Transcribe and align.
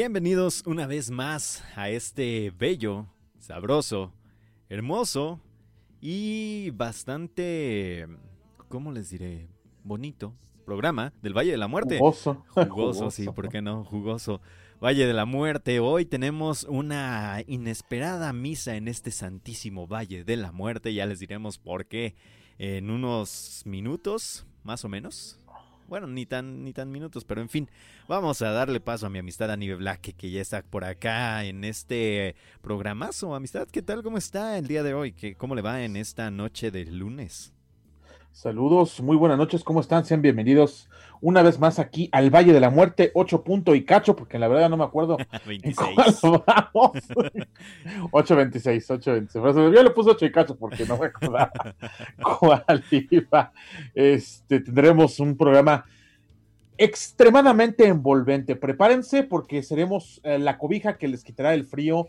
Bienvenidos 0.00 0.62
una 0.64 0.86
vez 0.86 1.10
más 1.10 1.64
a 1.74 1.90
este 1.90 2.52
bello, 2.56 3.08
sabroso, 3.40 4.12
hermoso 4.68 5.40
y 6.00 6.70
bastante, 6.70 8.06
¿cómo 8.68 8.92
les 8.92 9.10
diré? 9.10 9.48
Bonito 9.82 10.36
programa 10.64 11.12
del 11.20 11.36
Valle 11.36 11.50
de 11.50 11.56
la 11.56 11.66
Muerte. 11.66 11.98
Jugoso. 11.98 12.44
Jugoso, 12.54 13.10
sí, 13.10 13.26
¿por 13.26 13.48
qué 13.48 13.60
no? 13.60 13.82
Jugoso. 13.82 14.40
Valle 14.80 15.04
de 15.04 15.14
la 15.14 15.24
Muerte. 15.24 15.80
Hoy 15.80 16.04
tenemos 16.04 16.62
una 16.62 17.42
inesperada 17.48 18.32
misa 18.32 18.76
en 18.76 18.86
este 18.86 19.10
santísimo 19.10 19.88
Valle 19.88 20.22
de 20.22 20.36
la 20.36 20.52
Muerte. 20.52 20.94
Ya 20.94 21.06
les 21.06 21.18
diremos 21.18 21.58
por 21.58 21.86
qué 21.86 22.14
en 22.58 22.90
unos 22.90 23.62
minutos, 23.64 24.46
más 24.62 24.84
o 24.84 24.88
menos. 24.88 25.37
Bueno, 25.88 26.06
ni 26.06 26.26
tan, 26.26 26.64
ni 26.64 26.74
tan 26.74 26.92
minutos, 26.92 27.24
pero 27.24 27.40
en 27.40 27.48
fin, 27.48 27.70
vamos 28.06 28.42
a 28.42 28.52
darle 28.52 28.78
paso 28.78 29.06
a 29.06 29.08
mi 29.08 29.18
amistad 29.18 29.50
Anibe 29.50 29.76
Black, 29.76 30.14
que 30.16 30.30
ya 30.30 30.42
está 30.42 30.62
por 30.62 30.84
acá 30.84 31.46
en 31.46 31.64
este 31.64 32.36
programazo. 32.60 33.34
Amistad, 33.34 33.66
¿qué 33.72 33.80
tal? 33.80 34.02
¿Cómo 34.02 34.18
está 34.18 34.58
el 34.58 34.66
día 34.66 34.82
de 34.82 34.92
hoy? 34.92 35.12
¿Qué, 35.12 35.34
¿Cómo 35.34 35.54
le 35.54 35.62
va 35.62 35.82
en 35.82 35.96
esta 35.96 36.30
noche 36.30 36.70
de 36.70 36.84
lunes? 36.84 37.54
Saludos, 38.32 39.00
muy 39.00 39.16
buenas 39.16 39.38
noches, 39.38 39.64
¿cómo 39.64 39.80
están? 39.80 40.04
Sean 40.04 40.20
bienvenidos 40.20 40.90
una 41.20 41.42
vez 41.42 41.58
más 41.58 41.78
aquí 41.78 42.08
al 42.12 42.30
Valle 42.30 42.52
de 42.52 42.60
la 42.60 42.70
Muerte, 42.70 43.10
8 43.14 43.42
punto 43.42 43.74
y 43.74 43.84
cacho, 43.84 44.14
porque 44.14 44.38
la 44.38 44.48
verdad 44.48 44.68
no 44.68 44.76
me 44.76 44.84
acuerdo. 44.84 45.16
26. 45.46 45.96
vamos. 46.46 46.92
826, 48.12 48.90
826. 48.90 49.42
Pero 49.42 49.72
yo 49.72 49.82
le 49.82 49.90
puse 49.90 50.10
8 50.10 50.26
y 50.26 50.32
cacho 50.32 50.56
porque 50.56 50.84
no 50.86 50.98
me 50.98 51.06
acordaba 51.06 51.52
cuál 52.38 52.84
iba. 52.90 53.52
Este, 53.94 54.60
tendremos 54.60 55.20
un 55.20 55.36
programa 55.36 55.84
extremadamente 56.76 57.86
envolvente. 57.86 58.56
Prepárense 58.56 59.24
porque 59.24 59.62
seremos 59.62 60.20
eh, 60.22 60.38
la 60.38 60.58
cobija 60.58 60.96
que 60.96 61.08
les 61.08 61.24
quitará 61.24 61.52
el 61.54 61.64
frío 61.64 62.08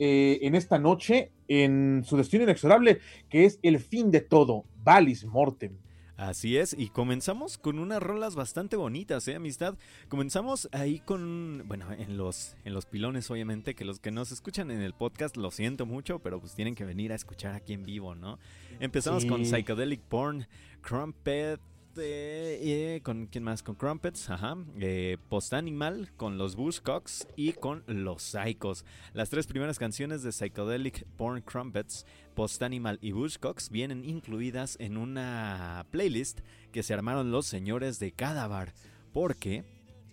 eh, 0.00 0.40
en 0.42 0.54
esta 0.54 0.78
noche 0.78 1.30
en 1.46 2.02
su 2.04 2.16
destino 2.16 2.44
inexorable, 2.44 2.98
que 3.28 3.44
es 3.44 3.58
el 3.62 3.78
fin 3.78 4.10
de 4.10 4.20
todo, 4.20 4.64
Valis 4.84 5.24
Mortem. 5.24 5.72
Así 6.18 6.56
es, 6.56 6.74
y 6.76 6.88
comenzamos 6.88 7.58
con 7.58 7.78
unas 7.78 8.02
rolas 8.02 8.34
bastante 8.34 8.74
bonitas, 8.74 9.28
¿eh, 9.28 9.36
amistad? 9.36 9.76
Comenzamos 10.08 10.68
ahí 10.72 10.98
con, 10.98 11.62
bueno, 11.68 11.92
en 11.92 12.16
los, 12.16 12.56
en 12.64 12.74
los 12.74 12.86
pilones, 12.86 13.30
obviamente, 13.30 13.76
que 13.76 13.84
los 13.84 14.00
que 14.00 14.10
nos 14.10 14.32
escuchan 14.32 14.72
en 14.72 14.80
el 14.82 14.94
podcast, 14.94 15.36
lo 15.36 15.52
siento 15.52 15.86
mucho, 15.86 16.18
pero 16.18 16.40
pues 16.40 16.56
tienen 16.56 16.74
que 16.74 16.84
venir 16.84 17.12
a 17.12 17.14
escuchar 17.14 17.54
aquí 17.54 17.72
en 17.72 17.84
vivo, 17.84 18.16
¿no? 18.16 18.40
Empezamos 18.80 19.22
Sí. 19.22 19.28
con 19.28 19.44
Psychedelic 19.44 20.00
Porn, 20.00 20.48
Crumpet, 20.82 21.60
eh, 22.00 22.58
eh, 22.96 23.00
con 23.02 23.26
quién 23.26 23.44
más, 23.44 23.62
con 23.62 23.74
Crumpets, 23.74 24.30
ajá, 24.30 24.56
eh, 24.80 25.18
Post 25.28 25.52
Animal, 25.54 26.10
con 26.16 26.38
los 26.38 26.56
Bushcocks 26.56 27.26
y 27.36 27.52
con 27.52 27.84
los 27.86 28.22
Psychos. 28.22 28.84
Las 29.12 29.30
tres 29.30 29.46
primeras 29.46 29.78
canciones 29.78 30.22
de 30.22 30.32
Psychedelic 30.32 31.04
Porn 31.16 31.40
Crumpets, 31.42 32.06
Post 32.34 32.62
Animal 32.62 32.98
y 33.02 33.12
Bushcocks 33.12 33.70
vienen 33.70 34.04
incluidas 34.04 34.76
en 34.80 34.96
una 34.96 35.86
playlist 35.90 36.40
que 36.72 36.82
se 36.82 36.94
armaron 36.94 37.30
los 37.30 37.46
señores 37.46 37.98
de 37.98 38.12
Cadavar, 38.12 38.72
porque 39.12 39.64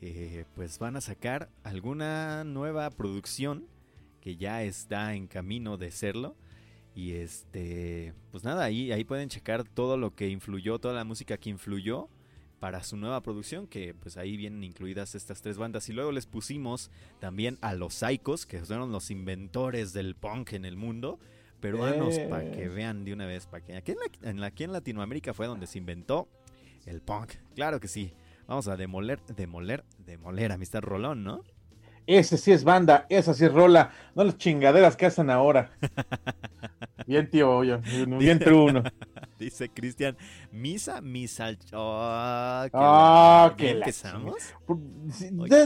eh, 0.02 0.46
pues 0.56 0.78
van 0.80 0.96
a 0.96 1.02
sacar 1.02 1.50
alguna 1.64 2.44
nueva 2.44 2.90
producción 2.92 3.68
que 4.22 4.38
ya 4.38 4.64
está 4.64 5.16
en 5.16 5.28
camino 5.28 5.78
de 5.78 5.92
serlo. 5.92 6.36
Y 6.96 7.12
este, 7.14 8.14
pues 8.32 8.44
nada, 8.46 8.64
ahí, 8.64 8.92
ahí 8.92 9.04
pueden 9.04 9.28
checar 9.30 9.64
todo 9.66 9.98
lo 9.98 10.16
que 10.16 10.30
influyó, 10.30 10.80
toda 10.80 10.94
la 10.94 11.04
música 11.04 11.38
que 11.38 11.50
influyó 11.50 12.08
para 12.60 12.84
su 12.84 12.96
nueva 12.96 13.22
producción, 13.22 13.68
que 13.68 13.94
pues 13.94 14.16
ahí 14.18 14.38
vienen 14.38 14.64
incluidas 14.64 15.14
estas 15.14 15.42
tres 15.42 15.58
bandas. 15.58 15.90
Y 15.90 15.94
luego 15.94 16.12
les 16.14 16.26
pusimos 16.26 16.90
también 17.20 17.58
a 17.62 17.74
los 17.76 17.96
Psychos, 17.96 18.46
que 18.46 18.60
fueron 18.64 18.92
los 18.94 19.12
inventores 19.12 19.92
del 19.92 20.16
punk 20.16 20.54
en 20.54 20.64
el 20.64 20.78
mundo, 20.78 21.20
peruanos, 21.60 22.16
Eh. 22.18 22.28
para 22.30 22.50
que 22.50 22.70
vean 22.70 23.04
de 23.04 23.12
una 23.14 23.26
vez, 23.26 23.46
para 23.46 23.64
que 23.64 23.76
aquí 23.76 23.92
en, 23.92 23.98
la- 23.98 24.30
en 24.30 24.40
la- 24.40 24.48
aquí 24.48 24.64
en 24.64 24.72
Latinoamérica 24.72 25.34
fue 25.34 25.48
donde 25.48 25.68
se 25.68 25.78
inventó 25.80 26.30
el 26.86 27.02
punk. 27.02 27.34
Claro 27.56 27.80
que 27.82 27.90
sí. 27.90 28.14
Vamos 28.48 28.68
a 28.70 28.78
demoler, 28.78 29.20
demoler, 29.36 29.84
demoler, 30.06 30.52
amistad 30.54 30.82
Rolón, 30.82 31.24
¿no? 31.24 31.44
Ese 32.08 32.38
sí 32.38 32.52
es 32.52 32.64
banda, 32.64 33.06
esa 33.10 33.34
sí 33.34 33.46
es 33.46 33.52
rola, 33.54 33.92
no 34.16 34.24
las 34.24 34.38
chingaderas 34.38 34.96
que 34.96 35.08
hacen 35.08 35.30
ahora. 35.30 35.72
Bien, 37.08 37.30
tío, 37.30 37.52
oye, 37.58 37.78
bien 38.18 38.40
true 38.40 38.56
uno. 38.72 38.82
Dice 39.38 39.70
Cristian, 39.70 40.18
misa, 40.52 41.02
misa. 41.02 41.50
Oh, 41.74 42.64
qué 42.66 42.70
Ah, 42.74 43.52
la- 43.52 43.58
¿Ya 43.58 43.64
la 43.74 43.80
empezamos. 43.80 44.36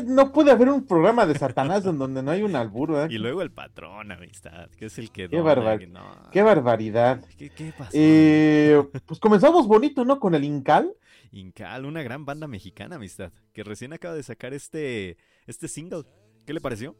No 0.06 0.32
puede 0.34 0.52
haber 0.52 0.70
un 0.70 0.86
programa 0.86 1.26
de 1.26 1.36
Satanás 1.38 1.86
en 1.86 1.98
donde 1.98 2.22
no 2.24 2.32
hay 2.32 2.42
un 2.42 2.56
albur, 2.56 2.92
¿verdad? 2.92 3.10
Y 3.10 3.20
luego 3.20 3.42
el 3.42 3.52
patrón, 3.52 4.12
amistad, 4.12 4.70
que 4.72 4.88
es 4.88 4.98
el 4.98 5.12
que 5.12 5.30
Qué 5.30 5.38
dona, 5.38 5.54
barbar- 5.56 5.80
que 5.80 5.88
no. 5.88 6.04
Qué 6.32 6.42
barbaridad. 6.42 7.22
¿Qué, 7.38 7.50
qué 7.52 7.72
pasó? 7.78 7.92
Eh, 7.94 8.82
pues 9.06 9.20
comenzamos 9.20 9.68
bonito, 9.68 10.04
¿no? 10.04 10.20
Con 10.20 10.36
el 10.36 10.44
Incal. 10.44 10.92
Incal, 11.32 11.86
una 11.86 12.02
gran 12.02 12.26
banda 12.26 12.48
mexicana, 12.48 12.96
amistad, 12.96 13.32
que 13.54 13.64
recién 13.64 13.94
acaba 13.94 14.16
de 14.16 14.24
sacar 14.24 14.54
este, 14.54 15.16
este 15.46 15.68
single. 15.68 16.04
¿Qué 16.50 16.54
le 16.56 16.62
pareció? 16.62 16.96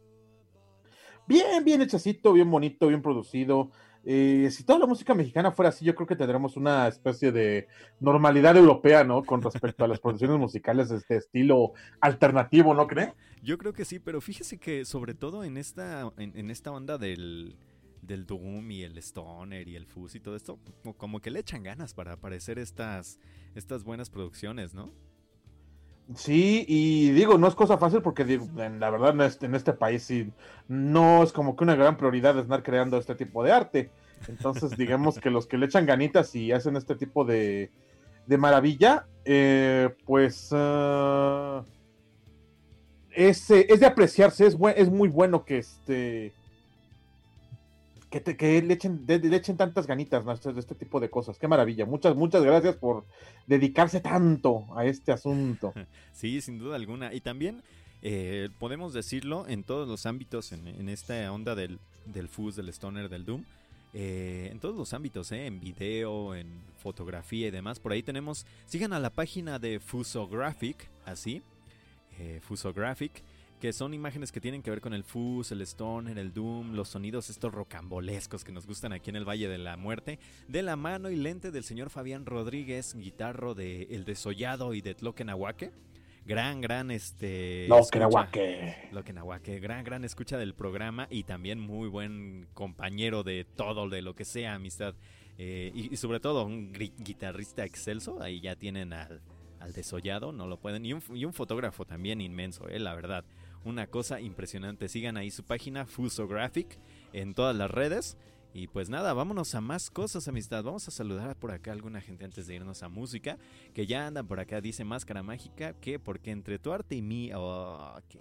Bien, 1.26 1.64
bien 1.64 1.82
hechacito, 1.82 2.32
bien 2.32 2.48
bonito, 2.48 2.86
bien 2.86 3.02
producido. 3.02 3.72
Eh, 4.04 4.48
si 4.52 4.62
toda 4.62 4.78
la 4.78 4.86
música 4.86 5.12
mexicana 5.12 5.50
fuera 5.50 5.70
así, 5.70 5.84
yo 5.84 5.96
creo 5.96 6.06
que 6.06 6.14
tendremos 6.14 6.56
una 6.56 6.86
especie 6.86 7.32
de 7.32 7.66
normalidad 7.98 8.56
europea, 8.56 9.02
¿no? 9.02 9.24
Con 9.24 9.42
respecto 9.42 9.82
a 9.84 9.88
las 9.88 9.98
producciones 10.00 10.38
musicales 10.38 10.88
de 10.90 10.98
este 10.98 11.16
estilo 11.16 11.72
alternativo, 12.00 12.74
¿no 12.74 12.86
cree? 12.86 13.12
Yo 13.42 13.58
creo 13.58 13.72
que 13.72 13.84
sí, 13.84 13.98
pero 13.98 14.20
fíjese 14.20 14.58
que 14.58 14.84
sobre 14.84 15.14
todo 15.14 15.42
en 15.42 15.56
esta, 15.56 16.12
en, 16.16 16.38
en 16.38 16.48
esta 16.48 16.70
onda 16.70 16.96
del, 16.96 17.56
del 18.02 18.26
Doom 18.26 18.70
y 18.70 18.84
el 18.84 18.98
Stoner 18.98 19.66
y 19.66 19.74
el 19.74 19.86
Fuzz 19.86 20.14
y 20.14 20.20
todo 20.20 20.36
esto, 20.36 20.60
como- 20.84 20.96
como 20.96 21.20
que 21.20 21.32
le 21.32 21.40
echan 21.40 21.64
ganas 21.64 21.92
para 21.92 22.12
aparecer 22.12 22.60
estas, 22.60 23.18
estas 23.56 23.82
buenas 23.82 24.10
producciones, 24.10 24.74
¿no? 24.74 24.92
Sí, 26.16 26.64
y 26.66 27.10
digo, 27.12 27.38
no 27.38 27.46
es 27.46 27.54
cosa 27.54 27.78
fácil 27.78 28.02
porque 28.02 28.40
la 28.56 28.90
verdad 28.90 29.10
en 29.10 29.20
este, 29.20 29.46
en 29.46 29.54
este 29.54 29.72
país 29.72 30.12
no 30.66 31.22
es 31.22 31.32
como 31.32 31.54
que 31.54 31.64
una 31.64 31.76
gran 31.76 31.96
prioridad 31.96 32.36
estar 32.38 32.62
creando 32.62 32.96
este 32.98 33.14
tipo 33.14 33.44
de 33.44 33.52
arte. 33.52 33.90
Entonces, 34.28 34.76
digamos 34.76 35.18
que 35.18 35.30
los 35.30 35.46
que 35.46 35.56
le 35.56 35.66
echan 35.66 35.86
ganitas 35.86 36.34
y 36.34 36.52
hacen 36.52 36.76
este 36.76 36.96
tipo 36.96 37.24
de, 37.24 37.70
de 38.26 38.38
maravilla, 38.38 39.06
eh, 39.24 39.94
pues 40.04 40.50
ah, 40.52 41.62
es, 43.10 43.50
es 43.50 43.80
de 43.80 43.86
apreciarse, 43.86 44.46
es, 44.46 44.56
es 44.76 44.90
muy 44.90 45.08
bueno 45.08 45.44
que 45.44 45.58
este 45.58 46.32
que, 48.10 48.20
te- 48.20 48.36
que 48.36 48.60
le, 48.62 48.74
echen, 48.74 49.04
le 49.06 49.36
echen 49.36 49.56
tantas 49.56 49.86
ganitas 49.86 50.24
este, 50.26 50.52
de 50.52 50.60
este 50.60 50.74
tipo 50.74 50.98
de 51.00 51.08
cosas. 51.10 51.38
Qué 51.38 51.46
maravilla. 51.48 51.86
Muchas, 51.86 52.14
muchas 52.16 52.42
gracias 52.42 52.76
por 52.76 53.04
dedicarse 53.46 54.00
tanto 54.00 54.66
a 54.76 54.84
este 54.84 55.12
asunto. 55.12 55.72
Sí, 56.12 56.40
sin 56.42 56.58
duda 56.58 56.76
alguna. 56.76 57.14
Y 57.14 57.20
también 57.20 57.62
eh, 58.02 58.50
podemos 58.58 58.92
decirlo 58.92 59.46
en 59.48 59.62
todos 59.62 59.88
los 59.88 60.04
ámbitos, 60.06 60.52
en, 60.52 60.66
en 60.66 60.88
esta 60.90 61.32
onda 61.32 61.54
del, 61.54 61.78
del 62.04 62.28
fuzz, 62.28 62.56
del 62.56 62.68
stoner, 62.68 63.08
del 63.08 63.24
doom. 63.24 63.44
eh, 63.94 64.48
en 64.52 64.58
todos 64.60 64.76
los 64.76 64.92
ámbitos, 64.92 65.32
eh, 65.32 65.46
en 65.46 65.60
video, 65.60 66.34
en 66.34 66.46
fotografía 66.82 67.48
y 67.48 67.50
demás. 67.50 67.78
Por 67.80 67.92
ahí 67.92 68.02
tenemos, 68.02 68.44
sigan 68.66 68.92
a 68.92 68.98
la 69.00 69.10
página 69.10 69.58
de 69.58 69.80
Fusographic, 69.80 70.88
así, 71.06 71.42
Fusographic, 72.42 73.22
que 73.60 73.72
son 73.74 73.92
imágenes 73.92 74.32
que 74.32 74.40
tienen 74.40 74.62
que 74.62 74.70
ver 74.70 74.80
con 74.80 74.94
el 74.94 75.04
fuzz, 75.04 75.52
el 75.52 75.60
stoner, 75.60 76.18
el 76.18 76.32
doom, 76.32 76.72
los 76.72 76.88
sonidos 76.88 77.28
estos 77.28 77.52
rocambolescos 77.52 78.42
que 78.42 78.52
nos 78.52 78.66
gustan 78.66 78.92
aquí 78.92 79.10
en 79.10 79.16
el 79.16 79.28
Valle 79.28 79.48
de 79.48 79.58
la 79.58 79.76
Muerte, 79.76 80.18
de 80.48 80.62
la 80.62 80.76
mano 80.76 81.10
y 81.10 81.16
lente 81.16 81.50
del 81.50 81.62
señor 81.62 81.90
Fabián 81.90 82.24
Rodríguez, 82.24 82.94
guitarro 82.94 83.54
de 83.54 83.82
El 83.90 84.04
Desollado 84.04 84.72
y 84.72 84.80
de 84.80 84.94
Tloquenahuaque. 84.94 85.72
Gran, 86.24 86.60
gran, 86.60 86.90
este... 86.90 87.68
Kenahuaque. 87.92 88.88
Tloquenahuaque, 88.90 89.60
gran, 89.60 89.84
gran 89.84 90.04
escucha 90.04 90.38
del 90.38 90.54
programa 90.54 91.06
y 91.10 91.24
también 91.24 91.60
muy 91.60 91.88
buen 91.88 92.46
compañero 92.54 93.22
de 93.22 93.44
todo, 93.44 93.88
de 93.88 94.00
lo 94.00 94.14
que 94.14 94.24
sea, 94.24 94.54
amistad. 94.54 94.94
Eh, 95.38 95.70
y, 95.74 95.92
y 95.92 95.96
sobre 95.96 96.20
todo 96.20 96.44
un 96.44 96.72
guitarrista 96.72 97.64
excelso, 97.64 98.22
ahí 98.22 98.40
ya 98.40 98.56
tienen 98.56 98.92
al, 98.92 99.20
al 99.58 99.72
desollado, 99.72 100.32
no 100.32 100.46
lo 100.46 100.58
pueden. 100.58 100.86
Y 100.86 100.92
un, 100.92 101.02
y 101.14 101.24
un 101.24 101.32
fotógrafo 101.32 101.84
también 101.84 102.20
inmenso, 102.20 102.68
eh, 102.68 102.78
la 102.78 102.94
verdad. 102.94 103.24
Una 103.64 103.86
cosa 103.86 104.20
impresionante. 104.20 104.88
Sigan 104.88 105.16
ahí 105.16 105.30
su 105.30 105.44
página, 105.44 105.86
Fusographic, 105.86 106.78
en 107.12 107.34
todas 107.34 107.54
las 107.54 107.70
redes. 107.70 108.16
Y 108.52 108.66
pues 108.66 108.88
nada, 108.88 109.12
vámonos 109.12 109.54
a 109.54 109.60
más 109.60 109.90
cosas, 109.90 110.26
amistad. 110.26 110.64
Vamos 110.64 110.88
a 110.88 110.90
saludar 110.90 111.36
por 111.36 111.52
acá 111.52 111.70
a 111.70 111.74
alguna 111.74 112.00
gente 112.00 112.24
antes 112.24 112.46
de 112.46 112.54
irnos 112.56 112.82
a 112.82 112.88
música. 112.88 113.38
Que 113.74 113.86
ya 113.86 114.06
andan 114.06 114.26
por 114.26 114.40
acá, 114.40 114.60
dice 114.60 114.84
Máscara 114.84 115.22
Mágica, 115.22 115.74
que 115.74 115.98
porque 115.98 116.30
entre 116.30 116.58
tu 116.58 116.72
arte 116.72 116.96
y 116.96 117.02
mí... 117.02 117.30
Oh, 117.34 118.00
que, 118.08 118.18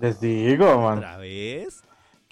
Les 0.00 0.20
digo, 0.20 0.80
man. 0.80 0.98
¿Otra 0.98 1.18
vez? 1.18 1.82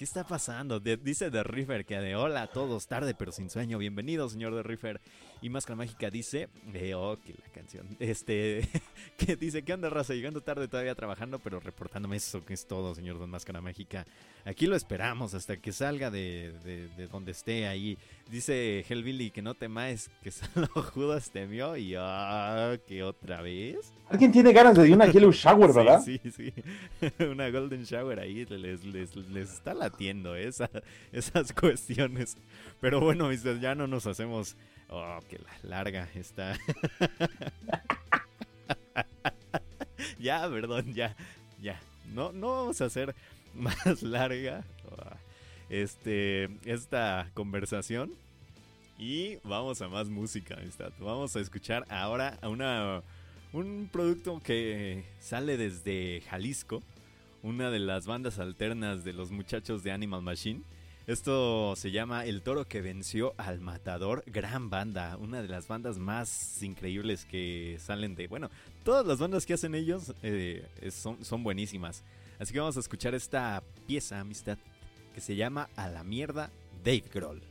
¿Qué 0.01 0.05
está 0.05 0.25
pasando? 0.25 0.81
dice 0.81 1.31
The 1.31 1.43
River 1.43 1.85
que 1.85 2.01
de 2.01 2.17
hola 2.17 2.45
a 2.45 2.47
todos, 2.47 2.87
tarde 2.87 3.15
pero 3.15 3.33
sin 3.33 3.51
sueño. 3.51 3.77
Bienvenido, 3.77 4.31
señor 4.31 4.55
The 4.55 4.63
River. 4.63 5.01
Y 5.43 5.49
Máscara 5.49 5.77
Mágica 5.77 6.11
dice, 6.11 6.49
eh, 6.75 6.95
oh, 6.95 7.17
que 7.17 7.33
la 7.33 7.53
canción. 7.53 7.87
Este, 8.01 8.69
que 9.17 9.37
dice, 9.37 9.63
¿qué 9.63 9.73
onda, 9.73 9.89
raza? 9.89 10.15
Llegando 10.15 10.41
tarde 10.41 10.69
todavía 10.69 10.95
trabajando, 10.95 11.39
pero 11.39 11.61
reportándome 11.61 12.17
eso 12.17 12.45
que 12.45 12.55
es 12.55 12.67
todo, 12.67 12.95
señor 12.95 13.19
Don 13.19 13.31
Máscara 13.31 13.61
Mágica. 13.61 14.05
Aquí 14.45 14.67
lo 14.67 14.75
esperamos 14.75 15.35
hasta 15.35 15.59
que 15.59 15.73
salga 15.73 16.11
de, 16.11 16.53
de, 16.97 17.07
donde 17.09 17.33
esté 17.33 17.67
ahí. 17.67 17.99
Dice 18.31 18.85
Hellbilly 18.89 19.31
que 19.31 19.43
no 19.43 19.55
temáis 19.55 20.11
que 20.23 20.31
solo 20.31 20.69
Judas 20.69 21.31
temió 21.31 21.77
y 21.77 21.95
ah, 21.97 22.79
que 22.87 23.03
otra 23.03 23.43
vez. 23.43 23.93
Alguien 24.09 24.33
tiene 24.33 24.53
ganas 24.53 24.77
de 24.77 24.93
una 24.93 25.07
Yellow 25.07 25.31
Shower, 25.31 25.73
¿verdad? 25.73 26.03
Sí, 26.03 26.21
sí, 26.35 26.53
una 27.25 27.49
Golden 27.51 27.85
Shower 27.85 28.19
ahí 28.19 28.45
les, 28.47 28.85
les, 28.85 29.15
les 29.15 29.53
está 29.53 29.73
latiendo 29.73 30.35
esa, 30.35 30.69
esas 31.13 31.53
cuestiones. 31.53 32.37
Pero 32.81 33.01
bueno, 33.01 33.33
ya 33.33 33.75
no 33.75 33.87
nos 33.87 34.07
hacemos. 34.07 34.57
Oh, 34.93 35.21
que 35.29 35.39
la 35.39 35.53
larga 35.63 36.09
está. 36.17 36.59
ya, 40.19 40.49
perdón, 40.49 40.93
ya, 40.93 41.15
ya. 41.63 41.81
No, 42.13 42.33
no 42.33 42.49
vamos 42.49 42.81
a 42.81 42.87
hacer 42.87 43.15
más 43.55 44.03
larga 44.03 44.65
este, 45.69 46.49
esta 46.65 47.31
conversación. 47.35 48.11
Y 48.99 49.37
vamos 49.45 49.81
a 49.81 49.89
más 49.89 50.09
música, 50.09 50.57
amistad. 50.61 50.93
Vamos 50.99 51.35
a 51.35 51.41
escuchar 51.41 51.87
ahora 51.89 52.37
a 52.43 52.49
una, 52.49 53.03
un 53.53 53.89
producto 53.91 54.43
que 54.45 55.05
sale 55.21 55.57
desde 55.57 56.23
Jalisco, 56.29 56.83
una 57.43 57.71
de 57.71 57.79
las 57.79 58.07
bandas 58.07 58.39
alternas 58.39 59.05
de 59.05 59.15
los 59.15 59.31
muchachos 59.31 59.83
de 59.85 59.93
Animal 59.93 60.21
Machine. 60.21 60.63
Esto 61.11 61.75
se 61.75 61.91
llama 61.91 62.25
El 62.25 62.41
Toro 62.41 62.69
que 62.69 62.81
venció 62.81 63.35
al 63.37 63.61
Matador, 63.61 64.23
gran 64.27 64.71
banda, 64.71 65.17
una 65.21 65.43
de 65.43 65.49
las 65.49 65.67
bandas 65.67 65.99
más 65.99 66.63
increíbles 66.63 67.25
que 67.25 67.79
salen 67.81 68.15
de... 68.15 68.29
Bueno, 68.29 68.49
todas 68.85 69.05
las 69.05 69.19
bandas 69.19 69.45
que 69.45 69.55
hacen 69.55 69.75
ellos 69.75 70.15
eh, 70.23 70.65
son, 70.93 71.25
son 71.25 71.43
buenísimas. 71.43 72.05
Así 72.39 72.53
que 72.53 72.61
vamos 72.61 72.77
a 72.77 72.81
escuchar 72.81 73.17
esta 73.17 73.61
pieza, 73.89 74.21
amistad, 74.21 74.57
que 75.13 75.21
se 75.21 75.35
llama 75.35 75.69
A 75.75 75.89
la 75.89 76.05
mierda 76.05 76.53
Dave 76.85 77.03
Grohl. 77.13 77.43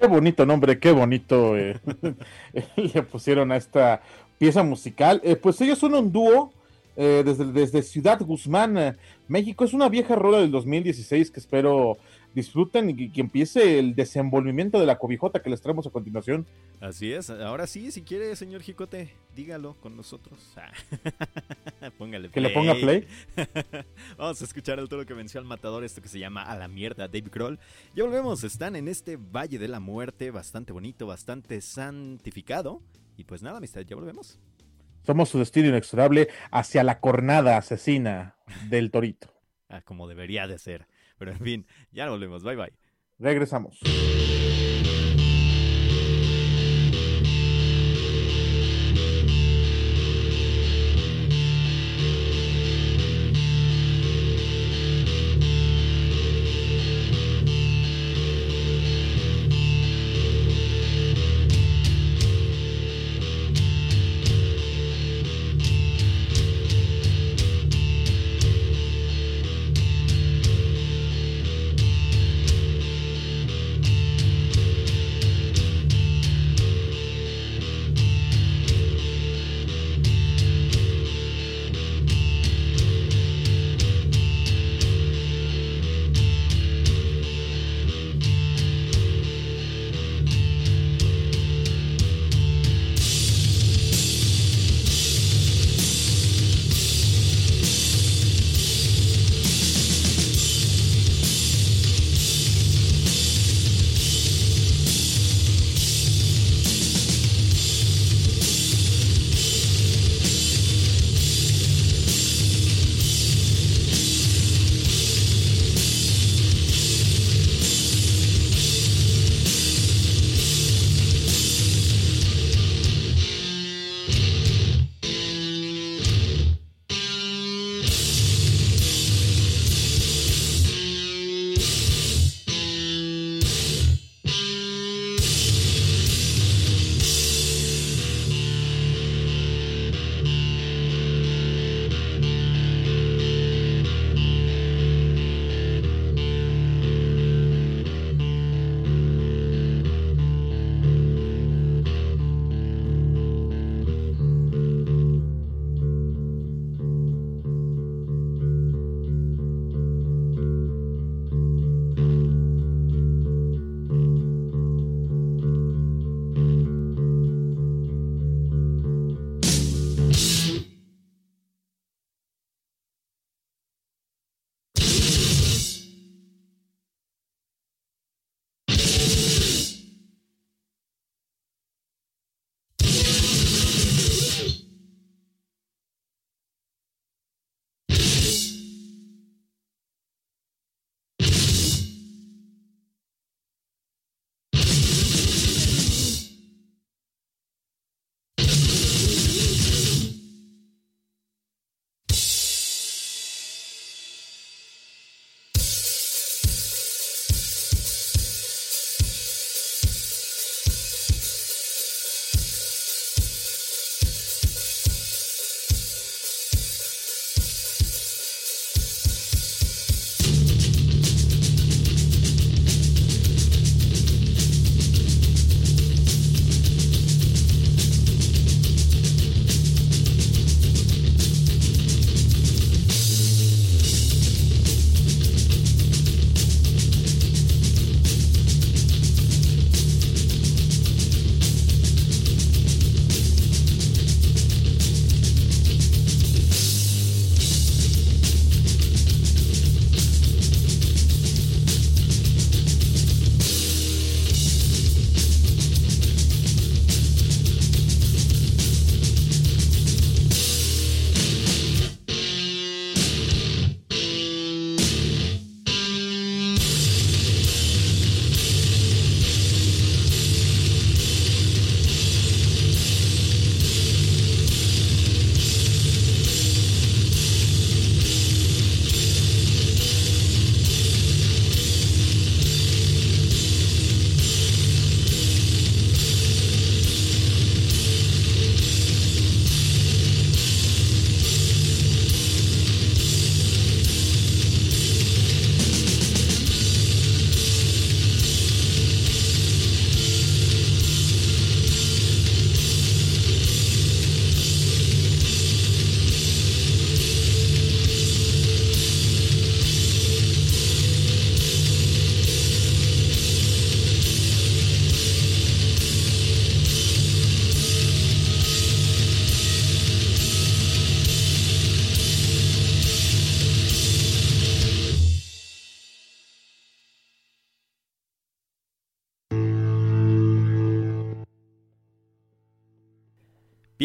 Qué 0.00 0.06
bonito 0.06 0.46
nombre, 0.46 0.78
qué 0.78 0.90
bonito 0.90 1.54
eh, 1.54 1.78
le 2.76 3.02
pusieron 3.02 3.52
a 3.52 3.58
esta 3.58 4.00
pieza 4.38 4.62
musical. 4.62 5.20
Eh, 5.22 5.36
pues 5.36 5.60
ellos 5.60 5.78
son 5.78 5.92
un 5.92 6.10
dúo 6.10 6.54
desde, 6.96 7.52
desde 7.52 7.82
Ciudad 7.82 8.18
Guzmán, 8.22 8.96
México. 9.28 9.64
Es 9.64 9.72
una 9.72 9.88
vieja 9.88 10.16
rola 10.16 10.38
del 10.38 10.50
2016 10.50 11.30
que 11.30 11.38
espero 11.38 11.96
disfruten 12.34 12.90
y 12.90 13.10
que, 13.10 13.20
empiece 13.20 13.78
el 13.78 13.94
desenvolvimiento 13.94 14.78
de 14.78 14.86
la 14.86 14.98
cobijota 14.98 15.42
que 15.42 15.50
les 15.50 15.60
traemos 15.60 15.86
a 15.86 15.90
continuación. 15.90 16.46
Así 16.80 17.12
es, 17.12 17.30
ahora 17.30 17.66
sí, 17.66 17.90
si 17.90 18.02
quiere, 18.02 18.34
señor 18.36 18.62
Jicote, 18.62 19.10
dígalo 19.34 19.74
con 19.80 19.96
nosotros. 19.96 20.38
Póngale 21.98 22.28
play. 22.28 22.32
Que 22.32 22.40
le 22.40 22.50
ponga 22.50 22.74
play. 22.74 23.06
Vamos 24.18 24.40
a 24.40 24.44
escuchar 24.44 24.78
el 24.78 24.88
todo 24.88 25.04
que 25.04 25.14
venció 25.14 25.40
al 25.40 25.46
matador, 25.46 25.84
esto 25.84 26.02
que 26.02 26.08
se 26.08 26.18
llama 26.18 26.42
A 26.42 26.56
la 26.56 26.68
mierda, 26.68 27.08
Dave 27.08 27.30
Kroll. 27.30 27.58
Ya 27.94 28.04
volvemos, 28.04 28.44
están 28.44 28.76
en 28.76 28.88
este 28.88 29.16
Valle 29.16 29.58
de 29.58 29.68
la 29.68 29.80
Muerte, 29.80 30.30
bastante 30.30 30.72
bonito, 30.72 31.06
bastante 31.06 31.60
santificado. 31.60 32.82
Y 33.16 33.24
pues 33.24 33.42
nada, 33.42 33.58
amistad, 33.58 33.80
ya 33.82 33.96
volvemos. 33.96 34.38
Somos 35.04 35.30
su 35.30 35.38
destino 35.38 35.68
inexorable 35.68 36.28
hacia 36.50 36.84
la 36.84 37.00
cornada 37.00 37.56
asesina 37.56 38.36
del 38.68 38.90
torito. 38.90 39.32
ah, 39.68 39.80
como 39.82 40.06
debería 40.06 40.46
de 40.46 40.58
ser. 40.58 40.86
Pero 41.18 41.32
en 41.32 41.40
fin, 41.40 41.66
ya 41.90 42.08
volvemos. 42.08 42.42
Bye 42.42 42.56
bye. 42.56 42.72
Regresamos. 43.18 43.80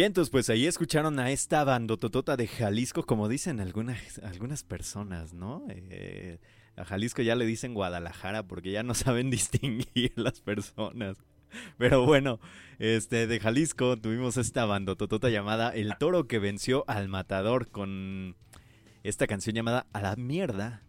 Bien, 0.03 0.09
entonces 0.09 0.31
pues 0.31 0.49
ahí 0.49 0.67
escucharon 0.67 1.17
a 1.17 1.31
esta 1.31 1.63
bandototota 1.63 2.35
de 2.35 2.45
Jalisco, 2.45 3.03
como 3.03 3.29
dicen 3.29 3.61
algunas, 3.61 4.19
algunas 4.19 4.61
personas, 4.61 5.33
¿no? 5.33 5.65
Eh, 5.69 6.39
a 6.75 6.83
Jalisco 6.83 7.21
ya 7.21 7.37
le 7.37 7.45
dicen 7.45 7.73
Guadalajara 7.73 8.43
porque 8.43 8.73
ya 8.73 8.83
no 8.83 8.93
saben 8.95 9.31
distinguir 9.31 10.11
las 10.17 10.41
personas. 10.41 11.15
Pero 11.77 12.05
bueno, 12.05 12.41
este 12.79 13.27
de 13.27 13.39
Jalisco 13.39 13.95
tuvimos 13.95 14.35
esta 14.35 14.65
bandototota 14.65 15.29
llamada 15.29 15.69
El 15.69 15.95
Toro 15.97 16.27
que 16.27 16.39
venció 16.39 16.83
al 16.89 17.07
Matador 17.07 17.69
con 17.69 18.35
esta 19.03 19.25
canción 19.25 19.55
llamada 19.55 19.85
A 19.93 20.01
la 20.01 20.17
mierda 20.17 20.83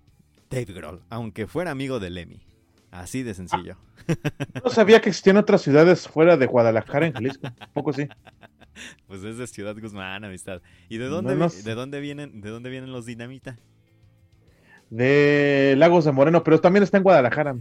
Dave 0.50 0.72
Grohl, 0.72 1.05
aunque 1.09 1.46
fuera 1.46 1.70
amigo 1.70 2.00
de 2.00 2.11
Lemmy. 2.11 2.40
Así 2.90 3.22
de 3.22 3.35
sencillo. 3.35 3.77
No 4.64 4.70
sabía 4.70 5.00
que 5.00 5.11
existían 5.11 5.37
otras 5.37 5.62
ciudades 5.62 6.09
fuera 6.09 6.37
de 6.37 6.46
Guadalajara 6.46 7.07
en 7.07 7.12
Jalisco. 7.12 7.48
Poco 7.72 7.92
sí. 7.92 8.09
Pues 9.06 9.22
es 9.24 9.38
de 9.38 9.46
Ciudad 9.46 9.76
Guzmán, 9.78 10.24
amistad. 10.24 10.62
¿Y 10.88 10.98
de 10.98 11.06
dónde, 11.06 11.34
de 11.37 11.74
dónde 11.74 12.00
vienen, 12.00 12.40
de 12.40 12.50
dónde 12.50 12.70
vienen 12.70 12.92
los 12.92 13.06
Dinamita? 13.06 13.58
De 14.90 15.74
Lagos 15.76 16.04
de 16.04 16.12
Moreno, 16.12 16.44
pero 16.44 16.60
también 16.60 16.82
está 16.82 16.98
en 16.98 17.02
Guadalajara. 17.02 17.56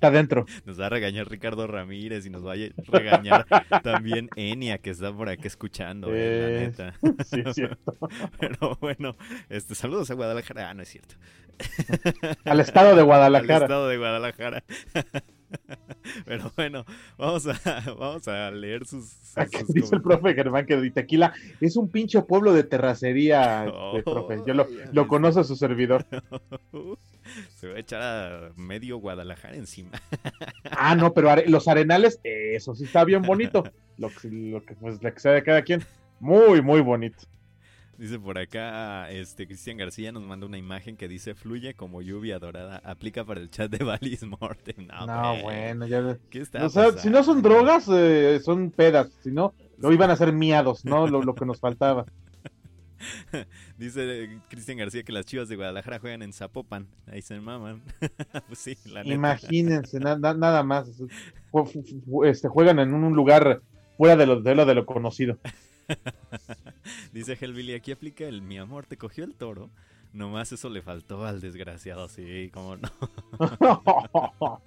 Está 0.00 0.08
adentro. 0.08 0.46
Nos 0.64 0.80
va 0.80 0.86
a 0.86 0.88
regañar 0.88 1.28
Ricardo 1.28 1.66
Ramírez 1.66 2.24
y 2.24 2.30
nos 2.30 2.44
va 2.44 2.54
a 2.54 2.56
regañar 2.88 3.46
también 3.82 4.30
Enia, 4.34 4.78
que 4.78 4.88
está 4.88 5.12
por 5.12 5.28
aquí 5.28 5.46
escuchando, 5.46 6.08
eh, 6.10 6.70
la 6.72 6.88
neta. 6.88 7.24
Sí, 7.24 7.42
es 7.44 7.54
cierto. 7.54 7.98
Pero 8.38 8.78
bueno, 8.80 9.14
este, 9.50 9.74
saludos 9.74 10.10
a 10.10 10.14
Guadalajara. 10.14 10.70
Ah, 10.70 10.74
no 10.74 10.82
es 10.82 10.88
cierto. 10.88 11.16
Al 12.44 12.60
estado 12.60 12.96
de 12.96 13.02
Guadalajara. 13.02 13.56
Al 13.56 13.62
estado 13.64 13.88
de 13.88 13.98
Guadalajara. 13.98 14.64
Pero 16.24 16.52
bueno, 16.56 16.84
vamos 17.18 17.46
a, 17.46 17.54
vamos 17.98 18.26
a 18.28 18.50
leer 18.50 18.86
sus. 18.86 19.16
dice 19.68 19.94
el 19.94 20.02
profe 20.02 20.34
Germán 20.34 20.66
que 20.66 20.76
de 20.76 20.90
Tequila 20.90 21.32
es 21.60 21.76
un 21.76 21.88
pinche 21.88 22.22
pueblo 22.22 22.52
de 22.52 22.64
terracería, 22.64 23.66
este, 23.66 24.02
profe. 24.02 24.42
Yo 24.46 24.54
lo, 24.54 24.66
lo 24.92 25.08
conoce 25.08 25.44
su 25.44 25.56
servidor. 25.56 26.06
Se 27.56 27.68
va 27.68 27.76
a 27.76 27.80
echar 27.80 28.02
a 28.02 28.52
medio 28.56 28.98
Guadalajara 28.98 29.54
encima. 29.54 29.90
Ah, 30.70 30.96
no, 30.96 31.12
pero 31.12 31.30
los 31.46 31.68
arenales, 31.68 32.18
eso 32.24 32.74
sí 32.74 32.84
está 32.84 33.04
bien 33.04 33.22
bonito. 33.22 33.62
Lo, 33.98 34.10
lo 34.24 34.62
que 34.64 34.74
pues 34.74 35.02
le 35.02 35.08
excede 35.10 35.38
a 35.38 35.44
cada 35.44 35.62
quien. 35.62 35.84
Muy, 36.18 36.60
muy 36.62 36.80
bonito. 36.80 37.18
Dice 38.00 38.18
por 38.18 38.38
acá, 38.38 39.10
este 39.10 39.46
Cristian 39.46 39.76
García 39.76 40.10
nos 40.10 40.22
manda 40.22 40.46
una 40.46 40.56
imagen 40.56 40.96
que 40.96 41.06
dice 41.06 41.34
fluye 41.34 41.74
como 41.74 42.00
lluvia 42.00 42.38
dorada, 42.38 42.80
aplica 42.82 43.26
para 43.26 43.40
el 43.40 43.50
chat 43.50 43.70
de 43.70 43.84
Valis 43.84 44.22
Mortem. 44.22 44.86
No, 44.86 45.42
bueno, 45.42 45.86
ya 45.86 46.16
¿Qué 46.30 46.40
está 46.40 46.64
o 46.64 46.70
sea, 46.70 46.92
si 46.92 47.10
no 47.10 47.22
son 47.22 47.42
drogas, 47.42 47.86
eh, 47.92 48.40
son 48.42 48.70
pedas, 48.70 49.10
si 49.22 49.30
no, 49.30 49.52
lo 49.76 49.92
iban 49.92 50.10
a 50.10 50.16
ser 50.16 50.32
miados, 50.32 50.82
¿no? 50.86 51.06
Lo, 51.06 51.22
lo 51.22 51.34
que 51.34 51.44
nos 51.44 51.60
faltaba. 51.60 52.06
Dice 53.76 54.24
eh, 54.24 54.38
Cristian 54.48 54.78
García 54.78 55.02
que 55.02 55.12
las 55.12 55.26
chivas 55.26 55.50
de 55.50 55.56
Guadalajara 55.56 55.98
juegan 55.98 56.22
en 56.22 56.32
Zapopan. 56.32 56.86
Ahí 57.06 57.20
se 57.20 57.38
maman. 57.38 57.82
pues 58.46 58.60
sí, 58.60 58.78
la 58.86 59.04
Imagínense, 59.04 60.00
nada 60.00 60.62
más. 60.62 60.88
Este, 62.24 62.48
juegan 62.48 62.78
en 62.78 62.94
un 62.94 63.14
lugar 63.14 63.60
fuera 63.98 64.16
de 64.16 64.24
lo, 64.24 64.40
de 64.40 64.54
lo, 64.54 64.64
de 64.64 64.74
lo 64.74 64.86
conocido. 64.86 65.36
Dice 67.12 67.36
Hellbilly, 67.40 67.74
aquí 67.74 67.92
aplica 67.92 68.24
el 68.24 68.42
mi 68.42 68.58
amor, 68.58 68.86
te 68.86 68.96
cogió 68.96 69.24
el 69.24 69.34
toro. 69.34 69.70
Nomás 70.12 70.50
eso 70.52 70.68
le 70.68 70.82
faltó 70.82 71.24
al 71.24 71.40
desgraciado, 71.40 72.08
sí, 72.08 72.50
como 72.52 72.76
no. 72.76 72.90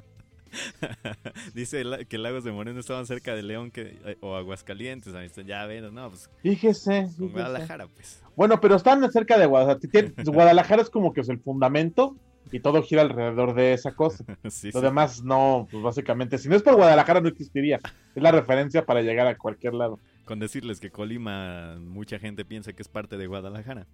Dice 1.54 1.84
que 2.08 2.18
Lagos 2.18 2.44
de 2.44 2.52
Moreno 2.52 2.80
estaban 2.80 3.06
cerca 3.06 3.36
de 3.36 3.44
León 3.44 3.72
que, 3.72 4.00
eh, 4.06 4.18
o 4.22 4.36
Aguascalientes. 4.36 5.14
Ya 5.46 5.66
ven, 5.66 5.94
no, 5.94 6.10
pues. 6.10 6.30
Fíjese, 6.42 7.10
Guadalajara, 7.18 7.88
pues. 7.88 8.22
Bueno, 8.36 8.62
pero 8.62 8.76
están 8.76 9.12
cerca 9.12 9.38
de 9.38 9.46
Guadalajara. 9.46 10.12
Guadalajara 10.26 10.82
es 10.82 10.90
como 10.90 11.12
que 11.14 11.22
es 11.22 11.30
el 11.30 11.40
fundamento 11.40 12.16
y 12.52 12.60
todo 12.60 12.84
gira 12.84 13.02
alrededor 13.02 13.54
de 13.54 13.74
esa 13.74 13.94
cosa. 13.94 14.24
Lo 14.74 14.82
demás 14.82 15.24
no, 15.24 15.68
pues 15.72 15.84
básicamente, 15.84 16.38
si 16.38 16.50
no 16.50 16.56
es 16.56 16.64
por 16.64 16.76
Guadalajara 16.76 17.22
no 17.22 17.30
existiría. 17.30 17.80
Es 18.16 18.22
la 18.22 18.32
referencia 18.32 18.86
para 18.86 19.02
llegar 19.02 19.28
a 19.28 19.38
cualquier 19.38 19.74
lado 19.74 20.00
con 20.26 20.40
decirles 20.40 20.80
que 20.80 20.90
Colima 20.90 21.78
mucha 21.80 22.20
gente 22.20 22.46
piensa 22.46 22.74
que 22.74 22.82
es 22.82 22.88
parte 22.88 23.18
de 23.18 23.28
Guadalajara. 23.28 23.88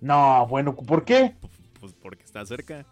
No, 0.00 0.46
bueno, 0.46 0.74
¿por 0.74 1.04
qué? 1.04 1.34
Pues 1.80 1.92
porque 1.92 2.24
está 2.24 2.44
cerca. 2.46 2.86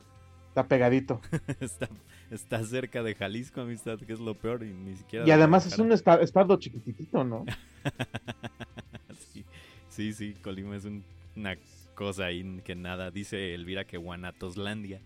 Está 0.49 0.67
pegadito. 0.67 1.21
está, 2.31 2.65
cerca 2.65 3.03
de 3.03 3.15
Jalisco, 3.15 3.63
amistad, 3.63 3.99
que 3.99 4.13
es 4.13 4.21
lo 4.21 4.35
peor 4.35 4.63
y 4.63 4.73
ni 4.73 4.97
siquiera... 4.97 5.27
Y 5.27 5.31
además 5.31 5.67
es 5.67 5.79
un 5.79 5.93
estado 5.93 6.59
chiquitito, 6.59 7.25
¿no? 7.25 7.45
sí, 9.89 10.13
sí, 10.13 10.35
Colima 10.43 10.77
es 10.77 10.85
una 10.85 11.57
cosa 11.95 12.27
ahí 12.27 12.61
que 12.65 12.75
nada. 12.75 13.11
Dice 13.11 13.55
Elvira 13.55 13.85
que 13.85 13.97
Guanatoslandia. 13.97 15.01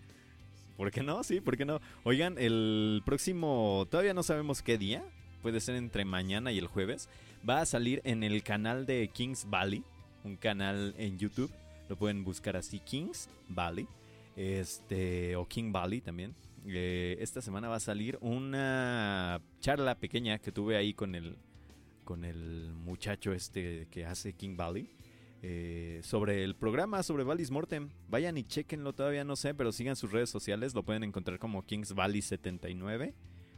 ¿Por 0.76 0.90
qué 0.90 1.02
no? 1.02 1.22
Sí, 1.22 1.40
¿por 1.40 1.56
qué 1.56 1.64
no? 1.64 1.80
Oigan, 2.04 2.36
el 2.38 3.02
próximo, 3.06 3.86
todavía 3.90 4.12
no 4.12 4.22
sabemos 4.22 4.62
qué 4.62 4.76
día, 4.76 5.02
puede 5.40 5.60
ser 5.60 5.76
entre 5.76 6.04
mañana 6.04 6.52
y 6.52 6.58
el 6.58 6.66
jueves, 6.66 7.08
va 7.48 7.60
a 7.60 7.66
salir 7.66 8.02
en 8.04 8.22
el 8.22 8.42
canal 8.42 8.84
de 8.84 9.08
Kings 9.08 9.48
Valley, 9.48 9.82
un 10.22 10.36
canal 10.36 10.94
en 10.98 11.18
YouTube. 11.18 11.50
Lo 11.88 11.96
pueden 11.96 12.24
buscar 12.24 12.56
así, 12.56 12.80
Kings 12.80 13.30
Valley, 13.48 13.86
este, 14.36 15.34
o 15.36 15.46
King 15.46 15.72
Valley 15.72 16.00
también. 16.00 16.34
Eh, 16.66 17.16
esta 17.20 17.40
semana 17.40 17.68
va 17.68 17.76
a 17.76 17.80
salir 17.80 18.18
una 18.20 19.40
charla 19.60 19.94
pequeña 19.94 20.38
que 20.38 20.52
tuve 20.52 20.76
ahí 20.76 20.92
con 20.92 21.14
el, 21.14 21.36
con 22.04 22.24
el 22.24 22.72
muchacho 22.74 23.32
este 23.32 23.86
que 23.90 24.04
hace 24.04 24.32
King 24.34 24.56
Valley. 24.56 24.90
Eh, 25.48 26.00
sobre 26.02 26.42
el 26.42 26.56
programa, 26.56 27.04
sobre 27.04 27.22
Vallis 27.22 27.52
Mortem. 27.52 27.90
Vayan 28.08 28.36
y 28.36 28.42
chequenlo, 28.42 28.94
todavía 28.94 29.22
no 29.22 29.36
sé, 29.36 29.54
pero 29.54 29.70
sigan 29.70 29.94
sus 29.94 30.10
redes 30.10 30.28
sociales. 30.28 30.74
Lo 30.74 30.82
pueden 30.82 31.04
encontrar 31.04 31.38
como 31.38 31.64
Kings 31.64 31.94
Valley 31.94 32.20
79 32.20 33.14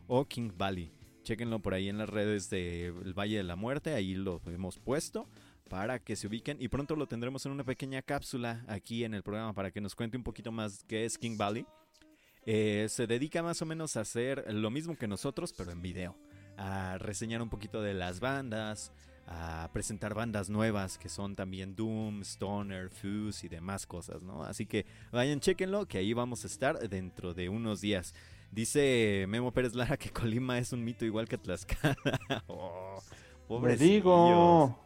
o 0.06 0.26
King 0.26 0.50
Valley. 0.54 0.92
Chequenlo 1.22 1.60
por 1.60 1.72
ahí 1.72 1.88
en 1.88 1.96
las 1.96 2.10
redes 2.10 2.50
del 2.50 3.14
Valle 3.18 3.38
de 3.38 3.42
la 3.42 3.56
Muerte, 3.56 3.94
ahí 3.94 4.12
lo 4.12 4.42
hemos 4.44 4.78
puesto 4.78 5.30
para 5.70 5.98
que 5.98 6.14
se 6.14 6.26
ubiquen 6.26 6.58
y 6.60 6.68
pronto 6.68 6.94
lo 6.94 7.06
tendremos 7.06 7.46
en 7.46 7.52
una 7.52 7.64
pequeña 7.64 8.02
cápsula 8.02 8.64
aquí 8.68 9.04
en 9.04 9.14
el 9.14 9.22
programa 9.22 9.54
para 9.54 9.70
que 9.70 9.80
nos 9.80 9.94
cuente 9.94 10.18
un 10.18 10.22
poquito 10.24 10.52
más 10.52 10.84
qué 10.86 11.06
es 11.06 11.16
King 11.16 11.38
Valley. 11.38 11.64
Eh, 12.44 12.86
se 12.90 13.06
dedica 13.06 13.42
más 13.42 13.62
o 13.62 13.66
menos 13.66 13.96
a 13.96 14.02
hacer 14.02 14.44
lo 14.52 14.70
mismo 14.70 14.94
que 14.94 15.08
nosotros, 15.08 15.54
pero 15.56 15.70
en 15.70 15.80
video. 15.80 16.14
A 16.58 16.98
reseñar 16.98 17.40
un 17.40 17.48
poquito 17.48 17.80
de 17.80 17.94
las 17.94 18.20
bandas, 18.20 18.92
a 19.30 19.68
presentar 19.72 20.14
bandas 20.14 20.48
nuevas 20.48 20.96
que 20.96 21.10
son 21.10 21.36
también 21.36 21.76
Doom, 21.76 22.22
Stoner, 22.22 22.88
Fuse 22.88 23.46
y 23.46 23.48
demás 23.48 23.86
cosas, 23.86 24.22
¿no? 24.22 24.42
Así 24.42 24.64
que 24.64 24.86
vayan, 25.12 25.40
chequenlo, 25.40 25.86
que 25.86 25.98
ahí 25.98 26.14
vamos 26.14 26.44
a 26.44 26.46
estar 26.46 26.78
dentro 26.88 27.34
de 27.34 27.50
unos 27.50 27.82
días. 27.82 28.14
Dice 28.50 29.26
Memo 29.28 29.52
Pérez 29.52 29.74
Lara 29.74 29.98
que 29.98 30.10
Colima 30.10 30.58
es 30.58 30.72
un 30.72 30.82
mito 30.82 31.04
igual 31.04 31.28
que 31.28 31.36
Tlaxcala. 31.36 31.96
oh, 32.46 33.02
pobre 33.46 33.76
digo. 33.76 34.78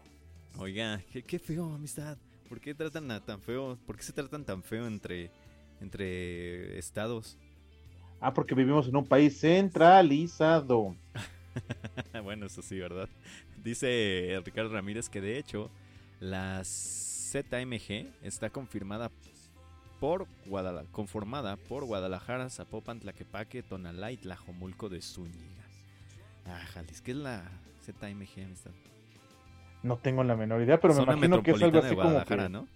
Oiga, 0.59 1.01
qué, 1.27 1.39
feo, 1.39 1.73
amistad. 1.73 2.19
¿Por 2.49 2.61
qué 2.61 2.75
tratan 2.75 3.09
tan 3.25 3.41
feo? 3.41 3.79
¿Por 3.87 3.97
qué 3.97 4.03
se 4.03 4.13
tratan 4.13 4.45
tan 4.45 4.63
feo 4.65 4.87
entre, 4.87 5.31
entre 5.81 6.79
estados? 6.79 7.39
Ah, 8.21 8.35
porque 8.35 8.55
vivimos 8.55 8.89
en 8.89 8.97
un 8.97 9.07
país 9.07 9.39
centralizado. 9.41 10.97
bueno, 12.25 12.47
eso 12.47 12.61
sí, 12.61 12.79
¿verdad? 12.79 13.09
Dice 13.63 14.41
Ricardo 14.45 14.73
Ramírez 14.73 15.09
que 15.09 15.21
de 15.21 15.39
hecho 15.39 15.71
la 16.21 16.63
ZMG 16.65 18.09
está 18.23 18.51
confirmada 18.51 19.11
por 20.01 20.27
Guadalajara, 20.47 20.91
conformada 20.91 21.57
por 21.57 21.85
Guadalajara, 21.85 22.51
Zapopan, 22.51 22.99
Tlaquepaque, 22.99 23.63
Tonalá 23.63 24.11
y 24.11 24.17
Tlajomulco 24.17 24.89
de 24.89 25.01
Zúñiga. 25.01 25.63
Ah, 26.45 26.59
Jalisco, 26.75 27.05
¿qué 27.05 27.13
es 27.13 27.17
la 27.19 27.45
ZMG, 27.85 28.45
amistad? 28.45 28.73
No 29.85 29.97
tengo 29.97 30.25
la 30.25 30.35
menor 30.35 30.61
idea, 30.63 30.81
pero 30.81 30.95
me 30.95 31.03
imagino 31.03 31.43
que 31.43 31.53
es 31.53 31.63
algo 31.63 31.79
así 31.79 31.95
como 31.95 32.25
que... 32.25 32.49
¿no? 32.49 32.67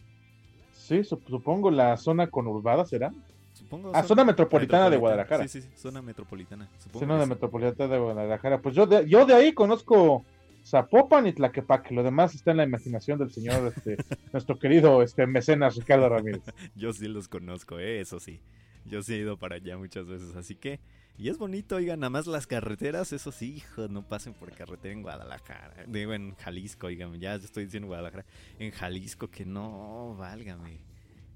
Sí, 0.73 1.03
supongo 1.03 1.73
la 1.73 1.97
zona 1.97 2.29
conurbada, 2.29 2.85
¿será? 2.87 3.11
Supongo. 3.55 3.91
Ah, 3.95 4.05
zona, 4.05 4.25
metropolitana, 4.25 4.89
de 4.89 4.99
Guadalajara. 4.99 5.49
Sí, 5.49 5.63
sí, 5.63 5.69
zona 5.75 6.01
metropolitana. 6.03 6.69
zona 6.93 7.27
metropolitana 7.27 7.93
de 7.93 7.99
Guadalajara. 7.99 8.61
Pues 8.61 8.75
yo 8.75 8.87
de, 8.87 9.09
yo 9.09 9.27
de 9.27 9.35
ahí 9.35 9.53
conozco 9.53 10.25
Zapopan 10.67 11.27
y 11.27 11.33
Tlaquepaque. 11.33 11.95
Lo 11.95 12.03
demás 12.03 12.35
está 12.35 12.51
en 12.51 12.57
la 12.57 12.65
imaginación 12.65 13.19
del 13.19 13.31
señor, 13.31 13.73
este, 13.75 13.97
nuestro 14.33 14.59
querido 14.59 15.03
este, 15.03 15.27
mecenas 15.27 15.77
Ricardo 15.77 16.09
Ramírez. 16.09 16.43
Yo 16.75 16.93
sí 16.93 17.07
los 17.07 17.29
conozco, 17.29 17.79
¿eh? 17.79 18.01
eso 18.01 18.19
sí. 18.19 18.41
Yo 18.85 19.03
sí 19.03 19.15
he 19.15 19.19
ido 19.19 19.39
para 19.39 19.57
allá 19.57 19.77
muchas 19.79 20.07
veces, 20.07 20.35
así 20.37 20.57
que... 20.57 20.81
Y 21.19 21.31
es 21.31 21.39
bonito, 21.39 21.77
oigan, 21.77 22.01
nada 22.01 22.11
más 22.11 22.27
las 22.27 22.47
carreteras, 22.47 23.11
eso 23.15 23.33
sí, 23.33 23.55
hijo, 23.55 23.89
no 23.89 24.07
pasen 24.07 24.35
por 24.35 24.53
carretera 24.53 24.93
en 24.93 25.01
Guadalajara. 25.01 25.87
Digo, 25.87 26.13
en 26.13 26.35
Jalisco, 26.35 26.89
oigan, 26.89 27.19
ya 27.19 27.37
estoy 27.37 27.65
diciendo 27.65 27.87
Guadalajara. 27.87 28.27
En 28.59 28.71
Jalisco, 28.71 29.31
que 29.31 29.47
no, 29.47 30.15
válgame. 30.19 30.81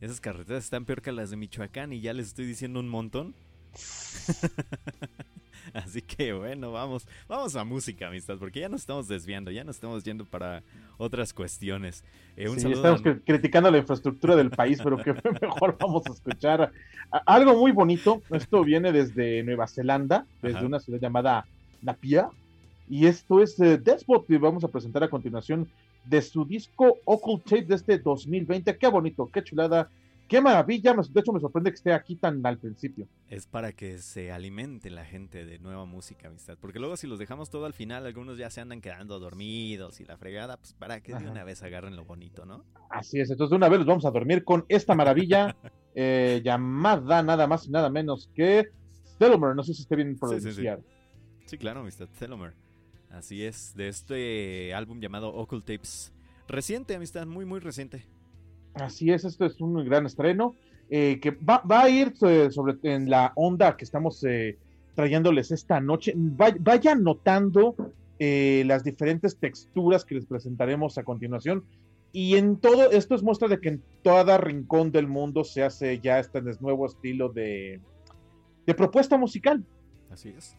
Esas 0.02 0.20
carreteras 0.20 0.64
están 0.64 0.84
peor 0.84 1.00
que 1.00 1.12
las 1.12 1.30
de 1.30 1.38
Michoacán 1.38 1.94
y 1.94 2.02
ya 2.02 2.12
les 2.12 2.26
estoy 2.26 2.44
diciendo 2.44 2.78
un 2.78 2.90
montón. 2.90 3.34
Así 5.74 6.02
que 6.02 6.32
bueno, 6.32 6.72
vamos, 6.72 7.06
vamos 7.28 7.56
a 7.56 7.64
música, 7.64 8.08
amistad, 8.08 8.36
porque 8.38 8.60
ya 8.60 8.68
nos 8.68 8.82
estamos 8.82 9.08
desviando, 9.08 9.50
ya 9.50 9.64
nos 9.64 9.76
estamos 9.76 10.04
yendo 10.04 10.24
para 10.24 10.62
otras 10.98 11.32
cuestiones. 11.32 12.04
Eh, 12.36 12.48
estamos 12.56 13.02
criticando 13.24 13.70
la 13.70 13.78
infraestructura 13.78 14.36
del 14.36 14.50
país, 14.50 14.80
pero 14.82 14.98
que 14.98 15.12
mejor 15.40 15.76
vamos 15.78 16.06
a 16.06 16.12
escuchar 16.12 16.72
algo 17.26 17.54
muy 17.56 17.72
bonito. 17.72 18.22
Esto 18.30 18.64
viene 18.64 18.92
desde 18.92 19.42
Nueva 19.42 19.66
Zelanda, 19.66 20.26
desde 20.42 20.64
una 20.64 20.80
ciudad 20.80 21.00
llamada 21.00 21.46
Napia, 21.82 22.30
y 22.88 23.06
esto 23.06 23.42
es 23.42 23.58
eh, 23.60 23.78
Despot, 23.78 24.28
y 24.30 24.36
vamos 24.36 24.64
a 24.64 24.68
presentar 24.68 25.04
a 25.04 25.08
continuación 25.08 25.68
de 26.04 26.22
su 26.22 26.44
disco 26.44 26.98
Occult 27.04 27.44
Tape 27.44 27.62
de 27.62 27.74
este 27.76 27.98
2020. 27.98 28.76
Qué 28.76 28.88
bonito, 28.88 29.30
qué 29.32 29.44
chulada 29.44 29.88
Qué 30.30 30.40
maravilla, 30.40 30.94
de 30.94 31.20
hecho 31.20 31.32
me 31.32 31.40
sorprende 31.40 31.72
que 31.72 31.74
esté 31.74 31.92
aquí 31.92 32.14
tan 32.14 32.46
al 32.46 32.56
principio. 32.56 33.08
Es 33.26 33.48
para 33.48 33.72
que 33.72 33.98
se 33.98 34.30
alimente 34.30 34.88
la 34.88 35.04
gente 35.04 35.44
de 35.44 35.58
nueva 35.58 35.86
música, 35.86 36.28
amistad. 36.28 36.56
Porque 36.60 36.78
luego 36.78 36.96
si 36.96 37.08
los 37.08 37.18
dejamos 37.18 37.50
todo 37.50 37.66
al 37.66 37.72
final, 37.72 38.06
algunos 38.06 38.38
ya 38.38 38.48
se 38.48 38.60
andan 38.60 38.80
quedando 38.80 39.18
dormidos 39.18 39.98
y 39.98 40.04
la 40.04 40.16
fregada, 40.16 40.56
pues 40.56 40.72
para 40.72 41.00
que 41.00 41.16
de 41.16 41.28
una 41.28 41.42
vez 41.42 41.64
agarren 41.64 41.96
lo 41.96 42.04
bonito, 42.04 42.46
¿no? 42.46 42.64
Así 42.90 43.18
es, 43.18 43.28
entonces 43.28 43.50
de 43.50 43.56
una 43.56 43.68
vez 43.68 43.80
los 43.80 43.88
vamos 43.88 44.04
a 44.04 44.12
dormir 44.12 44.44
con 44.44 44.64
esta 44.68 44.94
maravilla 44.94 45.56
eh, 45.96 46.40
llamada 46.44 47.24
nada 47.24 47.48
más 47.48 47.66
y 47.66 47.72
nada 47.72 47.90
menos 47.90 48.30
que 48.32 48.68
Telomer. 49.18 49.56
No 49.56 49.64
sé 49.64 49.74
si 49.74 49.82
esté 49.82 49.96
bien 49.96 50.16
pronunciado. 50.16 50.80
Sí, 51.40 51.46
sí, 51.46 51.58
claro, 51.58 51.80
amistad, 51.80 52.06
Telomer. 52.20 52.54
Así 53.10 53.44
es, 53.44 53.74
de 53.74 53.88
este 53.88 54.74
álbum 54.74 55.00
llamado 55.00 55.34
Occult 55.34 55.64
Tapes. 55.64 56.12
Reciente, 56.46 56.94
amistad, 56.94 57.26
muy, 57.26 57.44
muy 57.44 57.58
reciente. 57.58 58.06
Así 58.74 59.10
es, 59.10 59.24
esto 59.24 59.44
es 59.46 59.60
un 59.60 59.84
gran 59.84 60.06
estreno 60.06 60.54
eh, 60.92 61.20
que 61.20 61.30
va, 61.30 61.62
a 61.68 61.88
ir 61.88 62.14
eh, 62.22 62.50
sobre 62.50 62.74
en 62.82 63.08
la 63.08 63.32
onda 63.36 63.76
que 63.76 63.84
estamos 63.84 64.24
eh, 64.24 64.58
trayéndoles 64.96 65.52
esta 65.52 65.80
noche. 65.80 66.12
vayan 66.16 67.04
notando 67.04 67.76
las 68.18 68.84
diferentes 68.84 69.38
texturas 69.38 70.04
que 70.04 70.16
les 70.16 70.26
presentaremos 70.26 70.98
a 70.98 71.04
continuación. 71.04 71.64
Y 72.12 72.36
en 72.36 72.58
todo 72.58 72.90
esto 72.90 73.14
es 73.14 73.22
muestra 73.22 73.48
de 73.48 73.60
que 73.60 73.70
en 73.70 73.82
todo 74.02 74.36
rincón 74.36 74.92
del 74.92 75.06
mundo 75.06 75.42
se 75.42 75.62
hace 75.62 76.00
ya 76.00 76.18
este 76.18 76.42
nuevo 76.60 76.84
estilo 76.84 77.30
de, 77.30 77.80
de 78.66 78.74
propuesta 78.74 79.16
musical. 79.16 79.64
Así 80.10 80.34
es. 80.36 80.54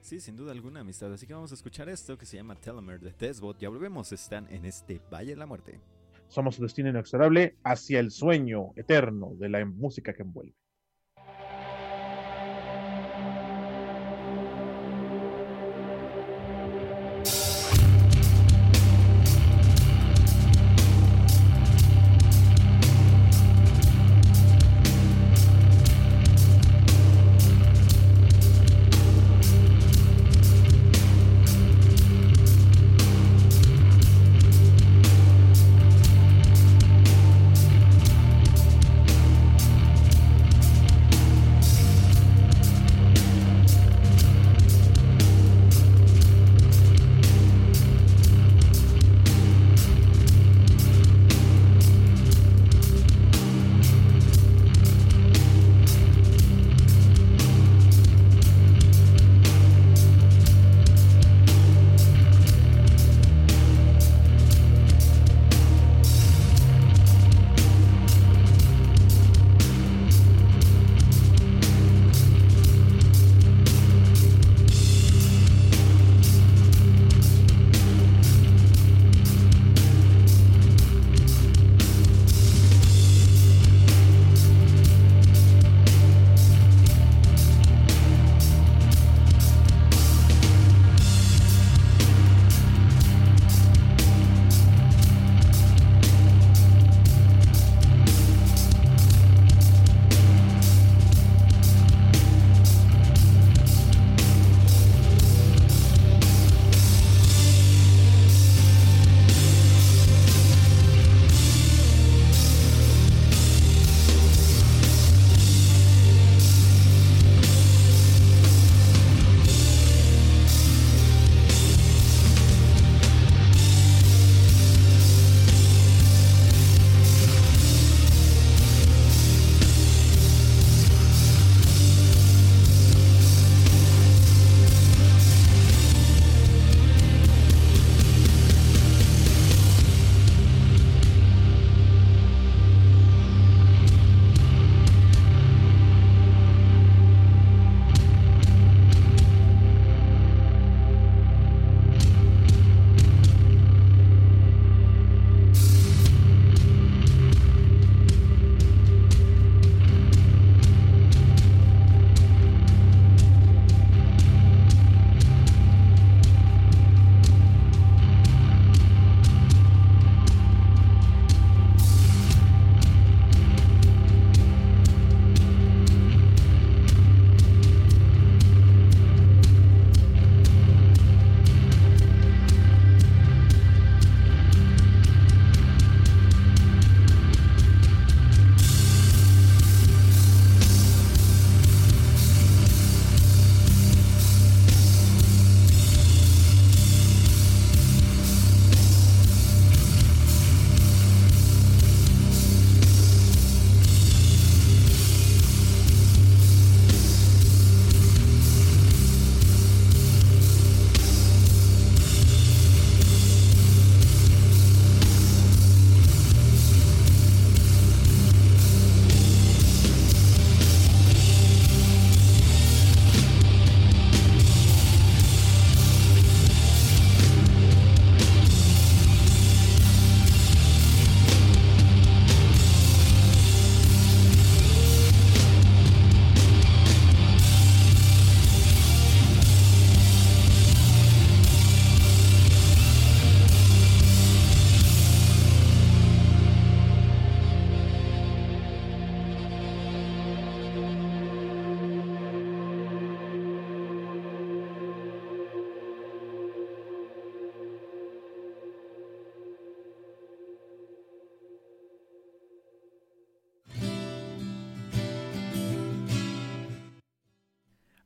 Sí, 0.00 0.18
sin 0.18 0.34
duda 0.34 0.50
alguna, 0.50 0.80
amistad. 0.80 1.12
Así 1.12 1.24
que 1.24 1.34
vamos 1.34 1.52
a 1.52 1.54
escuchar 1.54 1.88
esto 1.88 2.18
que 2.18 2.26
se 2.26 2.36
llama 2.36 2.56
Telomere 2.56 2.98
de 2.98 3.12
Tesbot. 3.12 3.58
Ya 3.60 3.68
volvemos, 3.68 4.10
están 4.10 4.52
en 4.52 4.64
este 4.64 5.00
Valle 5.12 5.30
de 5.30 5.36
la 5.36 5.46
Muerte 5.46 5.78
somos 6.34 6.56
su 6.56 6.62
destino 6.62 6.90
inexorable 6.90 7.56
hacia 7.62 8.00
el 8.00 8.10
sueño 8.10 8.72
eterno 8.74 9.34
de 9.38 9.48
la 9.48 9.64
música 9.64 10.12
que 10.12 10.22
envuelve. 10.22 10.54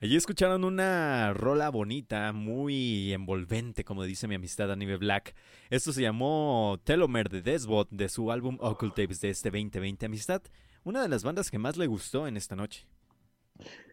Allí 0.09 0.17
escucharon 0.17 0.65
una 0.65 1.35
rola 1.35 1.69
bonita, 1.69 2.33
muy 2.33 3.13
envolvente, 3.13 3.85
como 3.85 4.05
dice 4.05 4.27
mi 4.27 4.37
amistad 4.37 4.73
Anibe 4.73 4.97
Black. 4.97 5.35
Esto 5.69 5.93
se 5.93 6.01
llamó 6.01 6.81
Telomere 6.83 7.29
de 7.29 7.43
Desbot 7.43 7.91
de 7.91 8.09
su 8.09 8.33
álbum 8.33 8.57
Occult 8.59 8.95
Tapes 8.95 9.21
de 9.21 9.29
este 9.29 9.51
2020 9.51 10.07
Amistad, 10.07 10.41
una 10.83 11.03
de 11.03 11.11
las 11.11 11.25
bandas 11.25 11.51
que 11.51 11.59
más 11.59 11.77
le 11.77 11.89
gustó 11.89 12.27
en 12.27 12.39
esta 12.39 12.57
noche. 12.57 12.87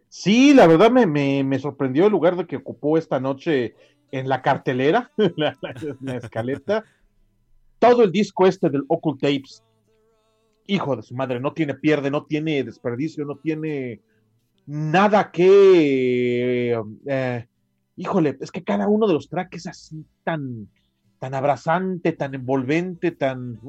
Sí, 0.07 0.53
la 0.53 0.67
verdad 0.67 0.89
me, 0.89 1.59
sorprendió 1.59 2.05
el 2.05 2.13
lugar 2.13 2.37
de 2.37 2.45
que 2.45 2.55
ocupó 2.55 2.97
esta 2.97 3.19
noche 3.19 3.75
en 4.11 4.29
la 4.29 4.41
cartelera, 4.41 5.11
la, 5.35 5.57
la 5.99 6.15
escaleta. 6.15 6.85
Todo 7.77 8.03
el 8.03 8.13
disco 8.13 8.47
este 8.47 8.69
del 8.69 8.85
Occult 8.87 9.19
Tapes, 9.19 9.65
hijo 10.65 10.95
de 10.95 11.03
su 11.03 11.13
madre, 11.13 11.41
no 11.41 11.51
tiene 11.51 11.73
pierde, 11.73 12.09
no 12.09 12.23
tiene 12.23 12.63
desperdicio, 12.63 13.25
no 13.25 13.35
tiene 13.35 13.99
nada 14.65 15.31
que... 15.31 16.79
Eh, 17.07 17.47
híjole, 17.95 18.37
es 18.39 18.51
que 18.51 18.63
cada 18.63 18.87
uno 18.87 19.07
de 19.07 19.13
los 19.13 19.29
tracks 19.29 19.67
así 19.67 20.05
tan, 20.23 20.69
tan 21.19 21.33
abrazante, 21.33 22.11
tan 22.13 22.35
envolvente, 22.35 23.11
tan... 23.11 23.59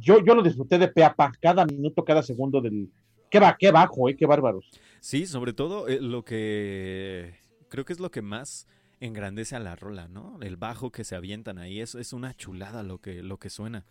yo, 0.00 0.24
yo 0.24 0.34
lo 0.34 0.42
disfruté 0.42 0.78
de 0.78 0.88
pe 0.88 1.06
cada 1.40 1.64
minuto, 1.66 2.04
cada 2.04 2.22
segundo 2.22 2.60
del... 2.60 2.88
Qué, 3.30 3.38
va, 3.38 3.56
qué 3.56 3.70
bajo, 3.70 4.08
eh, 4.08 4.16
qué 4.16 4.26
bárbaros. 4.26 4.68
Sí, 5.00 5.26
sobre 5.26 5.52
todo 5.52 5.88
eh, 5.88 6.00
lo 6.00 6.24
que... 6.24 7.34
Creo 7.68 7.84
que 7.84 7.92
es 7.92 8.00
lo 8.00 8.10
que 8.10 8.22
más 8.22 8.66
engrandece 8.98 9.54
a 9.54 9.60
la 9.60 9.76
rola, 9.76 10.08
¿no? 10.08 10.38
El 10.42 10.56
bajo 10.56 10.90
que 10.90 11.04
se 11.04 11.14
avientan 11.14 11.58
ahí, 11.58 11.80
es, 11.80 11.94
es 11.94 12.12
una 12.12 12.34
chulada 12.34 12.82
lo 12.82 12.98
que, 12.98 13.22
lo 13.22 13.38
que 13.38 13.48
suena 13.48 13.86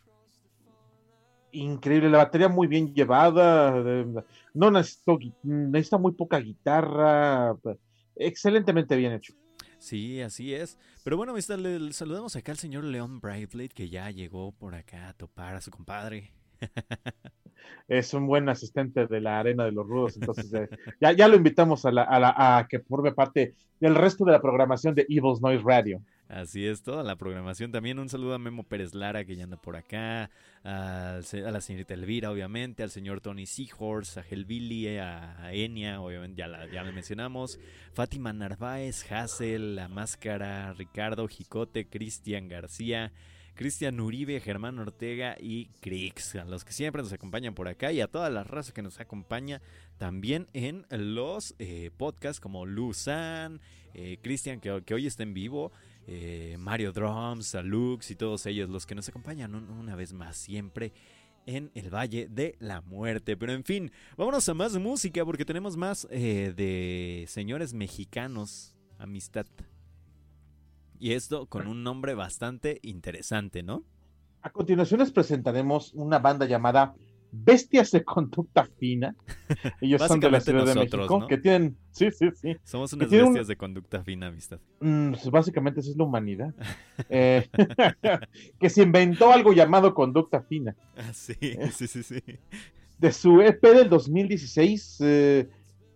increíble, 1.51 2.09
la 2.09 2.19
batería 2.19 2.47
muy 2.47 2.67
bien 2.67 2.93
llevada, 2.93 3.71
no 4.53 4.71
necesita 4.71 5.97
muy 5.97 6.13
poca 6.13 6.39
guitarra, 6.39 7.55
excelentemente 8.15 8.95
bien 8.95 9.13
hecho. 9.13 9.33
Sí, 9.77 10.21
así 10.21 10.53
es. 10.53 10.77
Pero 11.03 11.15
bueno, 11.17 11.33
le 11.35 11.93
saludamos 11.93 12.35
acá 12.35 12.51
al 12.51 12.57
señor 12.57 12.83
León 12.83 13.21
Brightblade 13.21 13.69
que 13.69 13.89
ya 13.89 14.11
llegó 14.11 14.51
por 14.51 14.75
acá 14.75 15.09
a 15.09 15.13
topar 15.13 15.55
a 15.55 15.61
su 15.61 15.71
compadre. 15.71 16.33
es 17.87 18.13
un 18.13 18.27
buen 18.27 18.49
asistente 18.49 19.07
de 19.07 19.21
la 19.21 19.39
Arena 19.39 19.65
de 19.65 19.71
los 19.71 19.87
Rudos, 19.87 20.17
entonces 20.17 20.53
eh, 20.53 20.69
ya, 20.99 21.13
ya 21.13 21.27
lo 21.27 21.35
invitamos 21.35 21.85
a, 21.85 21.91
la, 21.91 22.07
a, 22.09 22.67
que 22.67 22.79
forme 22.79 23.13
parte 23.13 23.55
del 23.79 23.95
resto 23.95 24.25
de 24.25 24.33
la 24.33 24.41
programación 24.41 24.95
de 24.95 25.05
Evil's 25.09 25.41
Noise 25.41 25.63
Radio. 25.63 26.01
Así 26.29 26.67
es, 26.67 26.83
toda 26.83 27.01
la 27.01 27.15
programación. 27.15 27.71
También 27.71 27.97
un 27.97 28.07
saludo 28.07 28.35
a 28.35 28.37
Memo 28.37 28.61
Pérez 28.61 28.93
Lara, 28.93 29.25
que 29.25 29.35
ya 29.35 29.45
anda 29.45 29.57
por 29.57 29.75
acá, 29.75 30.29
a, 30.63 31.21
la 31.33 31.59
señorita 31.59 31.95
Elvira, 31.95 32.29
obviamente, 32.29 32.83
al 32.83 32.91
señor 32.91 33.19
Tony 33.19 33.47
Seahorse, 33.47 34.19
a 34.19 34.23
Helvili, 34.23 34.99
a, 34.99 35.51
Enia, 35.51 35.99
obviamente 35.99 36.37
ya, 36.37 36.47
la, 36.47 36.71
ya 36.71 36.83
mencionamos, 36.83 37.59
Fátima 37.93 38.31
Narváez, 38.31 39.11
Hassel, 39.11 39.75
La 39.75 39.87
Máscara, 39.87 40.71
Ricardo 40.73 41.27
Jicote, 41.27 41.89
Cristian 41.89 42.47
García, 42.47 43.11
Cristian 43.55 43.99
Uribe, 43.99 44.39
Germán 44.39 44.77
Ortega 44.77 45.35
y 45.37 45.65
Crix, 45.81 46.35
a 46.35 46.45
los 46.45 46.63
que 46.63 46.73
siempre 46.73 47.01
nos 47.01 47.11
acompañan 47.11 47.55
por 47.55 47.67
acá 47.67 47.91
y 47.91 48.01
a 48.01 48.07
toda 48.07 48.29
la 48.29 48.43
raza 48.43 48.71
que 48.71 48.83
nos 48.83 48.99
acompaña 48.99 49.61
también 49.97 50.47
en 50.53 50.85
los 50.91 51.55
eh, 51.59 51.89
podcasts 51.97 52.39
como 52.39 52.65
Luzan, 52.65 53.59
eh, 53.93 54.17
Cristian 54.21 54.61
que, 54.61 54.93
hoy 54.93 55.07
está 55.07 55.23
en 55.23 55.33
vivo, 55.33 55.73
eh, 56.11 56.57
Mario 56.57 56.91
Drums, 56.91 57.55
a 57.55 57.61
Lux 57.61 58.11
y 58.11 58.15
todos 58.15 58.45
ellos 58.45 58.69
los 58.69 58.85
que 58.85 58.95
nos 58.95 59.07
acompañan 59.09 59.53
una 59.53 59.95
vez 59.95 60.13
más 60.13 60.37
siempre 60.37 60.91
en 61.45 61.71
el 61.75 61.93
Valle 61.93 62.27
de 62.29 62.55
la 62.59 62.81
Muerte. 62.81 63.37
Pero 63.37 63.53
en 63.53 63.63
fin, 63.63 63.91
vámonos 64.17 64.47
a 64.49 64.53
más 64.53 64.77
música 64.77 65.23
porque 65.23 65.45
tenemos 65.45 65.77
más 65.77 66.07
de 66.09 67.25
señores 67.27 67.73
mexicanos, 67.73 68.75
amistad 68.97 69.45
y 70.99 71.13
esto 71.13 71.47
con 71.47 71.67
un 71.67 71.83
nombre 71.83 72.13
bastante 72.13 72.79
interesante, 72.83 73.63
¿no? 73.63 73.83
A 74.41 74.51
continuación 74.51 74.99
les 74.99 75.11
presentaremos 75.11 75.93
una 75.93 76.19
banda 76.19 76.45
llamada 76.45 76.93
Bestias 77.31 77.91
de 77.91 78.03
Conducta 78.03 78.65
Fina. 78.65 79.15
Ellos 79.81 80.01
son 80.01 80.19
de 80.19 80.31
la 80.31 80.39
Ciudad 80.39 80.65
de 80.65 80.75
México, 80.75 81.27
que 81.27 81.37
tienen, 81.37 81.77
sí, 81.91 82.09
sí, 82.11 82.29
sí. 82.33 82.55
Somos 82.63 82.91
unas 82.93 83.09
bestias 83.09 83.47
de 83.47 83.55
conducta 83.55 84.03
fina, 84.03 84.27
amistad. 84.27 84.59
Mm, 84.79 85.11
pues, 85.11 85.29
básicamente 85.29 85.79
esa 85.79 85.91
es 85.91 85.97
la 85.97 86.03
humanidad. 86.03 86.53
Eh, 87.11 87.47
que 88.59 88.69
se 88.69 88.83
inventó 88.83 89.31
algo 89.31 89.53
llamado 89.53 89.93
conducta 89.93 90.41
fina. 90.41 90.75
Ah, 90.97 91.13
sí, 91.13 91.33
eh, 91.41 91.71
sí, 91.73 91.87
sí, 91.87 92.03
sí. 92.03 92.21
De 92.97 93.11
su 93.11 93.41
EP 93.41 93.61
del 93.61 93.89
2016. 93.89 94.97
Eh, 94.99 95.47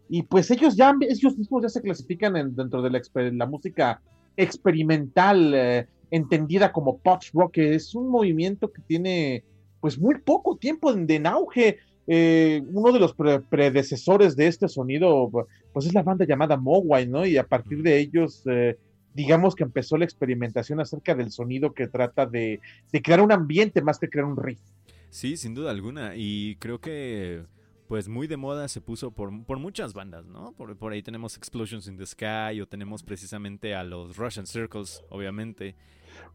y 0.09 0.23
pues 0.23 0.49
ellos 0.49 0.77
ya, 0.77 0.95
ellos 1.01 1.37
mismos 1.37 1.61
ya 1.63 1.69
se 1.69 1.81
clasifican 1.81 2.55
dentro 2.55 2.81
de 2.81 2.89
la, 2.89 3.01
la 3.33 3.45
música 3.45 4.01
experimental, 4.37 5.87
entendida 6.09 6.71
como 6.71 6.97
post 6.99 7.33
rock, 7.33 7.53
que 7.53 7.75
es 7.75 7.93
un 7.95 8.07
movimiento 8.07 8.71
que 8.71 8.81
tiene 8.81 9.43
pues 9.83 9.99
muy 9.99 10.17
poco 10.19 10.55
tiempo 10.55 10.93
en, 10.93 11.27
auge. 11.27 11.79
Eh, 12.07 12.63
uno 12.71 12.93
de 12.93 13.01
los 13.01 13.13
predecesores 13.49 14.33
de 14.37 14.47
este 14.47 14.69
sonido, 14.69 15.29
pues 15.73 15.85
es 15.85 15.93
la 15.93 16.03
banda 16.03 16.23
llamada 16.23 16.55
Mogwai, 16.55 17.05
¿no? 17.05 17.25
Y 17.25 17.35
a 17.35 17.45
partir 17.45 17.83
de 17.83 17.99
ellos, 17.99 18.43
eh, 18.45 18.77
digamos 19.13 19.55
que 19.57 19.63
empezó 19.63 19.97
la 19.97 20.05
experimentación 20.05 20.79
acerca 20.79 21.15
del 21.15 21.31
sonido 21.31 21.73
que 21.73 21.87
trata 21.87 22.25
de, 22.25 22.61
crear 23.03 23.19
un 23.19 23.33
ambiente 23.33 23.81
más 23.81 23.99
que 23.99 24.07
crear 24.07 24.25
un 24.25 24.37
riff. 24.37 24.61
Sí, 25.09 25.35
sin 25.35 25.53
duda 25.53 25.71
alguna. 25.71 26.13
Y 26.15 26.55
creo 26.61 26.79
que 26.79 27.43
pues 27.89 28.07
muy 28.07 28.27
de 28.27 28.37
moda 28.37 28.69
se 28.69 28.79
puso 28.79 29.11
por, 29.11 29.31
muchas 29.31 29.93
bandas, 29.93 30.25
¿no? 30.25 30.53
Por, 30.53 30.77
por, 30.77 30.93
ahí 30.93 31.03
tenemos 31.03 31.35
Explosions 31.35 31.89
in 31.89 31.97
the 31.97 32.05
Sky 32.05 32.61
o 32.61 32.67
tenemos 32.69 33.03
precisamente 33.03 33.75
a 33.75 33.83
los 33.83 34.15
Russian 34.15 34.47
Circles, 34.47 35.03
obviamente. 35.09 35.75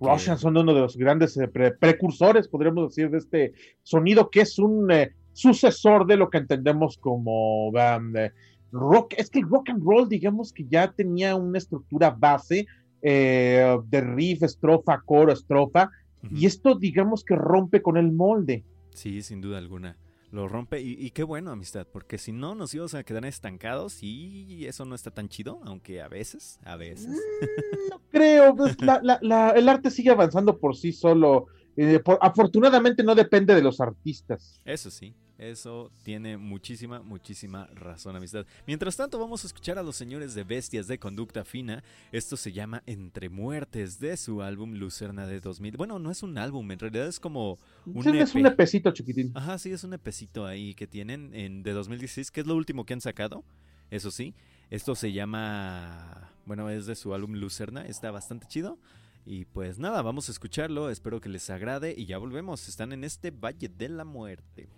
Russian 0.00 0.38
son 0.38 0.56
uno 0.56 0.74
de 0.74 0.80
los 0.80 0.96
grandes 0.96 1.36
eh, 1.36 1.48
precursores, 1.48 2.48
podríamos 2.48 2.88
decir, 2.88 3.10
de 3.10 3.18
este 3.18 3.52
sonido 3.82 4.30
que 4.30 4.42
es 4.42 4.58
un 4.58 4.90
eh, 4.90 5.12
sucesor 5.32 6.06
de 6.06 6.16
lo 6.16 6.30
que 6.30 6.38
entendemos 6.38 6.98
como 6.98 7.70
eh, 7.76 8.32
rock. 8.72 9.14
Es 9.16 9.30
que 9.30 9.40
el 9.40 9.48
rock 9.48 9.70
and 9.70 9.82
roll, 9.84 10.08
digamos 10.08 10.52
que 10.52 10.64
ya 10.68 10.92
tenía 10.92 11.36
una 11.36 11.58
estructura 11.58 12.10
base 12.10 12.66
de 13.00 14.00
riff, 14.00 14.42
estrofa, 14.42 15.00
coro, 15.04 15.32
estrofa, 15.32 15.88
y 16.32 16.46
esto 16.46 16.74
digamos 16.74 17.22
que 17.22 17.36
rompe 17.36 17.80
con 17.80 17.96
el 17.96 18.10
molde. 18.10 18.64
Sí, 18.90 19.22
sin 19.22 19.40
duda 19.40 19.58
alguna 19.58 19.96
lo 20.30 20.48
rompe. 20.48 20.80
Y, 20.80 21.10
qué 21.10 21.22
bueno, 21.22 21.50
amistad, 21.50 21.86
porque 21.90 22.18
si 22.18 22.32
no 22.32 22.54
nos 22.54 22.74
íbamos 22.74 22.94
a 22.94 23.02
quedar 23.02 23.24
estancados 23.24 24.02
y 24.02 24.66
eso 24.66 24.84
no 24.84 24.94
está 24.94 25.10
tan 25.10 25.28
chido, 25.28 25.60
aunque 25.64 26.02
a 26.02 26.08
veces, 26.08 26.58
a 26.64 26.76
veces. 26.76 27.08
Mm, 27.08 27.90
no 27.90 28.02
creo, 28.10 28.54
pues, 28.54 28.76
el 28.80 29.68
arte 29.68 29.90
sigue 29.90 30.10
avanzando 30.10 30.58
por 30.58 30.76
sí 30.76 30.92
solo. 30.92 31.46
Eh, 31.76 32.02
afortunadamente 32.20 33.04
no 33.04 33.14
depende 33.14 33.54
de 33.54 33.62
los 33.62 33.80
artistas. 33.80 34.60
Eso 34.64 34.90
sí, 34.90 35.14
eso 35.38 35.92
tiene 36.02 36.36
muchísima, 36.36 37.00
muchísima 37.00 37.66
razón, 37.68 38.16
amistad. 38.16 38.44
Mientras 38.66 38.96
tanto, 38.96 39.20
vamos 39.20 39.44
a 39.44 39.46
escuchar 39.46 39.78
a 39.78 39.84
los 39.84 39.94
señores 39.94 40.34
de 40.34 40.42
Bestias 40.42 40.88
de 40.88 40.98
Conducta 40.98 41.44
Fina. 41.44 41.84
Esto 42.10 42.36
se 42.36 42.52
llama 42.52 42.82
Entre 42.86 43.28
Muertes 43.28 44.00
de 44.00 44.16
su 44.16 44.42
álbum 44.42 44.74
Lucerna 44.74 45.28
de 45.28 45.38
2000. 45.38 45.76
Bueno, 45.76 46.00
no 46.00 46.10
es 46.10 46.24
un 46.24 46.36
álbum, 46.38 46.68
en 46.72 46.80
realidad 46.80 47.06
es 47.06 47.20
como 47.20 47.56
un 47.86 48.02
sí, 48.02 48.18
Es 48.18 48.34
un 48.34 48.46
e 48.46 48.48
epecito 48.48 48.90
chiquitín. 48.90 49.30
Ajá, 49.34 49.58
sí, 49.58 49.70
es 49.70 49.84
un 49.84 49.94
epecito 49.94 50.44
ahí 50.44 50.74
que 50.74 50.88
tienen 50.88 51.32
en, 51.32 51.62
de 51.62 51.72
2016, 51.72 52.32
que 52.32 52.40
es 52.40 52.46
lo 52.48 52.56
último 52.56 52.84
que 52.84 52.94
han 52.94 53.00
sacado. 53.00 53.44
Eso 53.92 54.10
sí, 54.10 54.34
esto 54.70 54.96
se 54.96 55.12
llama. 55.12 56.32
Bueno, 56.46 56.68
es 56.68 56.86
de 56.86 56.96
su 56.96 57.14
álbum 57.14 57.34
Lucerna, 57.34 57.86
está 57.86 58.10
bastante 58.10 58.48
chido. 58.48 58.76
Y 59.24 59.44
pues 59.44 59.78
nada, 59.78 60.02
vamos 60.02 60.28
a 60.28 60.32
escucharlo, 60.32 60.90
espero 60.90 61.20
que 61.20 61.28
les 61.28 61.48
agrade 61.48 61.94
y 61.96 62.06
ya 62.06 62.18
volvemos, 62.18 62.66
están 62.66 62.92
en 62.92 63.04
este 63.04 63.30
Valle 63.30 63.68
de 63.68 63.88
la 63.90 64.04
Muerte 64.04 64.68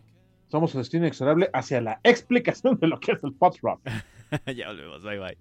somos 0.50 0.74
el 0.74 0.80
destino 0.80 1.04
inexorable 1.04 1.48
hacia 1.52 1.80
la 1.80 2.00
explicación 2.02 2.78
de 2.78 2.88
lo 2.88 2.98
que 2.98 3.12
es 3.12 3.24
el 3.24 3.32
pop 3.34 3.54
rock. 3.62 3.80
ya 4.56 4.68
volvemos, 4.68 5.02
bye 5.02 5.18
bye. 5.18 5.38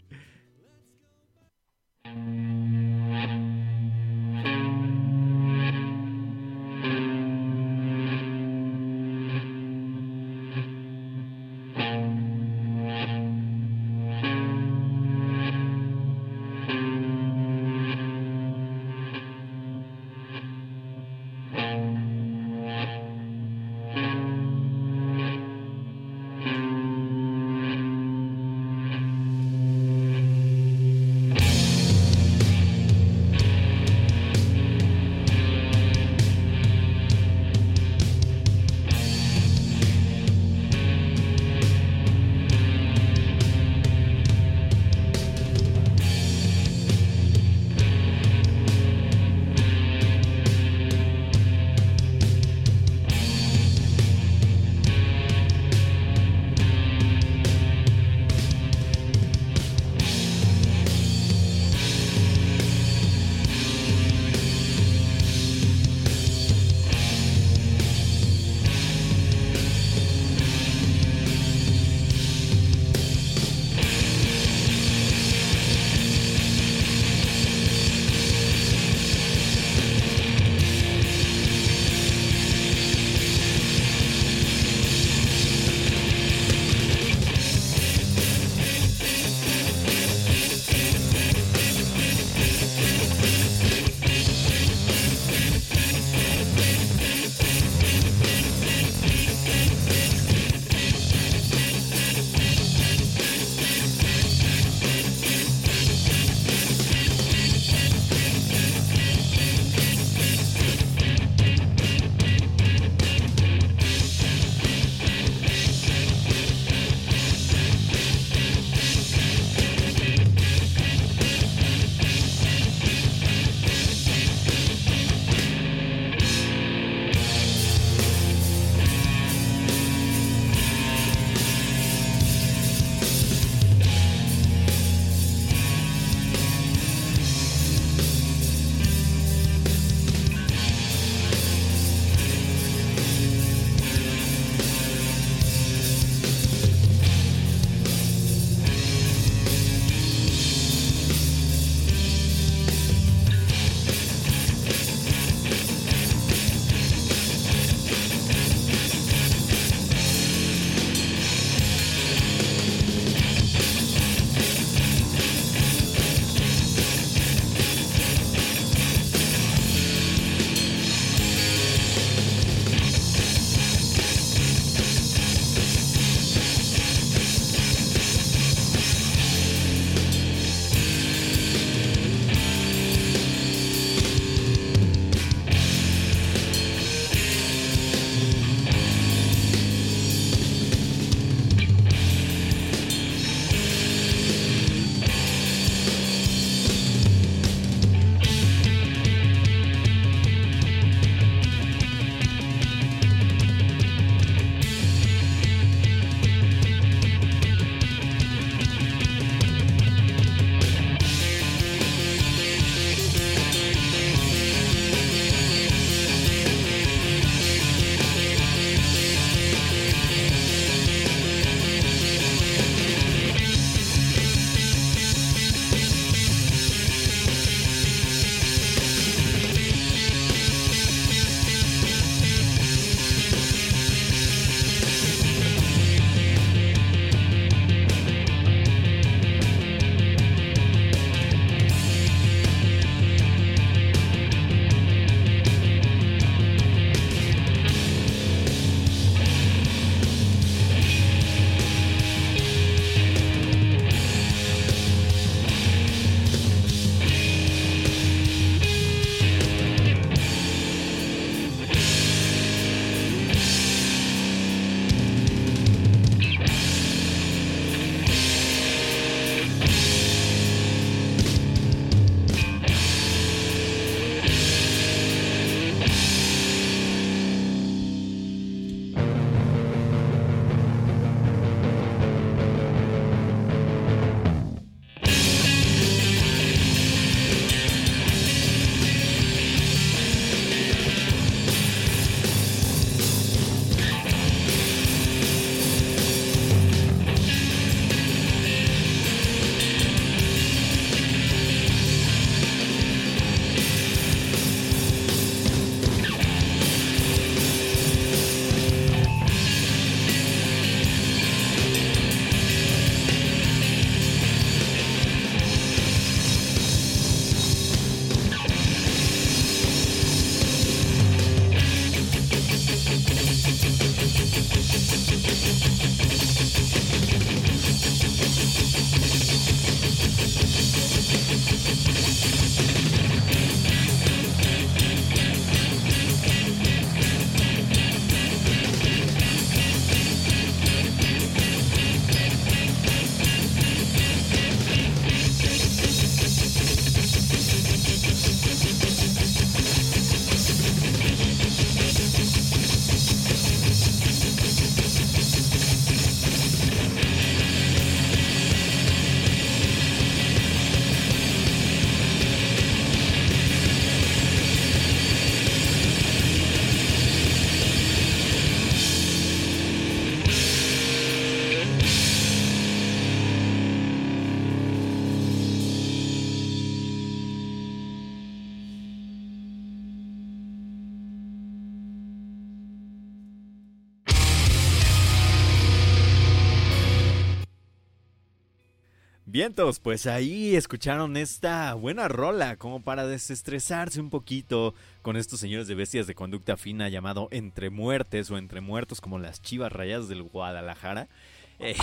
Vientos, 389.39 389.79
pues 389.79 390.05
ahí 390.05 390.57
escucharon 390.57 391.15
esta 391.15 391.73
buena 391.73 392.09
rola 392.09 392.57
como 392.57 392.81
para 392.81 393.07
desestresarse 393.07 394.01
un 394.01 394.09
poquito 394.09 394.73
con 395.01 395.15
estos 395.15 395.39
señores 395.39 395.65
de 395.69 395.75
bestias 395.75 396.07
de 396.07 396.13
conducta 396.13 396.57
fina 396.57 396.89
llamado 396.89 397.29
Entre 397.31 397.69
Muertes 397.69 398.29
o 398.31 398.37
Entre 398.37 398.59
Muertos 398.59 398.99
como 398.99 399.17
las 399.17 399.41
chivas 399.41 399.71
rayadas 399.71 400.09
del 400.09 400.23
Guadalajara. 400.23 401.07
Eh, 401.61 401.75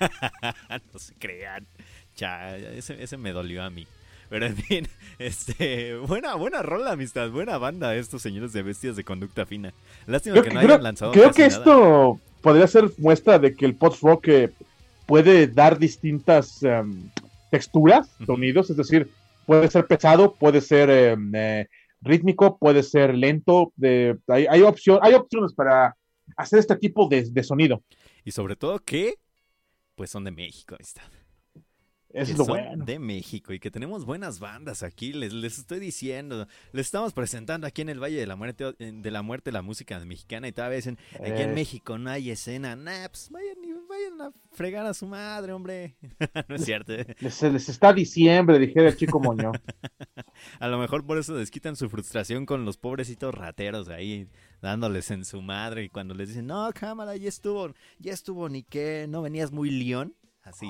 no 0.92 0.98
se 0.98 1.14
crean. 1.14 1.66
Ya, 2.16 2.56
ese, 2.56 3.02
ese 3.02 3.16
me 3.18 3.32
dolió 3.32 3.62
a 3.62 3.70
mí. 3.70 3.86
Pero 4.28 4.46
en 4.46 4.56
fin, 4.56 4.88
este, 5.18 5.96
buena, 5.96 6.34
buena 6.34 6.60
rola, 6.60 6.92
amistad, 6.92 7.30
buena 7.30 7.56
banda 7.56 7.96
estos 7.96 8.20
señores 8.20 8.52
de 8.52 8.62
bestias 8.62 8.96
de 8.96 9.04
conducta 9.04 9.46
fina. 9.46 9.72
Lástima 10.06 10.42
que 10.42 10.50
no 10.50 10.60
hayan 10.60 10.82
lanzado. 10.82 11.12
Creo 11.12 11.32
que 11.32 11.46
esto 11.46 12.20
podría 12.42 12.66
ser 12.66 12.90
muestra 12.98 13.38
de 13.38 13.54
que 13.54 13.64
el 13.64 13.74
post 13.74 14.02
rock 14.02 14.28
eh, 14.28 14.50
puede 15.10 15.48
dar 15.48 15.76
distintas 15.76 16.62
em, 16.62 17.10
texturas, 17.50 18.16
sonidos, 18.24 18.70
es 18.70 18.76
decir, 18.76 19.10
puede 19.44 19.68
ser 19.68 19.84
pesado, 19.88 20.36
puede 20.36 20.60
ser 20.60 20.88
em, 20.88 21.34
eh, 21.34 21.68
rítmico, 22.00 22.56
puede 22.58 22.84
ser 22.84 23.16
lento, 23.16 23.72
de, 23.74 24.16
hay, 24.28 24.46
hay, 24.48 24.62
opción, 24.62 25.00
hay 25.02 25.14
opciones 25.14 25.52
para 25.52 25.96
hacer 26.36 26.60
este 26.60 26.76
tipo 26.76 27.08
de, 27.08 27.28
de, 27.28 27.42
sonido. 27.42 27.82
Y 28.24 28.30
sobre 28.30 28.54
todo 28.54 28.78
que, 28.78 29.14
pues 29.96 30.10
son 30.10 30.22
de 30.22 30.30
México, 30.30 30.76
amistad 30.76 31.02
es 32.12 32.36
lo 32.36 32.44
bueno. 32.44 32.84
de 32.84 32.98
México 32.98 33.52
y 33.52 33.60
que 33.60 33.70
tenemos 33.70 34.04
buenas 34.04 34.40
bandas 34.40 34.82
aquí, 34.82 35.12
les, 35.12 35.32
les 35.32 35.58
estoy 35.58 35.78
diciendo, 35.78 36.46
les 36.72 36.86
estamos 36.86 37.12
presentando 37.12 37.66
aquí 37.66 37.82
en 37.82 37.88
el 37.88 38.02
Valle 38.02 38.18
de 38.18 38.26
la 38.26 38.36
Muerte 38.36 38.74
de 38.78 39.10
la 39.10 39.22
Muerte 39.22 39.52
la 39.52 39.62
música 39.62 39.98
mexicana 40.00 40.48
y 40.48 40.52
tal 40.52 40.70
vez 40.70 40.86
aquí 40.86 40.96
en 41.20 41.50
eh. 41.50 41.54
México 41.54 41.98
no 41.98 42.10
hay 42.10 42.30
escena, 42.30 42.76
nah, 42.76 43.08
pues 43.08 43.30
vayan, 43.30 43.56
vayan 43.88 44.20
a 44.22 44.32
fregar 44.52 44.86
a 44.86 44.94
su 44.94 45.06
madre, 45.06 45.52
hombre. 45.52 45.96
no 46.48 46.56
es 46.56 46.64
cierto. 46.64 46.92
Les, 47.20 47.42
les 47.42 47.68
está 47.68 47.92
diciembre, 47.92 48.58
dijera 48.58 48.88
el 48.88 48.96
chico 48.96 49.20
Moño. 49.20 49.52
a 50.60 50.68
lo 50.68 50.78
mejor 50.78 51.06
por 51.06 51.18
eso 51.18 51.34
desquitan 51.34 51.76
su 51.76 51.88
frustración 51.88 52.46
con 52.46 52.64
los 52.64 52.76
pobrecitos 52.76 53.34
rateros 53.34 53.88
ahí 53.88 54.28
dándoles 54.60 55.10
en 55.10 55.24
su 55.24 55.40
madre 55.42 55.84
y 55.84 55.88
cuando 55.88 56.14
les 56.14 56.28
dicen, 56.28 56.46
no, 56.46 56.70
cámara, 56.74 57.16
ya 57.16 57.28
estuvo, 57.28 57.72
ya 57.98 58.12
estuvo, 58.12 58.48
ni 58.48 58.62
qué, 58.62 59.06
no 59.08 59.22
venías 59.22 59.52
muy 59.52 59.70
león 59.70 60.14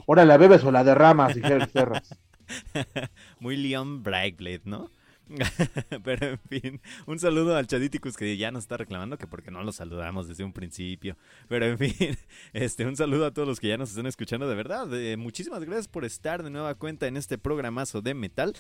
Ahora 0.07 0.25
la 0.25 0.37
bebes 0.37 0.65
o 0.65 0.71
la 0.71 0.85
derramas, 0.85 1.35
dijeron 1.35 1.69
Ferras. 1.69 2.19
Muy 3.41 3.57
Leon 3.57 4.03
Brightblade, 4.03 4.63
¿no? 4.65 4.91
Pero 6.05 6.27
en 6.27 6.39
fin, 6.49 6.81
un 7.07 7.19
saludo 7.19 7.57
al 7.57 7.67
Chaditicus 7.67 8.17
que 8.17 8.37
ya 8.37 8.51
nos 8.51 8.65
está 8.65 8.77
reclamando 8.77 9.17
que 9.17 9.27
porque 9.27 9.51
no 9.51 9.63
lo 9.63 9.73
saludamos 9.73 10.29
desde 10.29 10.45
un 10.45 10.53
principio. 10.53 11.17
Pero 11.49 11.67
en 11.67 11.79
fin, 11.79 12.19
este, 12.53 12.87
un 12.87 12.97
saludo 12.97 13.27
a 13.27 13.31
todos 13.31 13.47
los 13.47 13.61
que 13.61 13.69
ya 13.69 13.77
nos 13.77 13.91
están 13.91 14.07
escuchando 14.07 14.49
de 14.49 14.55
verdad. 14.55 14.93
Eh, 14.95 15.17
muchísimas 15.17 15.63
gracias 15.65 15.89
por 15.89 16.05
estar 16.05 16.43
de 16.43 16.51
nueva 16.51 16.75
cuenta 16.75 17.07
en 17.07 17.17
este 17.17 17.39
programazo 17.39 18.03
de 18.03 18.15
metal. 18.15 18.55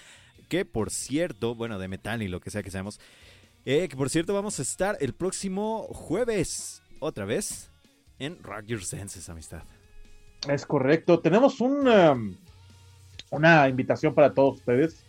Que 0.48 0.64
por 0.64 0.90
cierto, 0.90 1.54
bueno, 1.54 1.78
de 1.78 1.88
metal 1.88 2.22
y 2.22 2.28
lo 2.28 2.40
que 2.40 2.50
sea 2.50 2.62
que 2.62 2.70
seamos. 2.70 3.00
Eh, 3.64 3.88
que 3.88 3.96
por 3.96 4.10
cierto, 4.10 4.32
vamos 4.32 4.58
a 4.58 4.62
estar 4.62 4.96
el 5.00 5.12
próximo 5.12 5.82
jueves, 5.90 6.82
otra 6.98 7.24
vez, 7.24 7.70
en 8.18 8.42
Rock 8.42 8.66
Your 8.66 8.84
Senses, 8.84 9.28
amistad. 9.28 9.62
Es 10.48 10.66
correcto. 10.66 11.20
Tenemos 11.20 11.60
una, 11.60 12.12
um, 12.12 12.34
una 13.30 13.68
invitación 13.68 14.14
para 14.14 14.32
todos 14.32 14.58
ustedes 14.58 15.04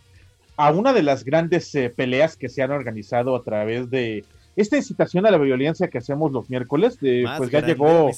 a 0.56 0.70
una 0.70 0.92
de 0.92 1.02
las 1.02 1.24
grandes 1.24 1.74
eh, 1.74 1.90
peleas 1.90 2.36
que 2.36 2.48
se 2.48 2.62
han 2.62 2.70
organizado 2.70 3.34
a 3.34 3.42
través 3.42 3.90
de 3.90 4.24
esta 4.54 4.76
incitación 4.76 5.26
a 5.26 5.30
la 5.30 5.38
violencia 5.38 5.88
que 5.88 5.98
hacemos 5.98 6.30
los 6.32 6.50
miércoles. 6.50 7.00
De, 7.00 7.28
pues 7.38 7.50
ya 7.50 7.64
llegó. 7.64 8.10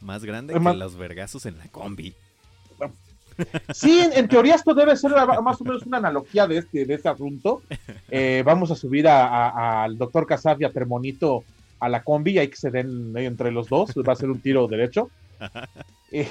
Más 0.00 0.24
grande 0.24 0.54
que 0.54 0.74
los 0.74 0.96
vergazos 0.96 1.46
en 1.46 1.58
la 1.58 1.68
combi. 1.68 2.14
Sí, 3.72 4.00
en, 4.00 4.26
teoría 4.26 4.56
esto 4.56 4.74
debe 4.74 4.96
ser 4.96 5.12
más 5.44 5.60
o 5.60 5.64
menos 5.64 5.86
una 5.86 5.98
analogía 5.98 6.48
de 6.48 6.58
este, 6.58 6.84
de 6.84 6.94
este 6.94 7.08
asunto. 7.08 7.62
Eh, 8.10 8.42
vamos 8.44 8.70
a 8.70 8.74
subir 8.74 9.06
al 9.06 9.98
doctor 9.98 10.26
Casab 10.26 10.62
y 10.62 10.64
a 10.64 10.72
Tremonito 10.72 11.44
a 11.78 11.90
la 11.90 12.02
combi, 12.02 12.38
hay 12.38 12.48
que 12.48 12.56
se 12.56 12.70
den 12.70 13.14
entre 13.18 13.52
los 13.52 13.68
dos, 13.68 13.90
va 13.90 14.14
a 14.14 14.16
ser 14.16 14.30
un 14.30 14.40
tiro 14.40 14.66
derecho. 14.66 15.10
Eh, 16.10 16.26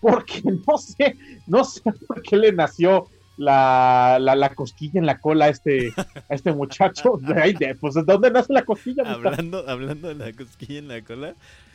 porque 0.00 0.42
no 0.42 0.78
sé, 0.78 1.16
no 1.46 1.62
sé 1.62 1.80
por 2.08 2.20
qué 2.22 2.36
le 2.36 2.52
nació 2.52 3.06
la, 3.36 4.18
la, 4.20 4.54
cosquilla 4.54 4.98
en 4.98 5.06
la 5.06 5.20
cola 5.20 5.46
a 5.46 5.48
este, 5.48 5.92
a 5.96 6.34
este 6.34 6.52
muchacho. 6.52 7.20
pues, 7.80 7.94
¿de 7.94 8.02
dónde 8.02 8.30
nace 8.30 8.52
la 8.52 8.64
cosquilla? 8.64 9.04
Hablando, 9.06 9.68
hablando 9.68 10.08
de 10.08 10.14
la 10.14 10.32
cosquilla 10.32 10.78
en 10.78 10.88
la 10.88 11.02
cola, 11.02 11.34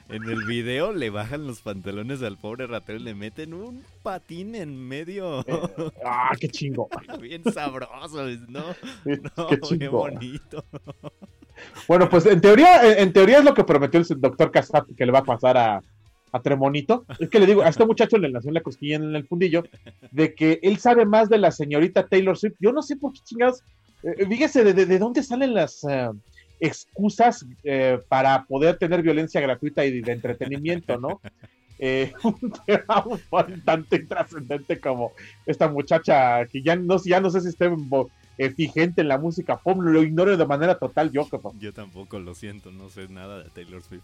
en 0.09 0.24
el 0.24 0.45
video 0.45 0.91
le 0.91 1.09
bajan 1.09 1.47
los 1.47 1.62
pantalones 1.62 2.22
al 2.22 2.38
pobre 2.38 2.68
ratero 2.68 2.99
y 2.99 3.03
le 3.03 3.16
meten 3.16 3.53
un 3.53 3.84
patín 4.03 4.55
en 4.55 4.88
medio. 4.88 5.41
Eh, 5.41 5.91
ah, 6.05 6.32
qué 6.39 6.49
chingo. 6.49 6.89
Bien 7.22 7.43
sabroso, 7.53 8.28
¿no? 8.49 8.64
no 9.05 9.47
qué, 9.47 9.88
bonito. 9.88 10.66
Bueno, 11.88 12.09
pues 12.09 12.26
en 12.26 12.41
teoría, 12.41 12.99
en, 12.99 13.14
teoría 13.14 13.38
es 13.38 13.45
lo 13.45 13.53
que 13.53 13.64
prometió 13.64 13.99
el 13.99 14.05
doctor 14.20 14.51
Casat 14.51 14.86
que 14.97 15.05
le 15.05 15.12
va 15.12 15.20
a 15.20 15.24
pasar 15.24 15.57
a, 15.57 15.82
a 16.32 16.41
Tremonito, 16.41 17.05
es 17.19 17.29
que 17.29 17.39
le 17.39 17.45
digo, 17.45 17.61
a 17.61 17.69
este 17.69 17.86
muchacho 17.86 18.17
le 18.17 18.32
nació 18.32 18.51
la 18.51 18.61
cosquilla 18.61 18.95
en 18.95 19.15
el 19.15 19.27
fundillo, 19.27 19.63
de 20.11 20.34
que 20.34 20.59
él 20.63 20.77
sabe 20.77 21.05
más 21.05 21.29
de 21.29 21.38
la 21.38 21.51
señorita 21.51 22.07
Taylor 22.07 22.38
Swift. 22.38 22.55
Yo 22.59 22.71
no 22.71 22.82
sé 22.82 22.95
por 22.95 23.13
qué 23.13 23.19
chingados, 23.23 23.63
eh, 24.03 24.25
fíjese 24.25 24.63
de, 24.63 24.99
dónde 24.99 25.23
salen 25.23 25.53
las 25.53 25.84
eh, 25.84 26.09
excusas 26.59 27.45
eh, 27.63 27.99
para 28.07 28.45
poder 28.45 28.77
tener 28.77 29.01
violencia 29.01 29.41
gratuita 29.41 29.86
y 29.86 30.01
de, 30.01 30.11
entretenimiento, 30.11 30.97
¿no? 30.97 31.21
un 32.23 32.53
tema 32.67 33.03
bastante 33.32 33.97
trascendente 34.05 34.79
como 34.79 35.13
esta 35.47 35.67
muchacha 35.67 36.45
que 36.45 36.61
ya 36.61 36.75
no, 36.75 37.03
ya 37.03 37.19
no 37.19 37.32
sé 37.32 37.41
si 37.41 37.47
esté 37.47 37.71
fijente 38.55 39.01
en 39.01 39.07
la 39.07 39.17
música 39.17 39.57
pop, 39.57 39.82
lo 39.82 40.03
ignoro 40.03 40.38
de 40.38 40.45
manera 40.45 40.77
total 40.77 41.11
yo. 41.11 41.27
Yo 41.59 41.73
tampoco 41.73 42.19
lo 42.19 42.36
siento, 42.36 42.71
no 42.71 42.89
sé 42.89 43.07
nada 43.07 43.41
de 43.41 43.49
Taylor 43.49 43.82
Swift. 43.82 44.03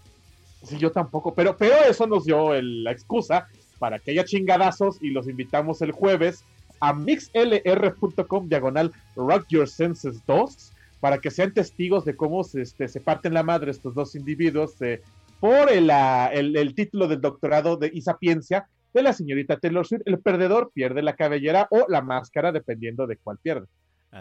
Sí, 0.64 0.78
yo 0.78 0.92
tampoco, 0.92 1.34
pero, 1.34 1.56
pero 1.56 1.76
eso 1.90 2.08
nos 2.08 2.26
dio 2.26 2.54
la 2.62 2.92
excusa 2.92 3.48
para 3.80 4.00
que 4.00 4.12
haya 4.12 4.26
chingadazos 4.26 5.02
y 5.02 5.12
los 5.12 5.28
invitamos 5.28 5.82
el 5.82 5.92
jueves 5.92 6.44
a 6.80 6.94
mixlr.com 6.94 8.50
diagonal 8.50 8.92
Rock 9.16 9.46
Your 9.50 9.68
Senses 9.68 10.26
2 10.26 10.74
para 11.00 11.20
que 11.20 11.32
sean 11.32 11.54
testigos 11.54 12.06
de 12.06 12.16
cómo 12.16 12.44
se, 12.44 12.62
este, 12.62 12.88
se 12.88 13.02
parten 13.02 13.34
la 13.34 13.44
madre 13.44 13.72
estos 13.72 13.94
dos 13.94 14.16
individuos 14.16 14.82
eh, 14.82 15.02
por 15.40 15.72
el, 15.72 15.90
el, 15.90 16.74
título 16.74 17.08
del 17.08 17.22
doctorado 17.22 17.78
de 17.78 17.92
Isapiencia 17.94 18.68
de 18.94 19.04
la 19.04 19.14
señorita 19.14 19.60
Taylor 19.60 19.86
Swift. 19.86 20.02
El 20.06 20.20
perdedor 20.20 20.72
pierde 20.74 21.04
la 21.04 21.16
cabellera 21.16 21.68
o 21.70 21.86
la 21.88 22.02
máscara, 22.02 22.52
dependiendo 22.52 23.06
de 23.06 23.18
cuál 23.18 23.38
pierde. 23.38 23.68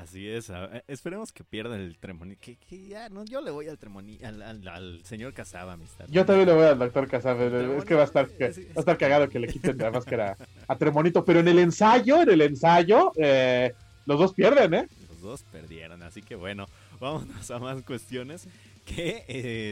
Así 0.03 0.29
es, 0.29 0.53
esperemos 0.89 1.33
que 1.33 1.43
pierda 1.43 1.77
el 1.77 1.97
Tremoni. 1.99 2.37
Que, 2.37 2.59
ya, 2.87 3.09
no, 3.09 3.25
yo 3.25 3.41
le 3.41 3.51
voy 3.51 3.69
al 3.69 3.79
Tremoni, 3.79 4.19
al, 4.23 4.43
al, 4.43 5.05
señor 5.05 5.33
Casaba, 5.33 5.73
amistad. 5.73 6.07
Yo 6.11 6.27
también 6.27 6.49
le 6.49 6.55
voy 6.55 6.65
al 6.65 6.79
doctor 6.79 7.09
Casaba. 7.09 7.45
Es 7.45 7.85
que 7.85 7.95
va 7.95 8.03
a 8.03 8.05
estar, 8.05 8.27
va 8.29 8.47
a 8.47 8.81
estar 8.81 8.99
cagado 8.99 9.29
que 9.29 9.39
le 9.39 9.49
quiten 9.49 9.79
la 9.79 9.91
máscara 9.91 10.37
a 10.69 10.77
Tremonito. 10.77 11.25
Pero 11.25 11.41
en 11.41 11.49
el 11.49 11.59
ensayo, 11.59 12.21
en 12.21 12.31
el 12.31 12.43
ensayo, 12.43 13.13
eh, 13.17 13.75
los 14.05 14.19
dos 14.19 14.35
pierden, 14.35 14.75
¿eh? 14.75 14.89
Los 15.09 15.23
dos 15.23 15.43
perdieron, 15.45 16.03
así 16.03 16.21
que 16.21 16.35
bueno, 16.35 16.67
vámonos 17.01 17.51
a 17.51 17.59
más 17.59 17.83
cuestiones. 17.83 18.47
Que 18.87 19.25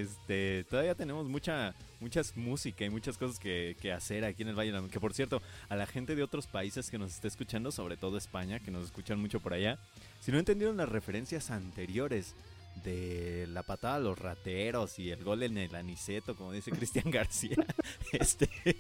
este 0.03 0.65
todavía 0.69 0.95
tenemos 0.95 1.27
mucha 1.27 1.75
muchas 2.01 2.37
música 2.37 2.85
y 2.85 2.91
muchas 2.91 3.17
cosas 3.17 3.39
que, 3.39 3.77
hacer 3.97 4.25
aquí 4.25 4.43
en 4.43 4.49
el 4.49 4.59
Valle 4.59 4.73
de 4.73 4.81
la 4.81 4.89
Que 4.89 5.01
por 5.01 5.15
cierto, 5.15 5.41
a 5.69 5.77
la 5.77 5.87
gente 5.87 6.15
de 6.15 6.23
otros 6.23 6.47
países 6.47 6.91
que 6.91 6.99
nos 6.99 7.13
está 7.13 7.29
escuchando, 7.29 7.73
sobre 7.73 7.97
todo 7.97 8.19
España, 8.19 8.61
que 8.61 8.71
nos 8.71 8.85
escuchan 8.85 9.19
mucho 9.19 9.41
por 9.41 9.55
allá, 9.55 9.79
si 10.21 10.31
no 10.31 10.39
entendieron 10.39 10.77
las 10.77 10.89
referencias 10.89 11.51
anteriores 11.51 12.35
de 12.83 13.47
la 13.51 13.63
patada 13.63 13.97
a 13.97 14.01
los 14.01 14.19
rateros 14.19 14.99
y 14.99 15.11
el 15.11 15.23
gol 15.23 15.43
en 15.45 15.57
el 15.57 15.75
aniceto, 15.75 16.37
como 16.37 16.53
dice 16.53 16.73
Cristian 16.73 17.11
García, 17.11 17.57
este, 18.13 18.49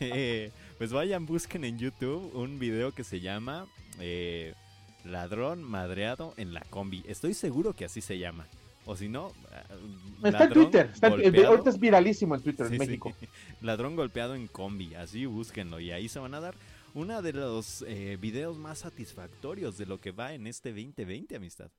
eh, 0.00 0.52
pues 0.78 0.92
vayan, 0.92 1.26
busquen 1.26 1.64
en 1.64 1.78
YouTube 1.78 2.30
un 2.34 2.58
video 2.58 2.92
que 2.92 3.04
se 3.04 3.20
llama 3.20 3.66
eh, 3.98 4.54
Ladrón 5.04 5.62
madreado 5.62 6.34
en 6.36 6.54
la 6.54 6.60
combi. 6.60 7.02
Estoy 7.08 7.34
seguro 7.34 7.74
que 7.74 7.86
así 7.86 8.00
se 8.00 8.18
llama. 8.18 8.46
O 8.84 8.96
si 8.96 9.08
no, 9.08 9.28
eh, 9.28 10.28
está 10.28 10.44
en 10.44 10.52
Twitter. 10.52 10.90
Está 10.92 11.06
ahorita 11.06 11.70
es 11.70 11.78
viralísimo 11.78 12.34
en 12.34 12.42
Twitter 12.42 12.66
en 12.66 12.78
México. 12.78 13.12
Ladrón 13.60 13.94
golpeado 13.94 14.34
en 14.34 14.48
combi. 14.48 14.94
Así 14.94 15.26
búsquenlo. 15.26 15.78
Y 15.78 15.92
ahí 15.92 16.08
se 16.08 16.18
van 16.18 16.34
a 16.34 16.40
dar 16.40 16.54
uno 16.94 17.22
de 17.22 17.32
los 17.32 17.84
eh, 17.86 18.18
videos 18.20 18.58
más 18.58 18.80
satisfactorios 18.80 19.78
de 19.78 19.86
lo 19.86 20.00
que 20.00 20.10
va 20.10 20.34
en 20.34 20.46
este 20.46 20.70
2020, 20.70 21.36
amistad. 21.36 21.70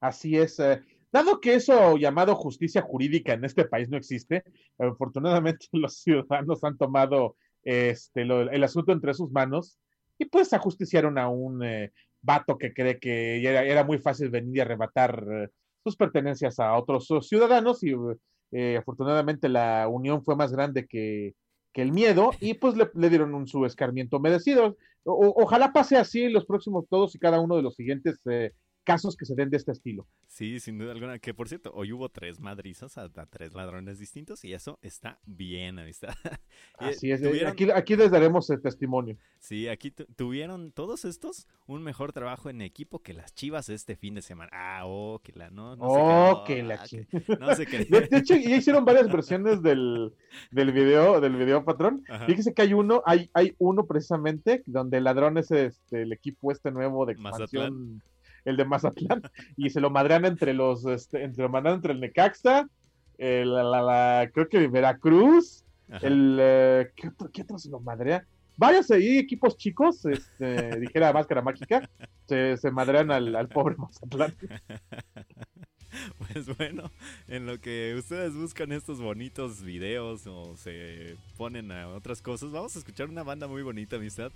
Así 0.00 0.36
es. 0.36 0.58
Eh, 0.60 0.82
dado 1.12 1.40
que 1.40 1.54
eso 1.54 1.96
llamado 1.98 2.34
justicia 2.34 2.80
jurídica 2.80 3.34
en 3.34 3.44
este 3.44 3.66
país 3.66 3.88
no 3.90 3.98
existe, 3.98 4.44
afortunadamente 4.78 5.66
los 5.72 5.98
ciudadanos 5.98 6.64
han 6.64 6.78
tomado 6.78 7.36
este, 7.62 8.22
el 8.22 8.64
asunto 8.64 8.92
entre 8.92 9.12
sus 9.12 9.30
manos 9.30 9.78
y 10.16 10.24
pues 10.24 10.52
ajusticiaron 10.52 11.18
a 11.18 11.28
un 11.28 11.62
vato 12.22 12.56
que 12.56 12.72
cree 12.72 12.98
que 12.98 13.46
era, 13.46 13.62
era, 13.62 13.84
muy 13.84 13.98
fácil 13.98 14.30
venir 14.30 14.56
y 14.56 14.60
arrebatar 14.60 15.50
sus 15.82 15.96
pertenencias 15.96 16.58
a 16.58 16.76
otros 16.76 17.08
ciudadanos 17.22 17.82
y 17.82 17.94
eh, 18.52 18.76
afortunadamente 18.78 19.48
la 19.48 19.88
unión 19.88 20.24
fue 20.24 20.36
más 20.36 20.52
grande 20.52 20.86
que, 20.86 21.34
que 21.72 21.82
el 21.82 21.92
miedo 21.92 22.30
y 22.40 22.54
pues 22.54 22.74
le, 22.76 23.08
dieron 23.10 23.34
un 23.34 23.46
su 23.46 23.64
escarmiento 23.64 24.20
merecido. 24.20 24.76
ojalá 25.04 25.72
pase 25.72 25.96
así 25.96 26.28
los 26.28 26.46
próximos 26.46 26.86
todos 26.88 27.14
y 27.14 27.18
cada 27.18 27.40
uno 27.40 27.56
de 27.56 27.62
los 27.62 27.74
siguientes 27.74 28.20
eh, 28.30 28.52
casos 28.88 29.18
que 29.18 29.26
se 29.26 29.34
den 29.34 29.50
de 29.50 29.58
este 29.58 29.72
estilo. 29.72 30.06
Sí, 30.28 30.60
sin 30.60 30.78
duda 30.78 30.92
alguna. 30.92 31.18
Que 31.18 31.34
por 31.34 31.46
cierto, 31.46 31.70
hoy 31.74 31.92
hubo 31.92 32.08
tres 32.08 32.40
madrizas 32.40 32.96
a, 32.96 33.10
tres 33.26 33.52
ladrones 33.52 33.98
distintos 33.98 34.42
y 34.46 34.54
eso 34.54 34.78
está 34.80 35.18
bien, 35.26 35.78
amistad. 35.78 36.08
Así 36.78 37.10
es, 37.10 37.20
eh, 37.20 37.46
aquí, 37.46 37.70
aquí 37.70 37.96
les 37.96 38.10
daremos 38.10 38.48
el 38.48 38.62
testimonio. 38.62 39.18
Sí, 39.40 39.68
aquí 39.68 39.90
tuvieron 39.90 40.72
todos 40.72 41.04
estos 41.04 41.46
un 41.66 41.82
mejor 41.82 42.14
trabajo 42.14 42.48
en 42.48 42.62
equipo 42.62 43.02
que 43.02 43.12
las 43.12 43.34
chivas 43.34 43.68
este 43.68 43.94
fin 43.94 44.14
de 44.14 44.22
semana. 44.22 44.48
Ah, 44.54 44.84
oh, 44.86 45.20
que 45.22 45.32
la, 45.34 45.50
no, 45.50 45.76
no 45.76 45.84
oh, 45.84 46.44
que 46.44 46.62
la 46.62 46.82
no 47.38 47.54
sé 47.54 47.66
qué. 47.66 47.84
De, 48.08 48.08
hecho, 48.16 48.36
ya 48.36 48.56
hicieron 48.56 48.86
varias 48.86 49.12
versiones 49.12 49.60
del, 49.60 50.14
del 50.50 50.72
video, 50.72 51.20
del 51.20 51.36
video 51.36 51.62
patrón. 51.62 52.04
Fíjese 52.26 52.54
que 52.54 52.62
hay 52.62 52.72
uno, 52.72 53.02
hay, 53.04 53.28
hay 53.34 53.54
uno 53.58 53.84
precisamente 53.84 54.62
donde 54.64 54.96
el 54.96 55.04
ladrón 55.04 55.36
es 55.36 55.50
este, 55.50 56.02
el 56.02 56.12
equipo 56.14 56.52
este 56.52 56.70
nuevo 56.70 57.04
de 57.04 57.12
expansión 57.12 58.02
el 58.48 58.56
de 58.56 58.64
Mazatlán, 58.64 59.22
y 59.56 59.70
se 59.70 59.80
lo 59.80 59.90
madrean 59.90 60.24
entre 60.24 60.54
los, 60.54 60.84
este, 60.86 61.22
entre, 61.22 61.48
lo 61.48 61.72
entre 61.72 61.92
el 61.92 62.00
Necaxa, 62.00 62.68
el, 63.18 63.54
la, 63.54 64.30
creo 64.32 64.48
que 64.48 64.68
Veracruz, 64.68 65.64
el, 66.02 66.38
eh, 66.40 66.90
¿qué, 66.96 67.08
otro, 67.08 67.30
¿qué, 67.32 67.42
otro, 67.42 67.58
se 67.58 67.70
lo 67.70 67.80
madrea? 67.80 68.24
Varios 68.56 68.90
ahí 68.90 69.18
equipos 69.18 69.56
chicos, 69.56 70.04
este, 70.06 70.80
dijera 70.80 71.12
Máscara 71.12 71.42
Mágica, 71.42 71.88
se, 72.26 72.56
se 72.56 72.70
madrean 72.70 73.10
al, 73.10 73.34
al 73.34 73.48
pobre 73.48 73.76
Mazatlán. 73.76 74.34
Pues 76.18 76.54
bueno, 76.56 76.90
en 77.28 77.46
lo 77.46 77.60
que 77.60 77.94
ustedes 77.98 78.34
buscan 78.34 78.72
estos 78.72 79.00
bonitos 79.00 79.62
videos 79.62 80.26
o 80.26 80.54
se 80.56 81.16
ponen 81.36 81.72
a 81.72 81.88
otras 81.88 82.20
cosas, 82.20 82.52
vamos 82.52 82.76
a 82.76 82.78
escuchar 82.78 83.08
una 83.08 83.22
banda 83.22 83.46
muy 83.46 83.62
bonita, 83.62 83.96
amistad. 83.96 84.30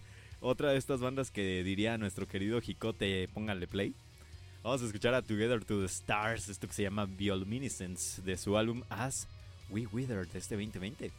Otra 0.45 0.72
de 0.72 0.76
estas 0.76 1.01
bandas 1.01 1.30
que 1.30 1.62
diría 1.62 1.97
nuestro 1.99 2.26
querido 2.26 2.61
Jicote, 2.61 3.28
póngale 3.32 3.68
play. 3.68 3.95
Vamos 4.64 4.82
a 4.82 4.86
escuchar 4.86 5.14
a 5.14 5.22
Together 5.22 5.64
to 5.64 5.78
the 5.78 5.86
Stars, 5.86 6.49
esto 6.49 6.66
que 6.66 6.74
se 6.74 6.82
llama 6.82 7.07
Bioluminescence, 7.07 8.20
de 8.22 8.36
su 8.36 8.57
álbum 8.57 8.82
As 8.88 9.28
We 9.70 9.86
Wither 9.93 10.26
de 10.26 10.38
este 10.40 10.57
2020. 10.57 11.12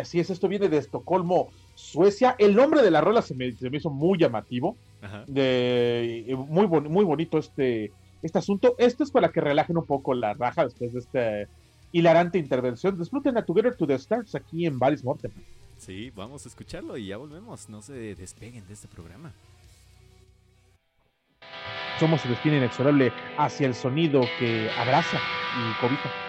Así 0.00 0.18
es, 0.18 0.30
esto 0.30 0.48
viene 0.48 0.70
de 0.70 0.78
Estocolmo, 0.78 1.50
Suecia. 1.74 2.36
El 2.38 2.56
nombre 2.56 2.80
de 2.80 2.90
la 2.90 3.02
rola 3.02 3.20
se 3.20 3.34
me, 3.34 3.48
hizo 3.48 3.90
muy 3.90 4.18
llamativo. 4.18 4.78
De, 5.26 6.34
muy, 6.48 6.66
muy 6.66 7.04
bonito 7.04 7.36
este, 7.36 7.92
este 8.22 8.38
asunto. 8.38 8.74
Esto 8.78 9.04
es 9.04 9.10
para 9.10 9.28
que 9.28 9.42
relajen 9.42 9.76
un 9.76 9.84
poco 9.84 10.14
la 10.14 10.32
raja 10.32 10.64
después 10.64 10.94
de 10.94 10.98
esta 11.00 11.52
hilarante 11.92 12.38
intervención. 12.38 12.98
Disfruten 12.98 13.36
a 13.36 13.44
Together 13.44 13.76
to 13.76 13.86
the 13.86 13.94
Stars 13.94 14.34
aquí 14.34 14.64
en 14.64 14.78
Valis 14.78 15.04
Mortem. 15.04 15.32
Sí, 15.78 16.10
vamos 16.14 16.44
a 16.44 16.48
escucharlo 16.48 16.96
y 16.96 17.06
ya 17.06 17.16
volvemos. 17.16 17.68
No 17.68 17.80
se 17.80 18.14
despeguen 18.14 18.66
de 18.66 18.74
este 18.74 18.88
programa. 18.88 19.32
Somos 21.98 22.24
el 22.24 22.32
destino 22.32 22.56
inexorable 22.56 23.12
hacia 23.36 23.66
el 23.66 23.74
sonido 23.74 24.20
que 24.38 24.70
abraza 24.76 25.18
y 25.56 25.80
cobija. 25.80 26.27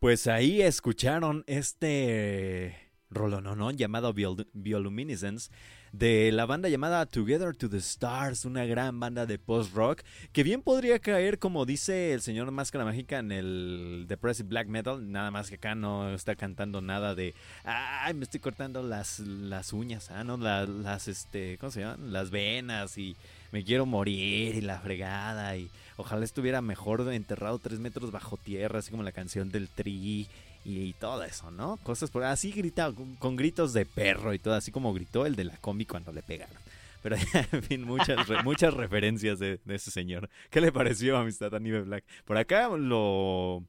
Pues 0.00 0.26
ahí 0.26 0.62
escucharon 0.62 1.44
este 1.46 2.90
no 3.08 3.70
llamado 3.70 4.12
Bioluminescence 4.12 5.48
de 5.92 6.32
la 6.32 6.44
banda 6.44 6.68
llamada 6.68 7.06
Together 7.06 7.54
to 7.54 7.70
the 7.70 7.76
Stars, 7.76 8.44
una 8.44 8.64
gran 8.64 8.98
banda 8.98 9.26
de 9.26 9.38
post-rock 9.38 10.02
que 10.32 10.42
bien 10.42 10.60
podría 10.60 10.98
caer, 10.98 11.38
como 11.38 11.66
dice 11.66 12.14
el 12.14 12.20
señor 12.20 12.50
Máscara 12.50 12.84
Mágica 12.84 13.20
en 13.20 13.30
el 13.30 14.06
Depressive 14.08 14.48
Black 14.48 14.66
Metal, 14.66 15.12
nada 15.12 15.30
más 15.30 15.50
que 15.50 15.54
acá 15.54 15.76
no 15.76 16.12
está 16.12 16.34
cantando 16.34 16.80
nada 16.80 17.14
de, 17.14 17.36
ay, 17.62 18.12
me 18.14 18.24
estoy 18.24 18.40
cortando 18.40 18.82
las, 18.82 19.20
las 19.20 19.72
uñas, 19.72 20.10
ah, 20.10 20.24
no, 20.24 20.36
las, 20.36 21.06
este, 21.06 21.58
¿cómo 21.58 21.70
se 21.70 21.82
llaman? 21.82 22.12
Las 22.12 22.30
venas 22.30 22.98
y 22.98 23.14
me 23.54 23.62
quiero 23.62 23.86
morir 23.86 24.56
y 24.56 24.60
la 24.62 24.80
fregada 24.80 25.56
y 25.56 25.70
ojalá 25.96 26.24
estuviera 26.24 26.60
mejor 26.60 27.08
enterrado 27.12 27.60
tres 27.60 27.78
metros 27.78 28.10
bajo 28.10 28.36
tierra, 28.36 28.80
así 28.80 28.90
como 28.90 29.04
la 29.04 29.12
canción 29.12 29.48
del 29.52 29.68
Tri 29.68 30.28
y, 30.64 30.92
todo 30.94 31.22
eso, 31.22 31.52
¿no? 31.52 31.76
Cosas 31.84 32.10
por 32.10 32.24
así 32.24 32.50
gritado, 32.50 32.96
con, 33.20 33.36
gritos 33.36 33.72
de 33.72 33.86
perro 33.86 34.34
y 34.34 34.40
todo, 34.40 34.54
así 34.54 34.72
como 34.72 34.92
gritó 34.92 35.24
el 35.24 35.36
de 35.36 35.44
la 35.44 35.56
combi 35.58 35.86
cuando 35.86 36.10
le 36.10 36.22
pegaron. 36.22 36.56
Pero 37.00 37.14
en 37.52 37.62
fin, 37.62 37.84
muchas, 37.84 38.26
muchas 38.42 38.74
referencias 38.74 39.38
de, 39.38 39.60
ese 39.68 39.92
señor. 39.92 40.28
¿Qué 40.50 40.60
le 40.60 40.72
pareció 40.72 41.16
Amistad 41.16 41.54
a 41.54 41.60
Nive 41.60 41.82
Black? 41.82 42.04
Por 42.24 42.36
acá 42.36 42.68
lo. 42.70 43.62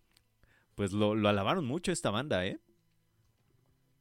Pues 0.74 0.94
lo, 0.94 1.12
alabaron 1.30 1.64
mucho 1.64 1.92
esta 1.92 2.10
banda, 2.10 2.44
¿eh? 2.44 2.58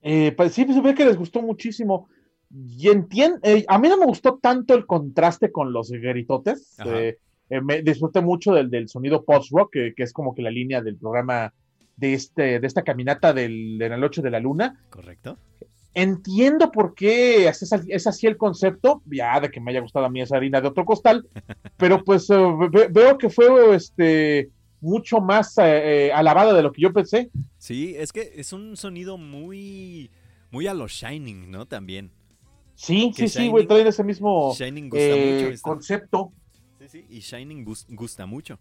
eh 0.01 0.33
pues 0.35 0.55
sí, 0.55 0.65
se 0.65 0.95
que 0.95 1.05
les 1.05 1.19
gustó 1.19 1.43
muchísimo. 1.43 2.09
Y 2.55 2.89
entiendo, 2.89 3.39
eh, 3.43 3.65
a 3.69 3.79
mí 3.79 3.89
no 3.89 3.99
me 3.99 4.07
gustó 4.07 4.39
tanto 4.41 4.75
el 4.75 4.87
contraste 4.87 5.51
con 5.51 5.73
los 5.73 5.91
gritotes. 5.91 6.77
Eh, 6.85 7.19
me 7.61 7.83
disfruté 7.83 8.21
mucho 8.21 8.55
del, 8.55 8.71
del 8.71 8.89
sonido 8.89 9.25
post-rock, 9.25 9.73
que, 9.73 9.95
es 9.97 10.13
como 10.13 10.35
que 10.35 10.43
la 10.43 10.51
línea 10.51 10.81
del 10.81 10.97
programa 10.97 11.53
de, 11.97 12.15
este, 12.15 12.61
de 12.61 12.67
esta 12.67 12.83
caminata 12.83 13.33
del, 13.33 13.81
en 13.81 13.93
el 13.93 14.05
8 14.05 14.23
de 14.23 14.31
la 14.31 14.41
luna. 14.41 14.81
Correcto. 14.91 15.37
Entiendo 15.95 16.73
por 16.73 16.95
qué 16.95 17.47
es, 17.47 17.63
es, 17.63 18.07
así 18.07 18.27
el 18.27 18.37
concepto, 18.37 19.03
ya 19.07 19.39
de 19.41 19.51
que 19.51 19.61
me 19.61 19.71
haya 19.71 19.81
gustado 19.81 20.07
a 20.07 20.11
mí 20.11 20.21
esa 20.21 20.37
harina 20.37 20.61
de 20.61 20.69
otro 20.69 20.85
costal, 20.85 21.29
pero 21.77 22.03
pues 22.03 22.29
eh, 22.31 22.37
veo 22.91 23.17
que 23.17 23.31
fue 23.31 23.77
este 23.77 24.51
mucho 24.81 25.21
más 25.21 25.57
eh, 25.59 25.63
eh, 26.09 26.13
alabada 26.13 26.53
de 26.53 26.63
lo 26.63 26.73
que 26.73 26.83
yo 26.83 26.93
pensé. 26.93 27.31
Sí, 27.59 27.95
es 27.97 28.13
que 28.13 28.33
es 28.35 28.53
un 28.53 28.77
sonido 28.77 29.17
muy, 29.17 30.11
muy 30.51 30.67
a 30.67 30.75
lo 30.75 30.89
Shining, 30.89 31.51
¿no? 31.51 31.67
También. 31.67 32.11
Sí, 32.75 33.13
sí, 33.15 33.29
sí, 33.29 33.49
güey, 33.49 33.67
traen 33.67 33.87
ese 33.87 34.05
mismo 34.05 34.55
Shining 34.55 34.89
gusta 34.89 35.17
mucho, 35.17 35.63
concepto. 35.63 36.33
Sí, 36.81 36.89
sí, 36.89 37.07
y 37.09 37.21
Shining 37.21 37.65
gusta 37.91 38.27
mucho. 38.27 38.59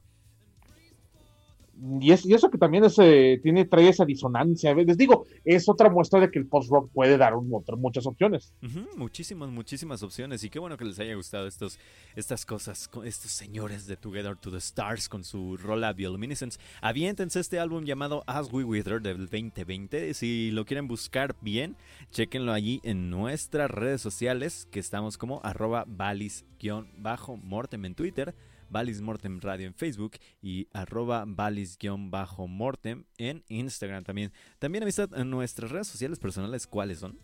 Y, 1.99 2.11
es, 2.11 2.25
y 2.25 2.33
eso 2.33 2.49
que 2.49 2.57
también 2.57 2.83
eh, 2.99 3.39
tiene, 3.41 3.65
trae 3.65 3.89
esa 3.89 4.05
disonancia. 4.05 4.73
Les 4.75 4.97
digo, 4.97 5.25
es 5.43 5.67
otra 5.67 5.89
muestra 5.89 6.19
de 6.19 6.29
que 6.29 6.37
el 6.39 6.45
post-rock 6.45 6.91
puede 6.93 7.17
dar 7.17 7.33
muchas 7.77 8.05
opciones. 8.05 8.53
muchísimas, 8.95 9.49
muchísimas 9.49 10.03
opciones. 10.03 10.43
Y 10.43 10.49
qué 10.49 10.59
bueno 10.59 10.77
que 10.77 10.85
les 10.85 10.99
haya 10.99 11.15
gustado 11.15 11.47
estos, 11.47 11.79
estas 12.15 12.45
cosas, 12.45 12.89
estos 13.03 13.31
señores 13.31 13.87
de 13.87 13.97
Together 13.97 14.35
to 14.37 14.51
the 14.51 14.57
Stars 14.57 15.09
con 15.09 15.23
su 15.23 15.57
rola 15.57 15.93
Bioluminescence. 15.93 16.59
Aviéntense 16.81 17.39
este 17.39 17.59
álbum 17.59 17.85
llamado 17.85 18.23
As 18.27 18.53
We 18.53 18.63
Wither 18.63 19.01
del 19.01 19.27
2020. 19.27 20.13
Si 20.13 20.51
lo 20.51 20.65
quieren 20.65 20.87
buscar 20.87 21.35
bien, 21.41 21.75
chequenlo 22.11 22.53
allí 22.53 22.81
en 22.83 23.09
nuestras 23.09 23.71
redes 23.71 24.01
sociales, 24.01 24.67
que 24.71 24.79
estamos 24.79 25.17
como 25.17 25.41
arroba 25.43 25.85
balis-mortem 25.87 27.85
en 27.85 27.95
Twitter 27.95 28.35
Valis 28.69 29.01
Mortem 29.01 29.39
Radio 29.41 29.67
en 29.67 29.73
Facebook 29.73 30.13
y 30.41 30.67
arroba 30.73 31.25
Valis-Mortem 31.25 33.05
en 33.17 33.43
Instagram 33.47 34.03
también. 34.03 34.31
También 34.59 34.83
amistad 34.83 35.09
en 35.15 35.29
nuestras 35.29 35.71
redes 35.71 35.87
sociales 35.87 36.19
personales, 36.19 36.67
¿cuáles 36.67 36.99
son? 36.99 37.17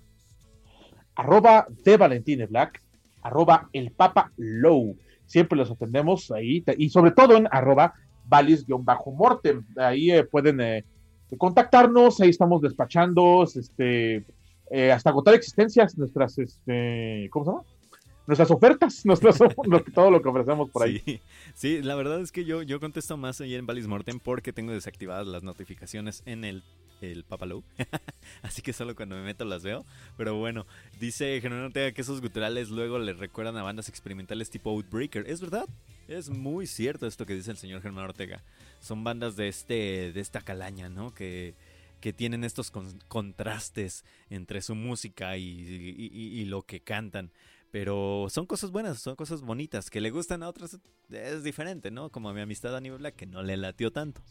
Arroba 1.15 1.67
de 1.83 1.97
arroba 3.21 3.69
el. 3.73 4.95
Siempre 5.25 5.57
los 5.57 5.69
atendemos 5.69 6.31
ahí 6.31 6.63
y 6.77 6.89
sobre 6.89 7.11
todo 7.11 7.37
en 7.37 7.47
arroba 7.51 7.93
Valis-Mortem. 8.27 9.65
Ahí 9.77 10.11
eh, 10.11 10.23
pueden 10.23 10.61
eh, 10.61 10.85
contactarnos, 11.37 12.19
ahí 12.21 12.29
estamos 12.29 12.61
despachando, 12.61 13.43
este, 13.43 14.25
eh, 14.71 14.91
hasta 14.91 15.09
agotar 15.09 15.33
existencias, 15.33 15.97
nuestras, 15.97 16.37
este, 16.37 17.27
¿cómo 17.31 17.45
se 17.45 17.51
llama? 17.51 17.63
Nuestras 18.29 18.51
ofertas, 18.51 19.05
nuestras, 19.05 19.39
todo 19.93 20.11
lo 20.11 20.21
que 20.21 20.29
ofrecemos 20.29 20.69
por 20.69 20.83
ahí. 20.83 21.19
Sí, 21.55 21.81
la 21.81 21.95
verdad 21.95 22.21
es 22.21 22.31
que 22.31 22.45
yo, 22.45 22.61
yo 22.61 22.79
contesto 22.79 23.17
más 23.17 23.41
ahí 23.41 23.55
en 23.55 23.65
Valis 23.65 23.87
Mortem 23.87 24.19
porque 24.19 24.53
tengo 24.53 24.71
desactivadas 24.71 25.25
las 25.25 25.41
notificaciones 25.41 26.21
en 26.27 26.45
el, 26.45 26.63
el 27.01 27.23
Papalou. 27.23 27.63
Así 28.43 28.61
que 28.61 28.71
solo 28.71 28.95
cuando 28.95 29.15
me 29.15 29.23
meto 29.23 29.45
las 29.45 29.63
veo. 29.63 29.83
Pero 30.15 30.35
bueno, 30.35 30.67
dice 30.99 31.41
Germán 31.41 31.63
Ortega 31.63 31.91
que 31.91 32.01
esos 32.01 32.21
guturales 32.21 32.69
luego 32.69 32.99
le 32.99 33.13
recuerdan 33.13 33.57
a 33.57 33.63
bandas 33.63 33.89
experimentales 33.89 34.51
tipo 34.51 34.69
Outbreaker. 34.69 35.27
¿Es 35.27 35.41
verdad? 35.41 35.67
Es 36.07 36.29
muy 36.29 36.67
cierto 36.67 37.07
esto 37.07 37.25
que 37.25 37.33
dice 37.33 37.49
el 37.49 37.57
señor 37.57 37.81
Germán 37.81 38.05
Ortega. 38.05 38.43
Son 38.79 39.03
bandas 39.03 39.35
de 39.35 39.47
este 39.47 40.11
de 40.13 40.19
esta 40.19 40.41
calaña, 40.41 40.87
¿no? 40.87 41.15
Que, 41.15 41.55
que 41.99 42.13
tienen 42.13 42.43
estos 42.43 42.71
contrastes 43.07 44.05
entre 44.29 44.61
su 44.61 44.75
música 44.75 45.37
y, 45.37 46.45
lo 46.45 46.61
que 46.63 46.79
cantan. 46.79 47.31
Pero 47.71 48.27
son 48.29 48.45
cosas 48.45 48.71
buenas, 48.71 48.99
son 48.99 49.15
cosas 49.15 49.41
bonitas. 49.41 49.89
Que 49.89 50.01
le 50.01 50.09
gustan 50.09 50.43
a 50.43 50.49
otras 50.49 50.79
es 51.09 51.43
diferente, 51.43 51.91
¿no? 51.91 52.09
Como 52.09 52.29
a 52.29 52.33
mi 52.33 52.41
amistad 52.41 52.75
a 52.75 52.81
nivel 52.81 53.13
que 53.13 53.25
no 53.25 53.43
le 53.43 53.57
latió 53.57 53.91
tanto. 53.91 54.21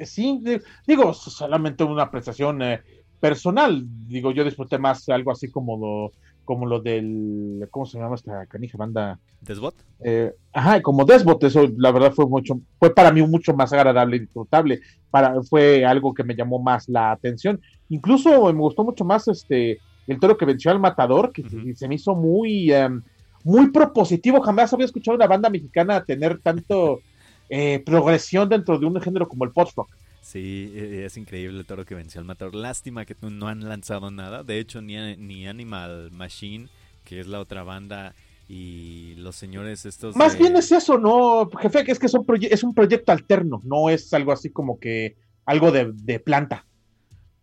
Sí, 0.00 0.42
digo, 0.86 1.12
solamente 1.12 1.84
una 1.84 2.04
apreciación 2.04 2.62
eh, 2.62 2.80
personal. 3.20 3.84
Digo, 4.06 4.30
yo 4.30 4.44
disfruté 4.44 4.78
más 4.78 5.08
algo 5.08 5.32
así 5.32 5.50
como 5.50 5.76
lo, 5.76 6.12
como 6.44 6.64
lo 6.64 6.80
del. 6.80 7.66
¿Cómo 7.70 7.84
se 7.84 7.98
llama 7.98 8.14
esta 8.14 8.46
canija 8.46 8.78
banda? 8.78 9.18
¿Desbot? 9.42 9.74
Eh, 10.00 10.32
ajá, 10.52 10.80
como 10.80 11.04
Desbot, 11.04 11.42
eso 11.44 11.68
la 11.76 11.92
verdad 11.92 12.12
fue 12.12 12.26
mucho, 12.26 12.58
fue 12.78 12.94
para 12.94 13.12
mí 13.12 13.20
mucho 13.22 13.52
más 13.52 13.72
agradable 13.72 14.16
y 14.16 14.20
disfrutable. 14.20 14.80
Para, 15.10 15.42
fue 15.42 15.84
algo 15.84 16.14
que 16.14 16.24
me 16.24 16.34
llamó 16.34 16.58
más 16.58 16.88
la 16.88 17.10
atención. 17.10 17.60
Incluso 17.90 18.30
me 18.52 18.60
gustó 18.60 18.84
mucho 18.84 19.04
más 19.04 19.28
este 19.28 19.78
el 20.06 20.20
toro 20.20 20.36
que 20.36 20.44
venció 20.44 20.70
al 20.70 20.80
matador, 20.80 21.32
que 21.32 21.42
se 21.74 21.88
me 21.88 21.96
hizo 21.96 22.14
muy, 22.14 22.72
em, 22.72 23.02
muy 23.44 23.70
propositivo. 23.70 24.40
Jamás 24.40 24.72
había 24.72 24.86
escuchado 24.86 25.16
una 25.16 25.26
banda 25.26 25.50
mexicana 25.50 26.04
tener 26.04 26.38
tanto 26.40 27.00
eh, 27.48 27.82
progresión 27.84 28.48
dentro 28.48 28.78
de 28.78 28.86
un 28.86 29.00
género 29.00 29.28
como 29.28 29.44
el 29.44 29.52
post-rock. 29.52 29.88
Sí, 30.20 30.72
e, 30.74 31.04
es 31.04 31.16
increíble 31.16 31.58
el 31.58 31.66
toro 31.66 31.84
que 31.84 31.94
venció 31.94 32.20
al 32.20 32.26
matador. 32.26 32.54
Lástima 32.54 33.04
que 33.04 33.16
no 33.20 33.48
han 33.48 33.68
lanzado 33.68 34.10
nada. 34.10 34.42
De 34.42 34.58
hecho, 34.58 34.82
ni, 34.82 35.16
ni 35.16 35.46
Animal 35.46 36.10
Machine, 36.12 36.68
que 37.04 37.20
es 37.20 37.26
la 37.26 37.40
otra 37.40 37.62
banda, 37.62 38.14
y 38.48 39.14
los 39.16 39.36
señores 39.36 39.86
estos. 39.86 40.14
Más 40.14 40.38
bien 40.38 40.56
es 40.56 40.70
eso, 40.70 40.98
¿no? 40.98 41.50
Jefe, 41.60 41.84
es 41.90 41.98
que 41.98 42.06
es 42.06 42.14
un, 42.14 42.24
es 42.42 42.62
un 42.62 42.74
proyecto 42.74 43.12
alterno, 43.12 43.60
no 43.64 43.90
es 43.90 44.12
algo 44.14 44.32
así 44.32 44.50
como 44.50 44.78
que 44.78 45.16
algo 45.44 45.72
de, 45.72 45.92
de 45.92 46.20
planta. 46.20 46.64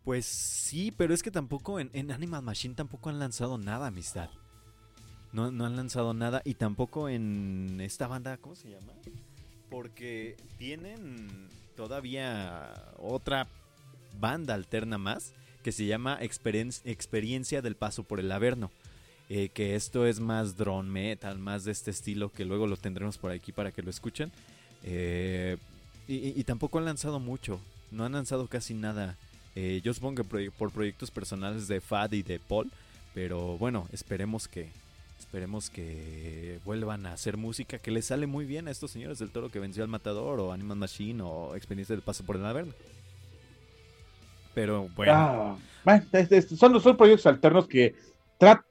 Pues 0.04 0.26
sí, 0.26 0.92
pero 0.92 1.14
es 1.14 1.24
que 1.24 1.32
tampoco 1.32 1.80
en, 1.80 2.12
Animal 2.12 2.42
Machine 2.42 2.76
tampoco 2.76 3.10
han 3.10 3.20
lanzado 3.20 3.58
nada, 3.58 3.88
amistad. 3.88 4.30
No, 5.32 5.52
no 5.52 5.66
han 5.66 5.76
lanzado 5.76 6.14
nada 6.14 6.42
y 6.46 6.56
tampoco 6.56 7.10
en 7.10 7.80
esta 7.82 8.08
banda, 8.08 8.38
¿cómo 8.38 8.56
se 8.56 8.70
llama? 8.70 8.94
Porque 9.70 10.38
tienen 10.58 11.50
todavía 11.76 12.94
otra 12.98 13.48
banda 14.20 14.54
alterna 14.54 14.98
más 14.98 15.34
que 15.64 15.72
se 15.72 15.86
llama 15.86 16.20
Experiencia 16.22 17.62
del 17.62 17.76
Paso 17.76 18.04
por 18.04 18.20
el 18.20 18.32
Averno. 18.32 18.70
Eh, 19.30 19.50
que 19.50 19.76
esto 19.76 20.06
es 20.06 20.20
más 20.20 20.58
drone 20.58 20.90
metal, 20.90 21.40
más 21.40 21.64
de 21.64 21.72
este 21.72 21.92
estilo, 21.92 22.30
que 22.30 22.46
luego 22.46 22.68
lo 22.68 22.76
tendremos 22.76 23.18
por 23.18 23.32
aquí 23.32 23.52
para 23.54 23.72
que 23.72 23.82
lo 23.82 23.90
escuchen. 23.90 24.32
Eh, 24.84 25.58
y, 26.08 26.44
tampoco 26.44 26.78
han 26.78 26.86
lanzado 26.86 27.22
mucho, 27.22 27.62
no 27.90 28.04
han 28.04 28.12
lanzado 28.12 28.48
casi 28.48 28.74
nada 28.74 29.18
eh, 29.56 29.82
yo 29.84 29.94
supongo 29.94 30.24
que 30.24 30.52
por 30.52 30.72
proyectos 30.72 31.12
personales 31.12 31.68
de 31.68 31.82
Fad 31.82 32.12
y 32.14 32.24
de 32.24 32.40
Paul, 32.40 32.72
pero 33.14 33.58
bueno, 33.58 33.88
esperemos 33.92 34.48
que 34.48 34.70
esperemos 35.20 35.70
que 35.70 36.60
vuelvan 36.66 37.06
a 37.06 37.14
hacer 37.14 37.38
música 37.38 37.80
que 37.80 37.92
les 37.92 38.06
sale 38.06 38.28
muy 38.28 38.46
bien 38.46 38.68
a 38.68 38.72
estos 38.72 38.92
señores 38.92 39.20
del 39.20 39.32
Toro 39.32 39.50
que 39.50 39.60
venció 39.60 39.84
al 39.84 39.90
Matador 39.90 40.40
o 40.40 40.52
Animal 40.52 40.78
Machine 40.78 41.24
o 41.24 41.56
Experiencia 41.56 41.96
del 41.96 42.04
Paso 42.04 42.24
por 42.24 42.36
el 42.36 42.46
Averno. 42.46 42.74
Pero 44.54 44.90
bueno. 44.96 45.58
Ah, 45.86 46.02
son, 46.56 46.80
son 46.80 46.98
proyectos 46.98 47.26
alternos 47.26 47.68
que 47.68 47.96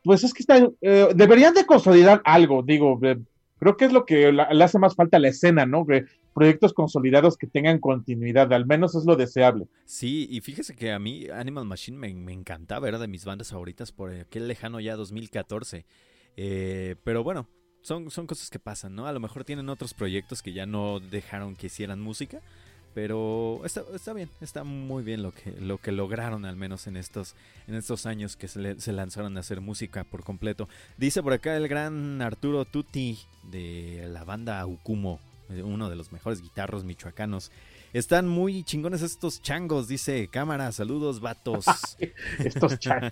pues 0.03 0.25
es 0.25 0.35
que 0.35 0.45
eh, 0.81 1.09
deberían 1.15 1.55
de 1.55 1.67
consolidar 1.67 2.21
algo, 2.25 2.63
digo, 2.63 2.99
creo 3.59 3.77
que 3.77 3.85
es 3.85 3.93
lo 3.93 4.05
que 4.05 4.33
le 4.33 4.65
hace 4.65 4.79
más 4.79 4.95
falta 4.95 5.17
a 5.17 5.21
la 5.21 5.29
escena, 5.29 5.67
¿no? 5.67 5.87
Proyectos 6.33 6.73
consolidados 6.73 7.37
que 7.37 7.47
tengan 7.47 7.79
continuidad, 7.79 8.53
al 8.53 8.67
menos 8.67 8.95
es 8.95 9.05
lo 9.05 9.17
deseable. 9.17 9.67
Sí, 9.85 10.27
y 10.31 10.41
fíjese 10.41 10.75
que 10.75 10.93
a 10.93 10.99
mí 10.99 11.29
Animal 11.29 11.65
Machine 11.65 11.97
me, 11.99 12.33
encantaba, 12.33 12.89
era 12.89 12.99
de 12.99 13.09
mis 13.09 13.25
bandas 13.25 13.51
favoritas 13.51 13.93
por 13.93 14.13
aquel 14.13 14.49
lejano 14.49 14.81
ya 14.81 14.97
2014. 14.97 15.85
Eh, 16.37 16.97
pero 17.05 17.23
bueno, 17.23 17.49
son, 17.83 18.11
son 18.11 18.27
cosas 18.27 18.49
que 18.51 18.59
pasan, 18.59 18.95
¿no? 18.95 19.07
A 19.07 19.13
lo 19.13 19.21
mejor 19.21 19.45
tienen 19.45 19.69
otros 19.69 19.95
proyectos 19.95 20.43
que 20.43 20.53
ya 20.53 20.67
no 20.67 21.01
dejaron 21.01 21.57
que 21.57 21.67
hicieran 21.67 22.01
música, 22.01 22.41
pero 22.95 23.61
está, 23.65 23.83
está 23.95 24.13
bien, 24.13 24.29
está 24.41 24.65
muy 24.65 25.03
bien 25.03 25.23
lo 25.23 25.33
que, 25.33 25.53
lo 25.53 25.79
que 25.79 25.93
lograron 25.93 26.45
al 26.45 26.57
menos 26.57 26.87
en 26.87 26.97
estos, 26.97 27.35
en 27.67 27.75
estos 27.75 28.07
años 28.07 28.37
que 28.37 28.49
se, 28.49 28.81
se 28.81 28.93
lanzaron 28.93 29.37
a 29.37 29.41
hacer 29.41 29.61
música 29.61 30.05
por 30.05 30.25
completo. 30.25 30.69
Dice 30.97 31.23
por 31.23 31.33
acá 31.33 31.57
el 31.57 31.69
gran 31.69 32.21
Arturo 32.23 32.65
Tutti 32.65 33.19
de 33.51 34.09
la 34.11 34.25
banda 34.25 34.65
Ukumo, 34.67 35.21
uno 35.63 35.91
de 35.91 35.97
los 35.97 36.13
mejores 36.13 36.41
guitarros 36.41 36.85
michoacanos. 36.85 37.51
Están 37.93 38.27
muy 38.27 38.65
chingones 38.65 39.03
estos 39.03 39.43
changos, 39.43 39.87
dice 39.87 40.29
cámara. 40.29 40.73
Saludos, 40.73 41.21
vatos. 41.21 41.67
estos 42.39 42.79
changos. 42.79 43.11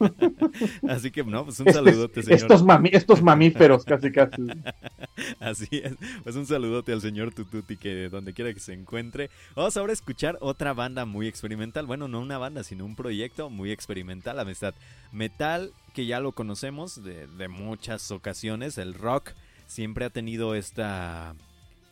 Así 0.88 1.12
que, 1.12 1.22
no, 1.22 1.44
pues 1.44 1.60
un 1.60 1.72
saludote, 1.72 2.24
señor. 2.24 2.40
Estos, 2.40 2.64
estos 2.90 3.22
mamíferos, 3.22 3.84
casi, 3.84 4.10
casi. 4.10 4.42
Así 5.38 5.68
es. 5.70 5.94
Pues 6.24 6.34
un 6.34 6.44
saludote 6.44 6.92
al 6.92 7.02
señor 7.02 7.32
Tututi, 7.32 7.76
que 7.76 8.08
donde 8.08 8.32
quiera 8.32 8.52
que 8.52 8.58
se 8.58 8.72
encuentre. 8.72 9.30
Vamos 9.54 9.76
ahora 9.76 9.92
a 9.92 9.94
escuchar 9.94 10.38
otra 10.40 10.72
banda 10.72 11.04
muy 11.04 11.28
experimental. 11.28 11.86
Bueno, 11.86 12.08
no 12.08 12.20
una 12.20 12.38
banda, 12.38 12.64
sino 12.64 12.84
un 12.84 12.96
proyecto 12.96 13.48
muy 13.48 13.70
experimental, 13.70 14.40
amistad. 14.40 14.74
Metal, 15.12 15.72
que 15.92 16.06
ya 16.06 16.18
lo 16.18 16.32
conocemos 16.32 17.04
de, 17.04 17.28
de 17.28 17.46
muchas 17.46 18.10
ocasiones. 18.10 18.76
El 18.76 18.94
rock 18.94 19.30
siempre 19.66 20.04
ha 20.04 20.10
tenido 20.10 20.54
esta, 20.54 21.34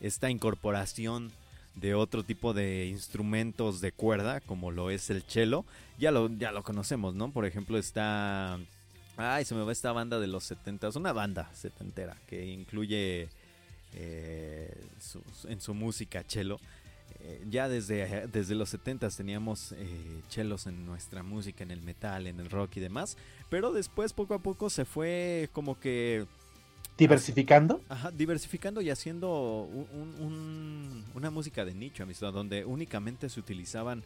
esta 0.01 0.29
incorporación 0.29 1.31
de 1.75 1.95
otro 1.95 2.23
tipo 2.23 2.53
de 2.53 2.85
instrumentos 2.85 3.81
de 3.81 3.91
cuerda, 3.91 4.41
como 4.41 4.71
lo 4.71 4.89
es 4.89 5.09
el 5.09 5.23
cello, 5.23 5.65
ya 5.97 6.11
lo, 6.11 6.29
ya 6.29 6.51
lo 6.51 6.63
conocemos, 6.63 7.15
¿no? 7.15 7.31
Por 7.31 7.45
ejemplo, 7.45 7.77
está... 7.77 8.59
Ay, 9.17 9.45
se 9.45 9.53
me 9.53 9.63
va 9.63 9.71
esta 9.71 9.91
banda 9.91 10.19
de 10.19 10.27
los 10.27 10.43
70, 10.43 10.89
una 10.95 11.13
banda 11.13 11.49
setentera 11.53 12.17
que 12.27 12.47
incluye 12.47 13.29
eh, 13.93 14.75
en 15.45 15.61
su 15.61 15.73
música 15.73 16.23
cello. 16.27 16.59
Eh, 17.19 17.45
ya 17.49 17.69
desde, 17.69 18.27
desde 18.27 18.55
los 18.55 18.69
70 18.69 19.09
teníamos 19.09 19.71
eh, 19.73 20.21
chelos 20.29 20.67
en 20.67 20.85
nuestra 20.85 21.21
música, 21.23 21.63
en 21.63 21.71
el 21.71 21.81
metal, 21.81 22.27
en 22.27 22.39
el 22.39 22.49
rock 22.49 22.77
y 22.77 22.79
demás, 22.79 23.17
pero 23.49 23.71
después 23.71 24.13
poco 24.13 24.33
a 24.33 24.39
poco 24.39 24.69
se 24.69 24.83
fue 24.83 25.49
como 25.53 25.79
que 25.79 26.25
¿Diversificando? 26.97 27.81
Ajá, 27.89 28.11
diversificando 28.11 28.79
y 28.81 28.89
haciendo 28.89 29.67
una 31.15 31.31
música 31.31 31.65
de 31.65 31.73
nicho, 31.73 32.03
amistad, 32.03 32.31
donde 32.31 32.65
únicamente 32.65 33.29
se 33.29 33.39
utilizaban 33.39 34.03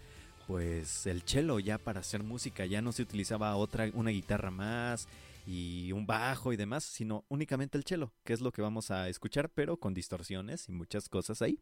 pues 0.48 1.06
el 1.06 1.24
cello 1.24 1.60
ya 1.60 1.78
para 1.78 2.00
hacer 2.00 2.24
música, 2.24 2.66
ya 2.66 2.82
no 2.82 2.94
se 2.94 3.02
utilizaba 3.02 3.54
otra, 3.58 3.90
una 3.94 4.12
guitarra 4.12 4.50
más 4.50 5.10
y 5.46 5.92
un 5.92 6.06
bajo 6.06 6.54
y 6.54 6.58
demás, 6.58 6.86
sino 6.86 7.26
únicamente 7.28 7.78
el 7.78 7.84
cello, 7.84 8.14
que 8.24 8.32
es 8.32 8.40
lo 8.40 8.54
que 8.54 8.62
vamos 8.62 8.90
a 8.90 9.10
escuchar, 9.10 9.50
pero 9.50 9.76
con 9.76 9.94
distorsiones 9.94 10.70
y 10.70 10.72
muchas 10.72 11.10
cosas 11.10 11.42
ahí. 11.42 11.60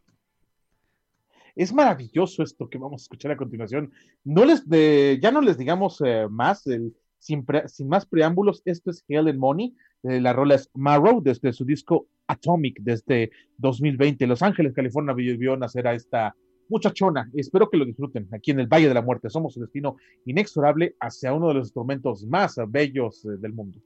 Es 1.55 1.73
maravilloso 1.73 2.43
esto 2.43 2.69
que 2.69 2.77
vamos 2.77 3.01
a 3.01 3.05
escuchar 3.05 3.31
a 3.31 3.37
continuación. 3.37 3.91
No 4.23 4.45
les 4.45 4.67
de, 4.69 5.19
ya 5.21 5.31
no 5.31 5.41
les 5.41 5.57
digamos 5.57 6.01
eh, 6.05 6.27
más, 6.29 6.67
el, 6.67 6.95
sin, 7.17 7.43
sin, 7.67 7.87
más 7.87 8.05
preámbulos, 8.05 8.61
esto 8.65 8.91
es 8.91 9.03
Hell 9.07 9.35
Money 9.35 9.75
eh, 10.07 10.21
la 10.21 10.33
rola 10.33 10.55
es 10.55 10.69
Marrow 10.73 11.21
desde 11.21 11.53
su 11.53 11.65
disco 11.65 12.07
Atomic 12.27 12.79
desde 12.81 13.31
2020. 13.57 14.27
Los 14.27 14.41
Ángeles, 14.41 14.73
California, 14.73 15.13
vio 15.13 15.57
nacer 15.57 15.87
a 15.87 15.93
esta 15.93 16.35
muchachona. 16.69 17.29
Espero 17.33 17.69
que 17.69 17.77
lo 17.77 17.85
disfruten 17.85 18.27
aquí 18.31 18.51
en 18.51 18.59
el 18.59 18.67
Valle 18.67 18.87
de 18.87 18.93
la 18.93 19.01
Muerte. 19.01 19.29
Somos 19.29 19.53
su 19.53 19.61
destino 19.61 19.97
inexorable 20.25 20.95
hacia 20.99 21.33
uno 21.33 21.47
de 21.49 21.55
los 21.55 21.67
instrumentos 21.67 22.25
más 22.25 22.55
bellos 22.67 23.25
eh, 23.25 23.37
del 23.39 23.53
mundo. 23.53 23.79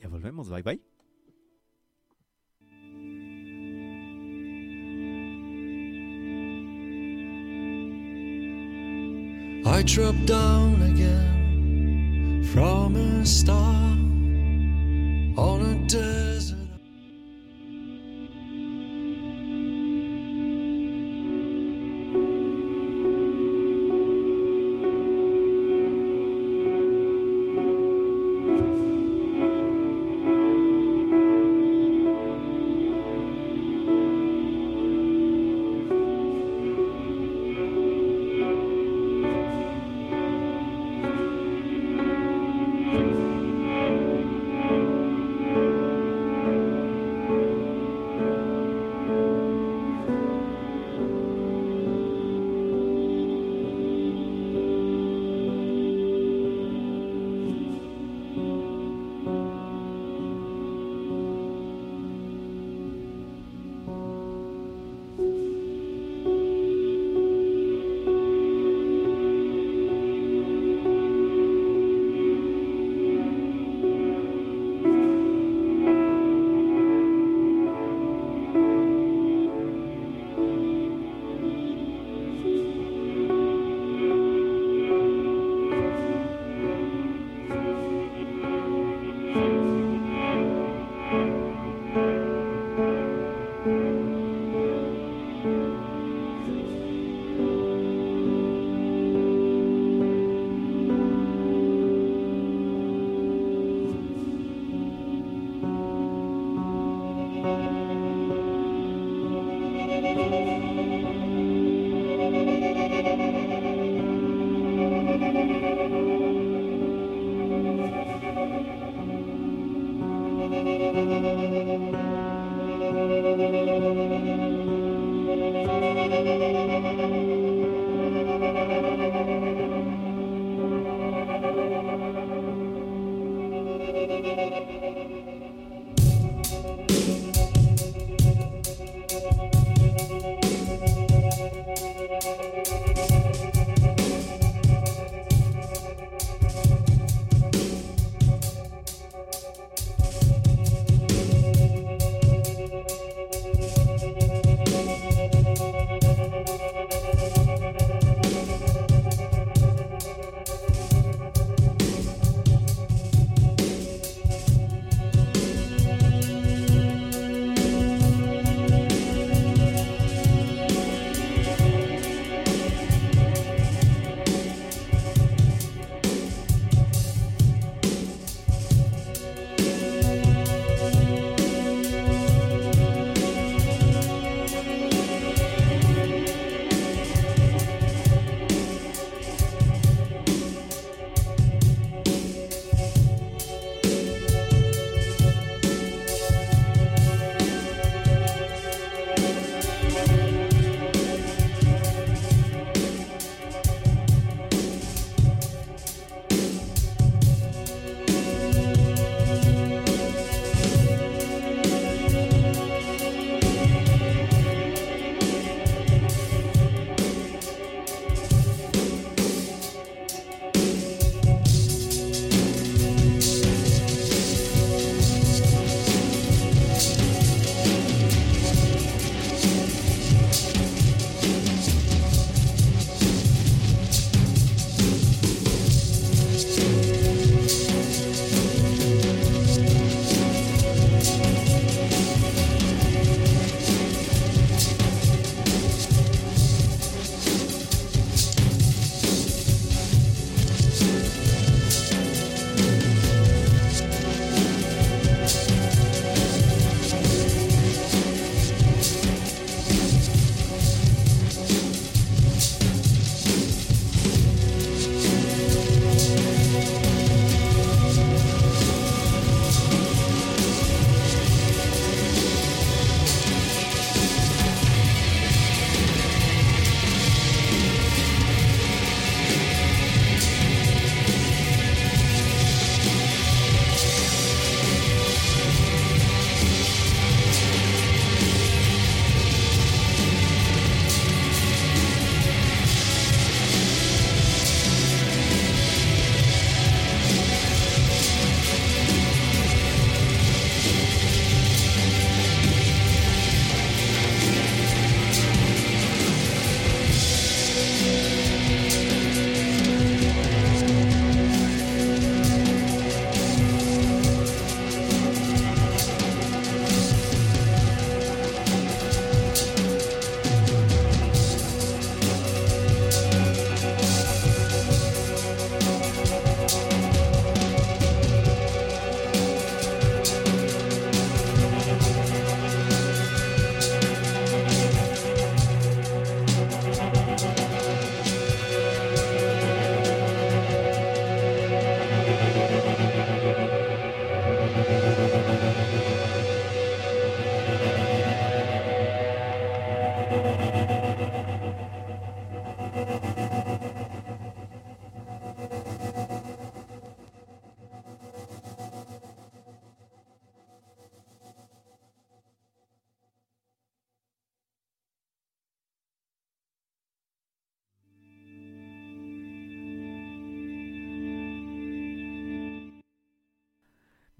Ya 0.00 0.08
volvemos, 0.08 0.50
bye 0.50 0.62
bye. 0.62 0.80
I 9.68 9.82
down 10.24 10.80
again 10.80 12.44
from 12.44 12.96
a 12.96 13.26
star. 13.26 13.75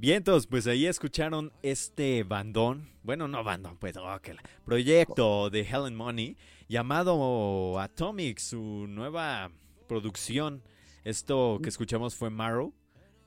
Vientos, 0.06 0.46
pues 0.46 0.68
ahí 0.68 0.86
escucharon 0.86 1.50
este 1.64 2.22
bandón, 2.22 2.90
bueno, 3.02 3.26
no 3.26 3.42
bandón, 3.42 3.76
pues, 3.76 3.96
ok, 3.96 4.38
proyecto 4.64 5.50
de 5.50 5.62
Helen 5.62 5.96
Money 5.96 6.36
llamado 6.68 7.80
Atomic, 7.80 8.38
su 8.38 8.86
nueva 8.86 9.50
producción. 9.88 10.62
Esto 11.02 11.58
que 11.60 11.70
escuchamos 11.70 12.14
fue 12.14 12.30
Marrow 12.30 12.72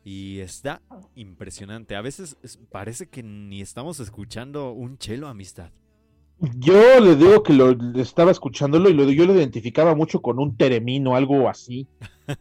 y 0.06 0.40
está 0.40 0.82
impresionante. 1.16 1.98
A 1.98 2.02
veces 2.02 2.38
parece 2.72 3.10
que 3.10 3.24
ni 3.24 3.60
estamos 3.60 4.00
escuchando 4.00 4.72
un 4.72 4.98
chelo 4.98 5.28
amistad. 5.28 5.72
Yo 6.60 7.02
le 7.02 7.18
digo 7.18 7.44
que 7.44 7.52
lo 7.52 7.72
estaba 8.00 8.32
escuchándolo 8.32 8.90
y 8.90 9.16
yo 9.18 9.26
lo 9.26 9.36
identificaba 9.36 9.96
mucho 9.96 10.22
con 10.22 10.40
un 10.40 10.56
teremino, 10.56 11.18
algo 11.18 11.50
así. 11.50 11.90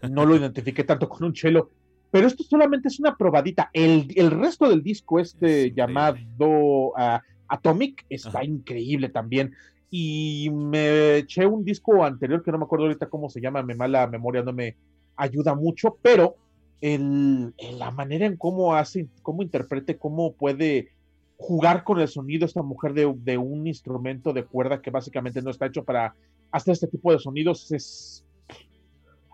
No 0.08 0.24
lo 0.24 0.36
identifiqué 0.36 0.84
tanto 0.84 1.08
con 1.08 1.24
un 1.24 1.32
chelo. 1.32 1.72
Pero 2.10 2.26
esto 2.26 2.42
solamente 2.42 2.88
es 2.88 2.98
una 3.00 3.16
probadita. 3.16 3.70
El, 3.72 4.30
resto 4.30 4.68
del 4.68 4.82
disco, 4.82 5.20
este 5.20 5.72
llamado 5.72 6.92
ah, 6.96 7.22
Atomic, 7.48 8.06
está 8.08 8.44
increíble 8.44 9.08
también. 9.08 9.54
Y 9.90 10.50
me 10.52 11.18
eché 11.18 11.46
un 11.46 11.64
disco 11.64 12.04
anterior 12.04 12.42
que 12.42 12.52
no 12.52 12.58
me 12.58 12.64
acuerdo 12.64 12.86
ahorita 12.86 13.08
cómo 13.08 13.28
se 13.30 13.40
llama, 13.40 13.62
me 13.62 13.74
mala 13.74 14.06
memoria 14.06 14.42
no 14.42 14.52
me 14.52 14.76
ayuda 15.16 15.54
mucho, 15.54 15.96
pero 16.02 16.36
el, 16.80 17.54
la 17.78 17.90
manera 17.90 18.26
en 18.26 18.36
cómo 18.36 18.74
hace, 18.74 19.08
cómo 19.22 19.42
interprete, 19.42 19.96
cómo 19.96 20.32
puede 20.32 20.90
jugar 21.38 21.84
con 21.84 22.00
el 22.00 22.08
sonido 22.08 22.44
esta 22.46 22.62
mujer 22.62 22.92
de, 22.94 23.12
de, 23.16 23.38
un 23.38 23.66
instrumento 23.66 24.32
de 24.32 24.44
cuerda 24.44 24.82
que 24.82 24.90
básicamente 24.90 25.40
no 25.40 25.50
está 25.50 25.66
hecho 25.66 25.84
para 25.84 26.14
hacer 26.50 26.72
este 26.72 26.88
tipo 26.88 27.12
de 27.12 27.18
sonidos 27.18 27.70
es 27.70 28.24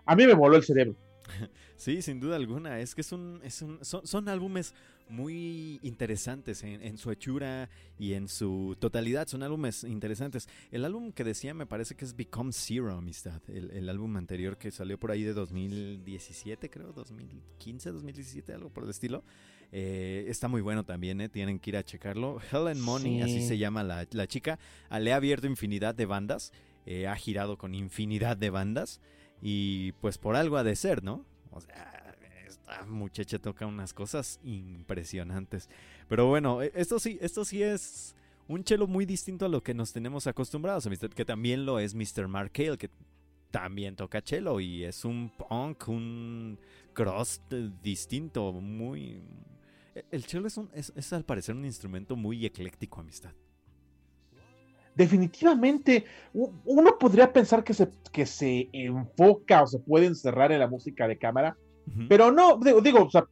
a 0.05 0.15
mí 0.15 0.27
me 0.27 0.35
moló 0.35 0.55
el 0.55 0.63
cerebro 0.63 0.95
Sí, 1.77 2.01
sin 2.01 2.19
duda 2.19 2.35
alguna. 2.35 2.79
Es 2.79 2.95
que 2.95 3.01
es 3.01 3.11
un, 3.11 3.41
es 3.43 3.61
un, 3.61 3.83
son, 3.83 4.07
son, 4.07 4.29
álbumes 4.29 4.73
muy 5.09 5.79
interesantes 5.83 6.63
en, 6.63 6.97
su 6.97 7.11
hechura 7.11 7.69
y 7.99 8.13
en 8.13 8.27
su 8.27 8.77
totalidad. 8.79 9.27
Son 9.27 9.43
álbumes 9.43 9.83
interesantes. 9.83 10.47
El 10.71 10.85
álbum 10.85 11.11
que 11.11 11.23
decía 11.23 11.53
me 11.53 11.65
parece 11.65 11.95
que 11.95 12.05
es 12.05 12.15
Become 12.15 12.53
Zero, 12.53 12.93
amistad. 12.93 13.41
El, 13.49 13.71
el 13.71 13.89
álbum 13.89 14.15
anterior 14.17 14.57
que 14.57 14.71
salió 14.71 14.97
por 14.97 15.11
ahí 15.11 15.23
de 15.23 15.33
2017, 15.33 16.69
creo, 16.69 16.93
2015, 16.93 17.91
2017, 17.91 18.53
algo 18.53 18.69
por 18.69 18.85
el 18.85 18.89
estilo. 18.89 19.23
Eh, 19.71 20.25
está 20.29 20.47
muy 20.47 20.61
bueno 20.61 20.85
también, 20.85 21.19
¿eh? 21.21 21.29
tienen 21.29 21.59
que 21.59 21.71
ir 21.71 21.77
a 21.77 21.83
checarlo. 21.83 22.39
Helen 22.51 22.79
Money, 22.79 23.21
así 23.21 23.45
se 23.45 23.57
llama 23.57 23.83
la, 23.83 24.07
la 24.11 24.27
chica. 24.27 24.57
Le 24.99 25.11
ha 25.11 25.17
abierto 25.17 25.47
infinidad 25.47 25.93
de 25.93 26.05
bandas. 26.05 26.53
Eh, 26.85 27.07
ha 27.07 27.15
girado 27.15 27.57
con 27.57 27.73
infinidad 27.75 28.37
de 28.37 28.49
bandas. 28.49 29.01
Y 29.41 29.91
pues 29.93 30.17
por 30.17 30.35
algo 30.35 30.57
ha 30.57 30.63
de 30.63 30.75
ser, 30.75 31.03
¿no? 31.03 31.25
O 31.51 31.61
sea, 31.61 32.15
esta 32.47 32.85
muchacha 32.85 33.39
toca 33.39 33.65
unas 33.65 33.93
cosas 33.93 34.39
impresionantes. 34.43 35.69
Pero 36.07 36.27
bueno, 36.27 36.61
e, 36.61 36.71
esto 36.75 36.99
sí, 36.99 37.17
esto 37.21 37.45
sí 37.45 37.63
es 37.63 38.15
un 38.47 38.63
chelo 38.63 38.87
muy 38.87 39.05
distinto 39.05 39.45
a 39.45 39.49
lo 39.49 39.61
que 39.63 39.73
nos 39.73 39.93
tenemos 39.93 40.27
acostumbrados, 40.27 40.87
que 41.15 41.25
también 41.25 41.65
lo 41.65 41.79
es 41.79 41.95
Mr. 41.95 42.27
Mark 42.27 42.51
Hale, 42.55 42.77
que 42.77 42.89
también 43.51 43.95
toca 43.95 44.21
chelo 44.21 44.59
y 44.59 44.83
es 44.83 45.05
un 45.05 45.31
punk, 45.37 45.87
un 45.87 46.59
cross 46.93 47.41
distinto, 47.81 48.51
muy... 48.51 49.21
E, 49.95 50.05
el 50.11 50.25
chelo 50.25 50.47
es, 50.47 50.57
un, 50.57 50.69
es 50.73 51.13
al 51.13 51.23
parecer 51.23 51.55
un 51.55 51.65
instrumento 51.65 52.15
muy 52.15 52.45
ecléctico, 52.45 53.01
amistad 53.01 53.33
definitivamente 54.95 56.05
uno 56.33 56.97
podría 56.97 57.31
pensar 57.31 57.63
que 57.63 57.73
se, 57.73 57.89
que 58.11 58.25
se 58.25 58.69
enfoca 58.71 59.63
o 59.63 59.67
se 59.67 59.79
puede 59.79 60.05
encerrar 60.05 60.51
en 60.51 60.59
la 60.59 60.67
música 60.67 61.07
de 61.07 61.17
cámara, 61.17 61.57
pero 62.09 62.31
no, 62.31 62.59
digo, 62.81 63.03
o 63.03 63.09
sea, 63.11 63.25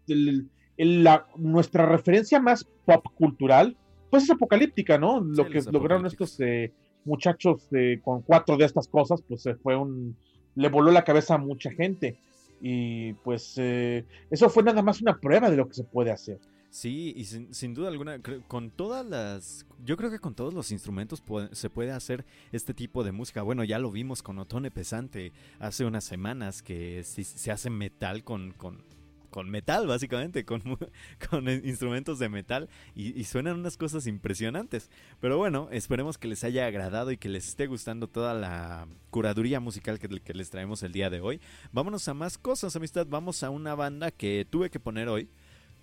la, 0.77 1.25
nuestra 1.37 1.85
referencia 1.85 2.39
más 2.39 2.65
pop 2.85 3.05
cultural, 3.15 3.75
pues 4.09 4.23
es 4.23 4.31
apocalíptica, 4.31 4.97
¿no? 4.97 5.21
Lo 5.21 5.49
que 5.49 5.61
lograron 5.71 6.05
estos 6.05 6.39
eh, 6.39 6.71
muchachos 7.05 7.67
eh, 7.71 7.99
con 8.03 8.21
cuatro 8.21 8.57
de 8.57 8.65
estas 8.65 8.87
cosas, 8.87 9.23
pues 9.27 9.41
se 9.41 9.55
fue 9.55 9.75
un, 9.75 10.15
le 10.55 10.69
voló 10.69 10.91
la 10.91 11.03
cabeza 11.03 11.35
a 11.35 11.39
mucha 11.39 11.71
gente. 11.71 12.19
Y 12.61 13.13
pues 13.13 13.55
eh, 13.57 14.05
eso 14.29 14.49
fue 14.49 14.63
nada 14.63 14.81
más 14.81 15.01
una 15.01 15.19
prueba 15.19 15.49
de 15.49 15.57
lo 15.57 15.67
que 15.67 15.73
se 15.73 15.83
puede 15.83 16.11
hacer. 16.11 16.39
Sí, 16.73 17.13
y 17.15 17.25
sin, 17.25 17.75
duda 17.75 17.89
alguna, 17.89 18.19
con 18.47 18.71
todas 18.71 19.05
las... 19.05 19.63
Yo 19.85 19.95
creo 19.95 20.09
que 20.09 20.17
con 20.17 20.33
todos 20.33 20.55
los 20.55 20.71
instrumentos 20.71 21.21
se 21.51 21.69
puede 21.69 21.91
hacer 21.91 22.25
este 22.51 22.73
tipo 22.73 23.03
de 23.03 23.11
música. 23.11 23.43
Bueno, 23.43 23.63
ya 23.63 23.77
lo 23.77 23.91
vimos 23.91 24.23
con 24.23 24.39
Otone 24.39 24.71
Pesante 24.71 25.33
hace 25.59 25.85
unas 25.85 26.03
semanas, 26.03 26.63
que 26.63 27.03
se, 27.03 27.51
hace 27.51 27.69
metal 27.69 28.23
con, 28.23 28.53
con, 28.53 28.81
con 29.29 29.51
metal, 29.51 29.85
básicamente, 29.85 30.45
con, 30.45 30.63
con 31.29 31.47
instrumentos 31.47 32.17
de 32.17 32.29
metal, 32.29 32.67
y, 32.95 33.23
suenan 33.25 33.59
unas 33.59 33.77
cosas 33.77 34.07
impresionantes. 34.07 34.89
Pero 35.21 35.37
bueno, 35.37 35.69
esperemos 35.71 36.17
que 36.17 36.27
les 36.27 36.43
haya 36.43 36.65
agradado 36.65 37.11
y 37.11 37.17
que 37.17 37.29
les 37.29 37.47
esté 37.47 37.67
gustando 37.67 38.07
toda 38.07 38.33
la 38.33 38.87
curaduría 39.11 39.59
musical 39.59 39.99
que, 39.99 40.09
que 40.09 40.33
les 40.33 40.49
traemos 40.49 40.81
el 40.81 40.91
día 40.91 41.11
de 41.11 41.21
hoy. 41.21 41.39
Vámonos 41.71 42.07
a 42.07 42.15
más 42.15 42.39
cosas, 42.39 42.75
amistad. 42.75 43.05
Vamos 43.07 43.43
a 43.43 43.51
una 43.51 43.75
banda 43.75 44.09
que 44.09 44.47
tuve 44.49 44.71
que 44.71 44.79
poner 44.79 45.07
hoy 45.07 45.29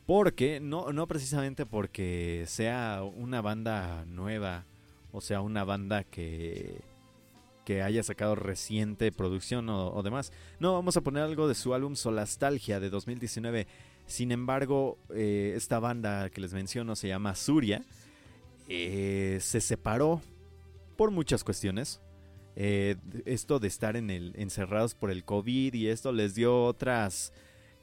porque, 0.07 0.61
no, 0.61 0.93
no 0.93 1.07
precisamente 1.07 1.67
porque 1.67 2.45
sea 2.47 3.03
una 3.03 3.41
banda 3.41 4.05
nueva, 4.07 4.65
o 5.13 5.21
sea, 5.21 5.41
una 5.41 5.65
banda 5.65 6.05
que, 6.05 6.81
que 7.65 7.83
haya 7.83 8.03
sacado 8.03 8.35
reciente 8.35 9.13
producción 9.13 9.69
o, 9.69 10.03
demás. 10.03 10.33
No, 10.59 10.73
vamos 10.73 10.97
a 10.97 11.03
poner 11.03 11.23
algo 11.23 11.47
de 11.47 11.55
su 11.55 11.75
álbum 11.75 11.95
Solastalgia 11.95 12.81
de 12.81 12.91
2019. 12.91 13.67
Sin 14.07 14.33
embargo, 14.33 14.99
eh, 15.15 15.53
esta 15.57 15.79
banda 15.79 16.31
que 16.31 16.41
les 16.41 16.53
menciono 16.53 16.97
se 16.97 17.09
llama 17.09 17.35
Suria. 17.37 17.85
Eh, 18.69 19.39
se 19.41 19.61
separó 19.61 20.21
por 20.97 21.11
muchas 21.11 21.45
cuestiones. 21.45 22.01
Eh, 22.57 22.97
esto 23.25 23.61
de 23.61 23.69
estar 23.69 23.97
en 23.97 24.11
el, 24.11 24.33
encerrados 24.37 24.95
por 24.95 25.11
el 25.11 25.25
COVID 25.25 25.73
y 25.73 25.87
esto 25.89 26.13
les 26.13 26.35
dio 26.35 26.65
otras 26.65 27.33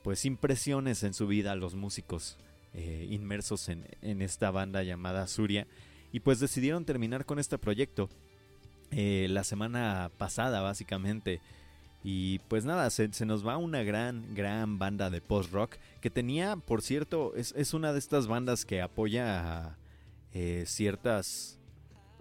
pues 0.07 0.23
impresiones 0.23 1.03
en 1.03 1.13
su 1.13 1.27
vida 1.27 1.51
a 1.51 1.57
los 1.57 1.75
músicos 1.75 2.37
eh, 2.73 3.07
inmersos 3.09 3.67
en, 3.67 3.83
esta 4.21 4.51
banda 4.51 4.81
llamada 4.81 5.27
Suria 5.27 5.67
y 6.13 6.21
pues 6.21 6.39
decidieron 6.39 6.85
terminar 6.85 7.25
con 7.25 7.39
este 7.39 7.57
proyecto 7.57 8.07
eh, 8.91 9.27
la 9.29 9.43
semana 9.43 10.09
pasada 10.17 10.61
básicamente 10.61 11.41
y 12.05 12.39
pues 12.47 12.63
nada, 12.63 12.89
se, 12.89 13.09
nos 13.25 13.45
va 13.45 13.57
una 13.57 13.83
gran, 13.83 14.33
gran 14.33 14.79
banda 14.79 15.09
de 15.09 15.19
post-rock 15.19 15.75
que 15.99 16.09
tenía, 16.09 16.55
por 16.55 16.81
cierto, 16.81 17.33
es, 17.35 17.73
una 17.73 17.91
de 17.91 17.99
estas 17.99 18.27
bandas 18.27 18.63
que 18.63 18.81
apoya 18.81 19.77
eh, 20.31 20.63
ciertas, 20.67 21.59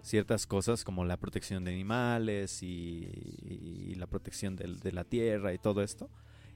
ciertas 0.01 0.45
cosas 0.45 0.83
como 0.83 1.05
la 1.05 1.15
protección 1.15 1.63
de 1.63 1.71
animales 1.71 2.63
y, 2.63 3.95
la 3.95 4.07
protección 4.07 4.57
de, 4.57 4.91
la 4.91 5.05
tierra 5.05 5.53
y 5.53 5.57
todo 5.57 5.81
esto. 5.81 6.09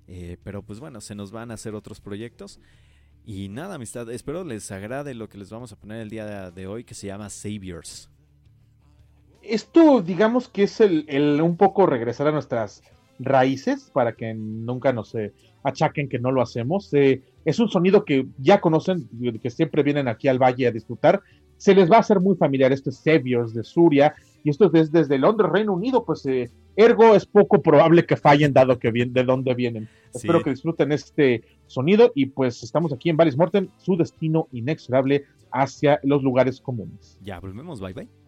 Eh, 0.07 0.37
pero 0.43 0.61
pues 0.61 0.79
bueno, 0.79 1.01
se 1.01 1.15
nos 1.15 1.31
van 1.31 1.51
a 1.51 1.55
hacer 1.55 1.75
otros 1.75 2.01
proyectos. 2.01 2.59
Y 3.25 3.49
nada, 3.49 3.75
amistad, 3.75 4.09
espero 4.11 4.43
les 4.43 4.71
agrade 4.71 5.13
lo 5.13 5.29
que 5.29 5.37
les 5.37 5.49
vamos 5.49 5.71
a 5.71 5.75
poner 5.75 6.01
el 6.01 6.09
día 6.09 6.49
de 6.51 6.67
hoy 6.67 6.83
que 6.83 6.95
se 6.95 7.07
llama 7.07 7.29
Saviors. 7.29 8.09
Esto 9.43 10.01
digamos 10.01 10.49
que 10.49 10.63
es 10.63 10.81
el, 10.81 11.39
un 11.41 11.55
poco 11.57 11.85
regresar 11.85 12.27
a 12.27 12.31
nuestras 12.31 12.83
raíces 13.19 13.91
para 13.93 14.13
que 14.13 14.33
nunca 14.33 14.91
nos 14.93 15.13
eh, 15.15 15.33
achaquen 15.63 16.09
que 16.09 16.19
no 16.19 16.31
lo 16.31 16.41
hacemos. 16.41 16.91
Eh, 16.93 17.21
es 17.45 17.59
un 17.59 17.69
sonido 17.69 18.05
que 18.05 18.27
ya 18.39 18.59
conocen, 18.59 19.07
que 19.41 19.49
siempre 19.49 19.83
vienen 19.83 20.07
aquí 20.07 20.27
al 20.27 20.39
valle 20.39 20.67
a 20.67 20.71
disfrutar. 20.71 21.21
Se 21.57 21.75
les 21.75 21.91
va 21.91 21.97
a 21.97 22.01
hacer 22.01 22.19
muy 22.19 22.35
familiar. 22.35 22.71
Esto 22.71 22.89
es 22.89 22.97
Saviors 22.97 23.53
de 23.53 23.63
Suria 23.63 24.15
y 24.43 24.49
esto 24.49 24.71
es 24.73 24.91
desde, 24.91 25.17
Londres, 25.19 25.51
Reino 25.51 25.73
Unido, 25.73 26.03
pues 26.03 26.25
Ergo 26.75 27.15
es 27.15 27.25
poco 27.25 27.61
probable 27.61 28.05
que 28.05 28.15
fallen 28.15 28.53
dado 28.53 28.79
que 28.79 28.91
vienen 28.91 29.13
de 29.13 29.23
dónde 29.23 29.53
vienen. 29.53 29.89
Espero 30.13 30.41
que 30.41 30.51
disfruten 30.51 30.91
este 30.91 31.43
sonido 31.67 32.11
y 32.15 32.27
pues 32.27 32.63
estamos 32.63 32.93
aquí 32.93 33.09
en 33.09 33.17
Valis 33.17 33.37
Morten, 33.37 33.69
su 33.77 33.97
destino 33.97 34.47
inexorable 34.51 35.25
hacia 35.51 35.99
los 36.03 36.23
lugares 36.23 36.61
comunes. 36.61 37.17
Ya 37.21 37.39
volvemos, 37.39 37.79
bye 37.79 37.93
bye. 37.93 38.20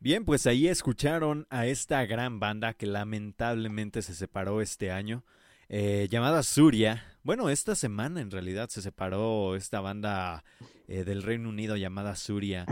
Bien, 0.00 0.24
pues 0.24 0.46
ahí 0.46 0.68
escucharon 0.68 1.48
a 1.50 1.66
esta 1.66 2.06
gran 2.06 2.38
banda 2.38 2.72
que 2.72 2.86
lamentablemente 2.86 4.00
se 4.02 4.14
separó 4.14 4.62
este 4.62 4.92
año, 4.92 5.24
eh, 5.68 6.06
llamada 6.08 6.44
Suria. 6.44 7.04
Bueno, 7.24 7.50
esta 7.50 7.74
semana 7.74 8.20
en 8.20 8.30
realidad 8.30 8.68
se 8.68 8.80
separó 8.80 9.56
esta 9.56 9.80
banda 9.80 10.44
eh, 10.86 11.02
del 11.02 11.24
Reino 11.24 11.48
Unido 11.48 11.76
llamada 11.76 12.14
Suria. 12.14 12.64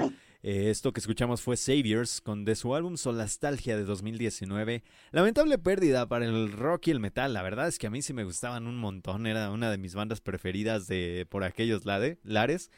Eh, 0.44 0.70
esto 0.70 0.92
que 0.92 1.00
escuchamos 1.00 1.42
fue 1.42 1.56
Saviors 1.56 2.20
con 2.20 2.44
de 2.44 2.54
su 2.54 2.76
álbum 2.76 2.96
Solastalgia 2.96 3.76
de 3.76 3.82
2019. 3.82 4.84
Lamentable 5.10 5.58
pérdida 5.58 6.06
para 6.06 6.26
el 6.26 6.52
rock 6.52 6.86
y 6.86 6.90
el 6.92 7.00
metal. 7.00 7.32
La 7.32 7.42
verdad 7.42 7.66
es 7.66 7.80
que 7.80 7.88
a 7.88 7.90
mí 7.90 8.02
sí 8.02 8.12
me 8.12 8.22
gustaban 8.22 8.68
un 8.68 8.78
montón. 8.78 9.26
Era 9.26 9.50
una 9.50 9.68
de 9.72 9.78
mis 9.78 9.96
bandas 9.96 10.20
preferidas 10.20 10.86
de 10.86 11.26
por 11.28 11.42
aquellos 11.42 11.84
lares. 11.84 12.70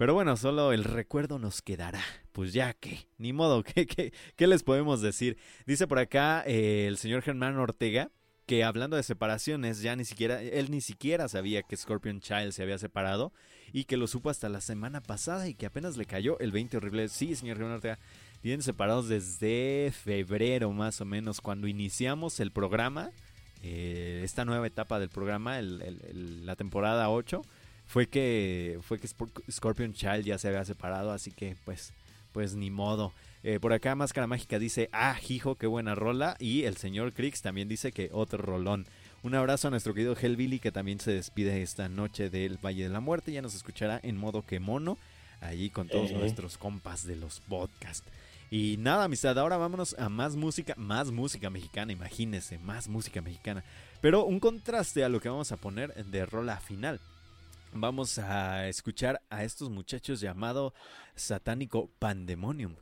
Pero 0.00 0.14
bueno, 0.14 0.34
solo 0.38 0.72
el 0.72 0.84
recuerdo 0.84 1.38
nos 1.38 1.60
quedará. 1.60 2.00
Pues 2.32 2.54
ya 2.54 2.72
que, 2.72 3.06
ni 3.18 3.34
modo, 3.34 3.62
¿qué, 3.64 3.86
qué, 3.86 4.14
qué 4.34 4.46
les 4.46 4.62
podemos 4.62 5.02
decir? 5.02 5.36
Dice 5.66 5.86
por 5.86 5.98
acá 5.98 6.42
eh, 6.46 6.86
el 6.88 6.96
señor 6.96 7.20
Germán 7.20 7.58
Ortega 7.58 8.10
que 8.46 8.64
hablando 8.64 8.96
de 8.96 9.02
separaciones, 9.02 9.82
ya 9.82 9.96
ni 9.96 10.06
siquiera, 10.06 10.40
él 10.40 10.70
ni 10.70 10.80
siquiera 10.80 11.28
sabía 11.28 11.62
que 11.64 11.76
Scorpion 11.76 12.20
Child 12.20 12.52
se 12.52 12.62
había 12.62 12.78
separado 12.78 13.34
y 13.74 13.84
que 13.84 13.98
lo 13.98 14.06
supo 14.06 14.30
hasta 14.30 14.48
la 14.48 14.62
semana 14.62 15.02
pasada 15.02 15.48
y 15.48 15.54
que 15.54 15.66
apenas 15.66 15.98
le 15.98 16.06
cayó 16.06 16.38
el 16.38 16.50
20 16.50 16.78
horrible. 16.78 17.08
Sí, 17.10 17.36
señor 17.36 17.58
Germán 17.58 17.74
Ortega, 17.74 17.98
tienen 18.40 18.62
separados 18.62 19.06
desde 19.06 19.92
febrero 19.92 20.72
más 20.72 21.02
o 21.02 21.04
menos, 21.04 21.42
cuando 21.42 21.68
iniciamos 21.68 22.40
el 22.40 22.52
programa, 22.52 23.10
eh, 23.62 24.22
esta 24.24 24.46
nueva 24.46 24.66
etapa 24.66 24.98
del 24.98 25.10
programa, 25.10 25.60
la 25.60 26.56
temporada 26.56 27.10
8 27.10 27.42
fue 27.90 28.06
que 28.06 28.78
fue 28.82 29.00
que 29.00 29.08
Scorpion 29.50 29.92
Child 29.92 30.24
ya 30.24 30.38
se 30.38 30.46
había 30.46 30.64
separado, 30.64 31.10
así 31.10 31.32
que 31.32 31.56
pues 31.64 31.92
pues 32.32 32.54
ni 32.54 32.70
modo. 32.70 33.12
Eh, 33.42 33.58
por 33.58 33.72
acá 33.72 33.96
Máscara 33.96 34.28
Mágica 34.28 34.60
dice, 34.60 34.88
ah, 34.92 35.16
hijo, 35.28 35.56
qué 35.56 35.66
buena 35.66 35.96
rola. 35.96 36.36
Y 36.38 36.62
el 36.62 36.76
señor 36.76 37.12
Crix 37.12 37.42
también 37.42 37.68
dice 37.68 37.90
que 37.90 38.08
otro 38.12 38.38
rolón. 38.38 38.86
Un 39.24 39.34
abrazo 39.34 39.66
a 39.66 39.70
nuestro 39.72 39.92
querido 39.92 40.14
Hellbilly 40.16 40.60
que 40.60 40.70
también 40.70 41.00
se 41.00 41.10
despide 41.10 41.62
esta 41.62 41.88
noche 41.88 42.30
del 42.30 42.64
Valle 42.64 42.84
de 42.84 42.90
la 42.90 43.00
Muerte. 43.00 43.32
Ya 43.32 43.42
nos 43.42 43.56
escuchará 43.56 43.98
en 44.04 44.16
modo 44.16 44.46
que 44.46 44.60
mono, 44.60 44.96
allí 45.40 45.70
con 45.70 45.88
todos 45.88 46.12
nuestros 46.12 46.58
compas 46.58 47.04
de 47.08 47.16
los 47.16 47.40
podcasts. 47.40 48.06
Y 48.52 48.76
nada, 48.78 49.04
amistad, 49.04 49.36
ahora 49.36 49.56
vámonos 49.56 49.96
a 49.98 50.08
más 50.08 50.36
música, 50.36 50.74
más 50.76 51.10
música 51.10 51.50
mexicana, 51.50 51.90
imagínense, 51.90 52.58
más 52.58 52.86
música 52.86 53.20
mexicana. 53.20 53.64
Pero 54.00 54.24
un 54.26 54.38
contraste 54.38 55.02
a 55.02 55.08
lo 55.08 55.20
que 55.20 55.28
vamos 55.28 55.50
a 55.50 55.56
poner 55.56 55.92
de 56.04 56.24
rola 56.24 56.60
final 56.60 57.00
vamos 57.72 58.18
a 58.18 58.68
escuchar 58.68 59.22
a 59.30 59.44
estos 59.44 59.70
muchachos 59.70 60.20
llamado 60.20 60.74
Satánico 61.14 61.90
Pandemonium. 61.98 62.74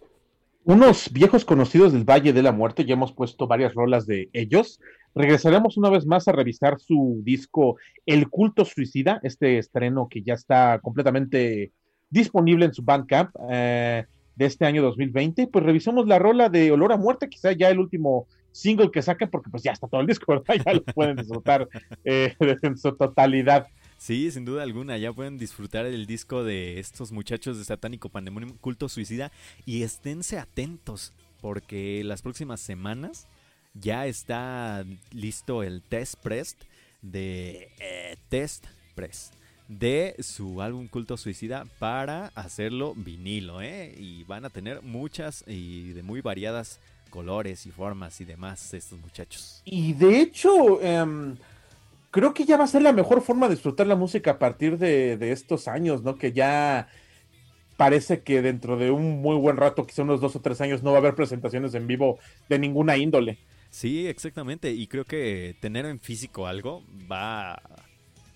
Unos 0.64 1.12
viejos 1.12 1.44
conocidos 1.44 1.92
del 1.92 2.04
Valle 2.04 2.32
de 2.32 2.42
la 2.42 2.52
Muerte, 2.52 2.84
ya 2.84 2.94
hemos 2.94 3.12
puesto 3.12 3.46
varias 3.46 3.74
rolas 3.74 4.06
de 4.06 4.28
ellos. 4.32 4.80
Regresaremos 5.14 5.76
una 5.76 5.90
vez 5.90 6.06
más 6.06 6.28
a 6.28 6.32
revisar 6.32 6.78
su 6.78 7.20
disco 7.24 7.76
El 8.04 8.28
Culto 8.28 8.64
Suicida, 8.64 9.20
este 9.22 9.58
estreno 9.58 10.08
que 10.08 10.22
ya 10.22 10.34
está 10.34 10.78
completamente 10.80 11.72
disponible 12.10 12.66
en 12.66 12.74
su 12.74 12.82
Bandcamp 12.82 13.34
eh, 13.50 14.04
de 14.36 14.46
este 14.46 14.66
año 14.66 14.82
2020. 14.82 15.46
Pues 15.46 15.64
revisamos 15.64 16.06
la 16.06 16.18
rola 16.18 16.48
de 16.48 16.70
Olor 16.70 16.92
a 16.92 16.96
Muerte, 16.96 17.28
quizá 17.28 17.52
ya 17.52 17.70
el 17.70 17.78
último 17.78 18.26
single 18.52 18.90
que 18.90 19.02
saquen, 19.02 19.30
porque 19.30 19.50
pues 19.50 19.62
ya 19.62 19.72
está 19.72 19.86
todo 19.88 20.00
el 20.00 20.06
disco, 20.06 20.32
¿verdad? 20.32 20.54
Ya 20.66 20.74
lo 20.74 20.84
pueden 20.84 21.16
disfrutar 21.16 21.68
eh, 22.04 22.34
en 22.62 22.76
su 22.76 22.94
totalidad. 22.96 23.66
Sí, 23.98 24.30
sin 24.30 24.44
duda 24.44 24.62
alguna, 24.62 24.96
ya 24.96 25.12
pueden 25.12 25.38
disfrutar 25.38 25.84
el 25.84 26.06
disco 26.06 26.44
de 26.44 26.78
estos 26.78 27.10
muchachos 27.10 27.58
de 27.58 27.64
Satánico 27.64 28.08
Pandemonium 28.08 28.56
Culto 28.56 28.88
Suicida 28.88 29.32
y 29.66 29.82
esténse 29.82 30.38
atentos 30.38 31.12
porque 31.40 32.02
las 32.04 32.22
próximas 32.22 32.60
semanas 32.60 33.26
ya 33.74 34.06
está 34.06 34.84
listo 35.10 35.64
el 35.64 35.82
test 35.82 36.14
press 36.22 36.56
de 37.02 37.70
eh, 37.80 38.16
test 38.28 38.66
press 38.94 39.32
de 39.66 40.14
su 40.20 40.62
álbum 40.62 40.86
Culto 40.86 41.16
Suicida 41.16 41.66
para 41.80 42.28
hacerlo 42.36 42.94
vinilo, 42.94 43.60
¿eh? 43.60 43.94
Y 43.98 44.22
van 44.24 44.44
a 44.44 44.50
tener 44.50 44.82
muchas 44.82 45.44
y 45.46 45.92
de 45.92 46.02
muy 46.04 46.20
variadas 46.20 46.78
colores 47.10 47.66
y 47.66 47.72
formas 47.72 48.20
y 48.20 48.24
demás 48.24 48.72
estos 48.74 48.98
muchachos. 49.00 49.60
Y 49.64 49.92
de 49.92 50.20
hecho, 50.20 50.80
em, 50.82 51.36
creo 52.10 52.34
que 52.34 52.44
ya 52.44 52.56
va 52.56 52.64
a 52.64 52.68
ser 52.68 52.82
la 52.82 52.92
mejor 52.92 53.22
forma 53.22 53.48
de 53.48 53.54
disfrutar 53.54 53.86
la 53.86 53.96
música 53.96 54.32
a 54.32 54.38
partir 54.38 54.78
de, 54.78 55.32
estos 55.32 55.68
años, 55.68 56.02
¿no? 56.02 56.16
Que 56.16 56.32
ya 56.32 56.88
parece 57.76 58.22
que 58.22 58.42
dentro 58.42 58.76
de 58.76 58.90
un 58.90 59.20
muy 59.20 59.36
buen 59.36 59.56
rato, 59.56 59.86
quizá 59.86 60.02
unos 60.02 60.20
dos 60.20 60.34
o 60.36 60.40
tres 60.40 60.60
años, 60.60 60.82
no 60.82 60.90
va 60.90 60.98
a 60.98 61.00
haber 61.00 61.14
presentaciones 61.14 61.74
en 61.74 61.86
vivo 61.86 62.18
de 62.48 62.58
ninguna 62.58 62.96
índole. 62.96 63.38
Sí, 63.70 64.06
exactamente. 64.06 64.72
Y 64.72 64.86
creo 64.86 65.04
que 65.04 65.56
tener 65.60 65.84
en 65.86 66.00
físico 66.00 66.46
algo 66.46 66.82
va. 67.10 67.60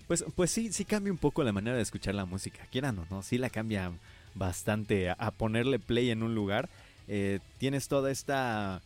Pues, 0.07 0.23
pues 0.35 0.51
sí, 0.51 0.71
sí 0.71 0.85
cambia 0.85 1.11
un 1.11 1.17
poco 1.17 1.43
la 1.43 1.51
manera 1.51 1.75
de 1.75 1.81
escuchar 1.81 2.13
la 2.13 2.25
música. 2.25 2.67
Quieran 2.71 2.99
o 2.99 3.05
no, 3.09 3.23
sí 3.23 3.37
la 3.37 3.49
cambia 3.49 3.91
bastante. 4.35 5.09
A, 5.09 5.31
ponerle 5.31 5.79
play 5.79 6.11
en 6.11 6.21
un 6.21 6.35
lugar. 6.35 6.69
Eh, 7.07 7.39
tienes 7.57 7.87
toda 7.87 8.11
esta. 8.11 8.81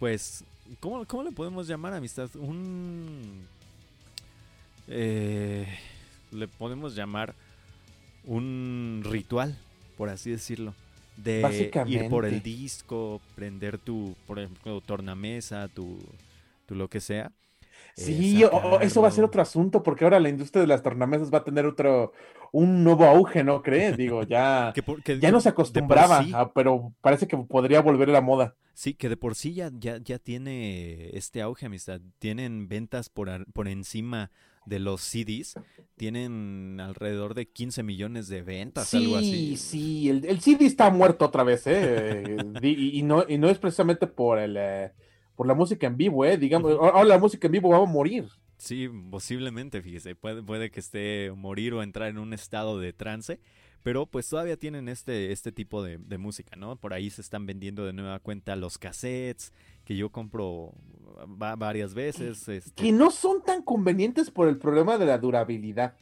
Pues. 0.00 0.44
¿cómo, 0.80 1.04
¿Cómo 1.06 1.22
le 1.22 1.32
podemos 1.32 1.68
llamar 1.68 1.94
amistad? 1.94 2.28
Un 2.34 3.46
eh, 4.88 5.66
le 6.32 6.48
podemos 6.48 6.94
llamar 6.94 7.34
un 8.24 9.02
ritual, 9.04 9.56
por 9.96 10.08
así 10.08 10.30
decirlo. 10.30 10.74
De 11.16 11.72
ir 11.86 12.08
por 12.08 12.24
el 12.24 12.42
disco, 12.42 13.20
prender 13.34 13.78
tu, 13.78 14.14
por 14.26 14.38
ejemplo, 14.38 14.80
tornamesa, 14.80 15.68
tu, 15.68 15.98
tu 16.66 16.74
lo 16.74 16.88
que 16.88 17.00
sea. 17.00 17.32
Sí, 17.96 18.44
eso 18.80 19.02
va 19.02 19.08
a 19.08 19.10
ser 19.10 19.24
otro 19.24 19.42
asunto, 19.42 19.82
porque 19.82 20.04
ahora 20.04 20.20
la 20.20 20.28
industria 20.28 20.60
de 20.60 20.68
las 20.68 20.82
tornamesas 20.82 21.32
va 21.32 21.38
a 21.38 21.44
tener 21.44 21.66
otro, 21.66 22.12
un 22.52 22.84
nuevo 22.84 23.04
auge, 23.04 23.42
¿no 23.42 23.62
crees? 23.62 23.96
Digo, 23.96 24.22
ya, 24.24 24.72
ya 25.20 25.30
no 25.32 25.40
se 25.40 25.48
acostumbraba, 25.48 26.52
pero 26.54 26.92
parece 27.00 27.26
que 27.26 27.36
podría 27.36 27.80
volver 27.80 28.10
a 28.10 28.12
la 28.12 28.20
moda. 28.20 28.54
Sí, 28.74 28.94
que 28.94 29.08
de 29.08 29.16
por 29.16 29.34
sí 29.34 29.54
ya, 29.54 29.72
ya, 29.76 29.96
ya 29.98 30.20
tiene 30.20 31.10
este 31.14 31.42
auge, 31.42 31.66
amistad. 31.66 32.00
Tienen 32.20 32.68
ventas 32.68 33.08
por, 33.08 33.44
por 33.52 33.66
encima 33.66 34.30
de 34.68 34.78
los 34.78 35.00
CDs 35.00 35.54
tienen 35.96 36.78
alrededor 36.80 37.34
de 37.34 37.48
15 37.48 37.82
millones 37.82 38.28
de 38.28 38.42
ventas, 38.42 38.88
sí, 38.88 38.96
algo 38.96 39.16
así. 39.16 39.56
Sí, 39.56 40.08
el, 40.08 40.24
el, 40.24 40.40
CD 40.40 40.66
está 40.66 40.90
muerto 40.90 41.24
otra 41.24 41.42
vez, 41.42 41.66
¿eh? 41.66 42.36
y, 42.62 43.02
no, 43.02 43.24
y 43.28 43.38
no 43.38 43.48
es 43.48 43.58
precisamente 43.58 44.06
por, 44.06 44.38
el, 44.38 44.56
eh, 44.56 44.92
por 45.34 45.46
la 45.46 45.54
música 45.54 45.86
en 45.86 45.96
vivo, 45.96 46.24
¿eh? 46.24 46.38
Digamos, 46.38 46.72
ahora 46.72 47.04
la 47.04 47.18
música 47.18 47.48
en 47.48 47.52
vivo 47.52 47.70
va 47.70 47.78
a 47.78 47.84
morir. 47.84 48.28
Sí, 48.56 48.88
posiblemente, 49.10 49.82
fíjese, 49.82 50.14
puede, 50.16 50.42
puede 50.42 50.70
que 50.70 50.80
esté 50.80 51.32
morir 51.34 51.74
o 51.74 51.82
entrar 51.82 52.08
en 52.08 52.18
un 52.18 52.32
estado 52.32 52.78
de 52.78 52.92
trance, 52.92 53.38
pero 53.82 54.06
pues 54.06 54.28
todavía 54.28 54.56
tienen 54.56 54.88
este, 54.88 55.32
este 55.32 55.52
tipo 55.52 55.82
de, 55.82 55.98
de 55.98 56.18
música, 56.18 56.56
¿no? 56.56 56.76
Por 56.76 56.92
ahí 56.92 57.10
se 57.10 57.20
están 57.20 57.46
vendiendo 57.46 57.84
de 57.84 57.92
nueva 57.92 58.18
cuenta 58.18 58.56
los 58.56 58.78
cassettes, 58.78 59.52
que 59.84 59.96
yo 59.96 60.10
compro 60.10 60.74
varias 61.26 61.94
veces. 61.94 62.48
Este 62.48 62.82
que 62.82 62.92
no 62.92 63.10
son 63.10 63.42
tan 63.42 63.62
convenientes 63.62 64.30
por 64.30 64.48
el 64.48 64.58
problema 64.58 64.98
de 64.98 65.06
la 65.06 65.18
durabilidad. 65.18 65.96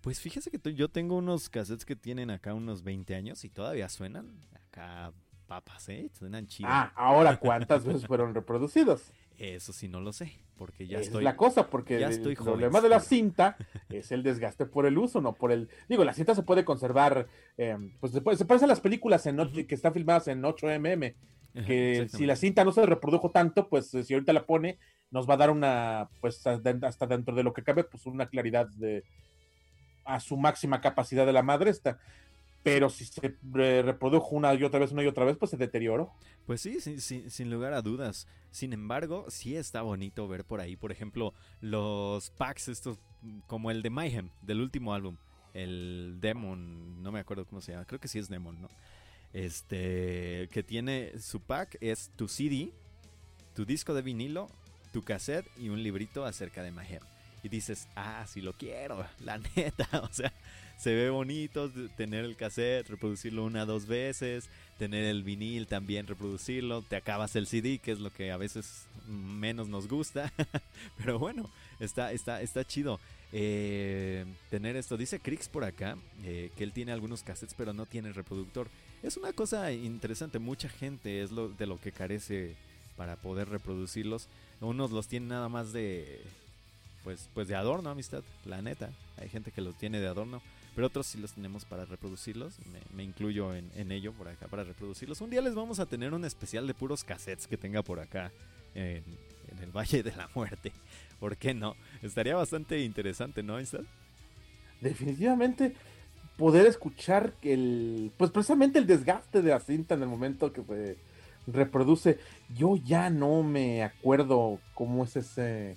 Pues 0.00 0.20
fíjese 0.20 0.50
que 0.50 0.74
yo 0.74 0.88
tengo 0.88 1.16
unos 1.16 1.48
cassettes 1.48 1.84
que 1.84 1.96
tienen 1.96 2.30
acá 2.30 2.54
unos 2.54 2.82
20 2.82 3.14
años 3.14 3.44
y 3.44 3.50
todavía 3.50 3.88
suenan 3.88 4.40
acá 4.52 5.12
papas, 5.52 5.86
¿eh? 5.90 6.08
Suenan 6.14 6.46
chidos. 6.46 6.72
Ah, 6.72 6.92
ahora 6.96 7.36
cuántas 7.36 7.84
veces 7.84 8.06
fueron 8.06 8.34
reproducidos. 8.34 9.12
Eso 9.36 9.74
sí 9.74 9.86
no 9.86 10.00
lo 10.00 10.12
sé, 10.12 10.32
porque 10.56 10.86
ya 10.86 10.98
estoy. 10.98 11.18
Es 11.18 11.24
la 11.24 11.36
cosa, 11.36 11.68
porque 11.68 12.02
el 12.02 12.36
problema 12.36 12.80
de 12.80 12.88
la 12.88 13.00
cinta 13.00 13.56
es 13.90 14.12
el 14.12 14.22
desgaste 14.22 14.64
por 14.64 14.86
el 14.86 14.96
uso, 14.96 15.20
no 15.20 15.34
por 15.34 15.52
el. 15.52 15.68
Digo, 15.90 16.04
la 16.04 16.14
cinta 16.14 16.34
se 16.34 16.42
puede 16.42 16.64
conservar, 16.64 17.26
eh, 17.58 17.76
pues 18.00 18.12
se, 18.12 18.22
puede, 18.22 18.38
se 18.38 18.46
parecen 18.46 18.68
las 18.68 18.80
películas 18.80 19.26
en, 19.26 19.66
que 19.66 19.74
están 19.74 19.92
filmadas 19.92 20.28
en 20.28 20.42
8 20.42 20.66
mm 20.80 21.04
que 21.66 22.08
si 22.08 22.24
la 22.24 22.34
cinta 22.34 22.64
no 22.64 22.72
se 22.72 22.86
reprodujo 22.86 23.30
tanto, 23.30 23.68
pues 23.68 23.92
eh, 23.92 24.04
si 24.04 24.14
ahorita 24.14 24.32
la 24.32 24.46
pone, 24.46 24.78
nos 25.10 25.28
va 25.28 25.34
a 25.34 25.36
dar 25.36 25.50
una, 25.50 26.08
pues 26.22 26.46
hasta 26.46 27.06
dentro 27.06 27.34
de 27.34 27.42
lo 27.42 27.52
que 27.52 27.62
cabe, 27.62 27.84
pues 27.84 28.06
una 28.06 28.26
claridad 28.26 28.68
de 28.68 29.04
a 30.04 30.18
su 30.18 30.36
máxima 30.36 30.80
capacidad 30.80 31.26
de 31.26 31.32
la 31.34 31.42
madre 31.42 31.70
esta. 31.70 31.98
Pero 32.62 32.90
si 32.90 33.04
se 33.04 33.36
reprodujo 33.82 34.36
una 34.36 34.54
y 34.54 34.62
otra 34.62 34.78
vez, 34.78 34.92
una 34.92 35.02
y 35.02 35.06
otra 35.06 35.24
vez, 35.24 35.36
pues 35.36 35.50
se 35.50 35.56
deterioró. 35.56 36.12
Pues 36.46 36.60
sí, 36.60 36.80
sin 36.80 37.50
lugar 37.50 37.72
a 37.72 37.82
dudas. 37.82 38.28
Sin 38.52 38.72
embargo, 38.72 39.26
sí 39.28 39.56
está 39.56 39.82
bonito 39.82 40.28
ver 40.28 40.44
por 40.44 40.60
ahí, 40.60 40.76
por 40.76 40.92
ejemplo, 40.92 41.34
los 41.60 42.30
packs 42.30 42.68
estos, 42.68 42.98
como 43.46 43.70
el 43.70 43.82
de 43.82 43.90
Mayhem, 43.90 44.30
del 44.42 44.60
último 44.60 44.94
álbum. 44.94 45.16
El 45.54 46.18
Demon, 46.20 47.02
no 47.02 47.12
me 47.12 47.20
acuerdo 47.20 47.46
cómo 47.46 47.60
se 47.60 47.72
llama, 47.72 47.84
creo 47.84 48.00
que 48.00 48.08
sí 48.08 48.18
es 48.18 48.28
Demon, 48.28 48.60
¿no? 48.60 48.68
Este, 49.32 50.48
que 50.52 50.62
tiene 50.62 51.18
su 51.18 51.40
pack 51.40 51.78
es 51.80 52.10
tu 52.16 52.28
CD, 52.28 52.72
tu 53.54 53.64
disco 53.64 53.94
de 53.94 54.02
vinilo, 54.02 54.48
tu 54.92 55.02
cassette 55.02 55.46
y 55.56 55.70
un 55.70 55.82
librito 55.82 56.24
acerca 56.24 56.62
de 56.62 56.70
Mayhem. 56.70 57.02
y 57.42 57.48
dices, 57.48 57.88
ah, 57.96 58.24
sí 58.28 58.40
lo 58.40 58.52
quiero, 58.52 59.04
la 59.20 59.38
neta, 59.38 59.88
o 60.02 60.12
sea, 60.12 60.32
se 60.82 60.92
ve 60.92 61.10
bonito 61.10 61.70
tener 61.96 62.24
el 62.24 62.34
cassette, 62.34 62.88
reproducirlo 62.88 63.44
una 63.44 63.64
dos 63.64 63.86
veces, 63.86 64.48
tener 64.78 65.04
el 65.04 65.22
vinil 65.22 65.68
también, 65.68 66.08
reproducirlo, 66.08 66.82
te 66.82 66.96
acabas 66.96 67.36
el 67.36 67.46
CD, 67.46 67.78
que 67.78 67.92
es 67.92 68.00
lo 68.00 68.10
que 68.10 68.32
a 68.32 68.36
veces 68.36 68.86
menos 69.06 69.68
nos 69.68 69.86
gusta, 69.86 70.32
pero 70.98 71.20
bueno, 71.20 71.48
está, 71.78 72.10
está, 72.10 72.42
está 72.42 72.64
chido. 72.64 72.98
Eh, 73.32 74.26
tener 74.50 74.74
esto, 74.74 74.96
dice 74.96 75.20
Crix 75.20 75.48
por 75.48 75.62
acá, 75.62 75.96
eh, 76.24 76.50
que 76.56 76.64
él 76.64 76.72
tiene 76.72 76.90
algunos 76.90 77.22
cassettes 77.22 77.54
pero 77.56 77.72
no 77.72 77.86
tiene 77.86 78.12
reproductor. 78.12 78.68
Es 79.04 79.16
una 79.16 79.32
cosa 79.32 79.70
interesante, 79.70 80.40
mucha 80.40 80.68
gente 80.68 81.22
es 81.22 81.30
lo, 81.30 81.48
de 81.48 81.66
lo 81.66 81.80
que 81.80 81.92
carece 81.92 82.56
para 82.96 83.14
poder 83.14 83.48
reproducirlos. 83.50 84.26
Unos 84.60 84.90
los 84.90 85.06
tienen 85.06 85.28
nada 85.28 85.48
más 85.48 85.72
de 85.72 86.20
pues, 87.04 87.28
pues 87.34 87.46
de 87.46 87.54
adorno, 87.54 87.88
amistad, 87.88 88.24
la 88.44 88.62
neta. 88.62 88.90
Hay 89.18 89.28
gente 89.28 89.52
que 89.52 89.60
los 89.60 89.76
tiene 89.76 90.00
de 90.00 90.08
adorno, 90.08 90.42
pero 90.74 90.86
otros 90.86 91.06
sí 91.06 91.18
los 91.18 91.32
tenemos 91.32 91.64
para 91.64 91.84
reproducirlos. 91.84 92.58
Me, 92.94 93.02
incluyo 93.02 93.54
en, 93.54 93.92
ello 93.92 94.12
por 94.12 94.28
acá 94.28 94.48
para 94.48 94.64
reproducirlos. 94.64 95.20
Un 95.20 95.30
día 95.30 95.40
les 95.40 95.54
vamos 95.54 95.80
a 95.80 95.86
tener 95.86 96.14
un 96.14 96.24
especial 96.24 96.66
de 96.66 96.74
puros 96.74 97.04
cassettes 97.04 97.46
que 97.46 97.56
tenga 97.56 97.82
por 97.82 98.00
acá 98.00 98.32
en, 98.74 99.04
el 99.60 99.70
Valle 99.70 100.02
de 100.02 100.12
la 100.16 100.28
Muerte. 100.34 100.72
¿Por 101.20 101.36
qué 101.36 101.54
no? 101.54 101.76
Estaría 102.00 102.34
bastante 102.34 102.80
interesante, 102.80 103.42
¿no, 103.42 103.56
amistad? 103.56 103.82
Definitivamente 104.80 105.74
poder 106.36 106.66
escuchar 106.66 107.34
el, 107.42 108.10
pues 108.16 108.30
precisamente 108.30 108.78
el 108.78 108.86
desgaste 108.86 109.42
de 109.42 109.50
la 109.50 109.60
cinta 109.60 109.94
en 109.94 110.02
el 110.02 110.08
momento 110.08 110.52
que 110.52 110.96
reproduce. 111.46 112.18
Yo 112.56 112.76
ya 112.76 113.10
no 113.10 113.42
me 113.42 113.82
acuerdo 113.82 114.58
cómo 114.74 115.04
es 115.04 115.16
ese 115.16 115.76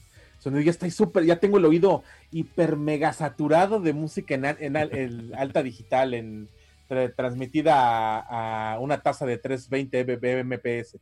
ya 0.52 0.72
estoy 0.72 0.92
súper, 0.92 1.26
ya 1.26 1.40
tengo 1.40 1.58
el 1.58 1.66
oído 1.66 2.04
hiper 2.32 2.78
mega 2.78 3.14
saturado 3.14 3.80
de 3.80 3.94
música 3.94 4.36
en, 4.36 4.76
alta 5.36 5.64
digital, 5.64 6.14
en 6.14 6.50
transmitida 7.16 8.20
a, 8.20 8.80
una 8.80 9.02
tasa 9.02 9.26
de 9.26 9.38
320 9.38 10.44
mbps. 10.44 10.98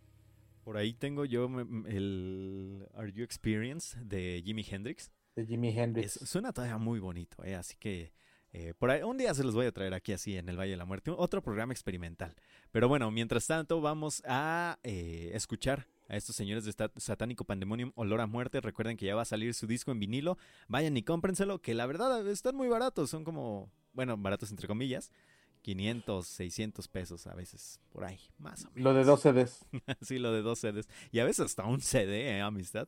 Por 0.63 0.77
ahí 0.77 0.93
tengo 0.93 1.25
yo 1.25 1.49
el 1.87 2.87
Are 2.95 3.11
You 3.11 3.23
Experience 3.23 3.97
de 4.01 4.41
Jimi 4.45 4.65
Hendrix. 4.69 5.11
De 5.35 5.45
Jimi 5.45 5.77
Hendrix. 5.77 6.19
suena 6.23 6.53
todavía 6.53 6.77
muy 6.77 6.99
bonito, 6.99 7.43
¿eh? 7.43 7.55
así 7.55 7.75
que 7.77 8.13
eh, 8.53 8.75
por 8.77 8.91
ahí, 8.91 9.01
un 9.01 9.17
día 9.17 9.33
se 9.33 9.43
los 9.43 9.55
voy 9.55 9.65
a 9.65 9.71
traer 9.71 9.95
aquí 9.95 10.13
así 10.13 10.37
en 10.37 10.47
el 10.47 10.57
Valle 10.57 10.71
de 10.71 10.77
la 10.77 10.85
Muerte, 10.85 11.11
otro 11.11 11.41
programa 11.41 11.73
experimental. 11.73 12.35
Pero 12.71 12.87
bueno, 12.87 13.09
mientras 13.09 13.47
tanto 13.47 13.81
vamos 13.81 14.21
a 14.25 14.77
eh, 14.83 15.31
escuchar 15.33 15.87
a 16.07 16.15
estos 16.17 16.35
señores 16.35 16.65
de 16.65 16.73
Satánico 16.97 17.45
Pandemonium, 17.45 17.91
Olor 17.95 18.21
a 18.21 18.27
Muerte. 18.27 18.61
Recuerden 18.61 18.97
que 18.97 19.05
ya 19.05 19.15
va 19.15 19.23
a 19.23 19.25
salir 19.25 19.53
su 19.53 19.67
disco 19.67 19.91
en 19.91 19.99
vinilo. 19.99 20.37
Vayan 20.67 20.95
y 20.97 21.03
cómprenselo, 21.03 21.61
que 21.61 21.73
la 21.73 21.85
verdad 21.85 22.27
están 22.27 22.55
muy 22.55 22.67
baratos. 22.67 23.09
Son 23.09 23.23
como, 23.23 23.71
bueno, 23.93 24.17
baratos 24.17 24.51
entre 24.51 24.67
comillas. 24.67 25.11
500, 25.63 26.27
600 26.27 26.87
pesos 26.89 27.25
a 27.25 27.33
veces, 27.35 27.79
por 27.89 28.03
ahí, 28.03 28.19
más 28.37 28.65
o 28.65 28.71
menos. 28.71 28.83
Lo 28.83 28.93
de 28.93 29.05
dos 29.05 29.21
CDs. 29.21 29.65
sí, 30.01 30.19
lo 30.19 30.33
de 30.33 30.41
dos 30.41 30.59
CDs. 30.59 30.89
Y 31.11 31.19
a 31.19 31.23
veces 31.23 31.45
hasta 31.45 31.63
un 31.63 31.79
CD, 31.79 32.37
¿eh, 32.37 32.41
amistad? 32.41 32.87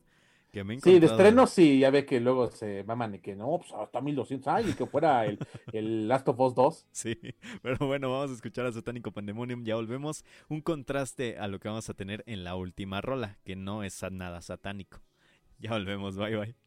Sí, 0.82 0.98
de 0.98 1.06
estreno 1.06 1.46
sí, 1.46 1.78
ya 1.78 1.90
ve 1.90 2.06
que 2.06 2.20
luego 2.20 2.50
se 2.50 2.84
maman 2.84 3.16
y 3.16 3.18
que 3.20 3.34
no, 3.36 3.58
pues 3.58 3.72
hasta 3.72 4.00
1200 4.00 4.48
años 4.48 4.70
y 4.72 4.74
que 4.74 4.86
fuera 4.86 5.26
el, 5.26 5.38
el 5.72 6.08
Last 6.08 6.28
of 6.28 6.40
Us 6.40 6.54
2. 6.54 6.86
Sí, 6.92 7.16
pero 7.62 7.86
bueno, 7.86 8.10
vamos 8.10 8.30
a 8.30 8.34
escuchar 8.34 8.66
a 8.66 8.72
Satánico 8.72 9.12
Pandemonium, 9.12 9.64
ya 9.64 9.76
volvemos. 9.76 10.24
Un 10.48 10.60
contraste 10.60 11.38
a 11.38 11.48
lo 11.48 11.60
que 11.60 11.68
vamos 11.68 11.88
a 11.90 11.94
tener 11.94 12.24
en 12.26 12.44
la 12.44 12.56
última 12.56 13.00
rola, 13.00 13.38
que 13.44 13.56
no 13.56 13.82
es 13.82 14.02
nada 14.10 14.40
satánico. 14.40 15.00
Ya 15.58 15.70
volvemos, 15.72 16.16
bye 16.16 16.36
bye. 16.36 16.65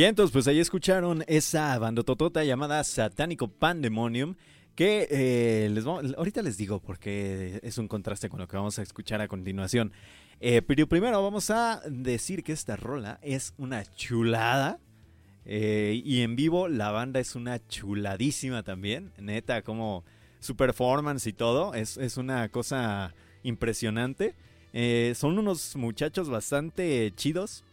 Bien, 0.00 0.08
entonces 0.08 0.32
pues 0.32 0.46
ahí 0.46 0.58
escucharon 0.58 1.24
esa 1.26 1.78
bandototota 1.78 2.42
llamada 2.42 2.82
Satánico 2.84 3.48
Pandemonium. 3.48 4.34
Que 4.74 5.06
eh, 5.10 5.84
ahorita 6.16 6.40
les 6.40 6.56
digo 6.56 6.80
porque 6.80 7.60
es 7.62 7.76
un 7.76 7.86
contraste 7.86 8.30
con 8.30 8.40
lo 8.40 8.48
que 8.48 8.56
vamos 8.56 8.78
a 8.78 8.82
escuchar 8.82 9.20
a 9.20 9.28
continuación. 9.28 9.92
Eh, 10.40 10.62
pero 10.62 10.86
primero 10.86 11.22
vamos 11.22 11.50
a 11.50 11.82
decir 11.86 12.42
que 12.42 12.52
esta 12.52 12.76
rola 12.76 13.18
es 13.20 13.52
una 13.58 13.84
chulada. 13.84 14.78
eh, 15.44 16.00
y 16.02 16.22
en 16.22 16.34
vivo 16.34 16.66
la 16.66 16.90
banda 16.92 17.20
es 17.20 17.36
una 17.36 17.58
chuladísima 17.68 18.62
también. 18.62 19.12
Neta, 19.18 19.60
como 19.60 20.06
su 20.38 20.56
performance 20.56 21.26
y 21.26 21.34
todo 21.34 21.74
es, 21.74 21.98
es 21.98 22.16
una 22.16 22.48
cosa 22.48 23.12
impresionante. 23.42 24.34
Son 25.14 25.38
unos 25.38 25.76
muchachos 25.76 26.30
bastante 26.30 27.12
chidos. 27.16 27.64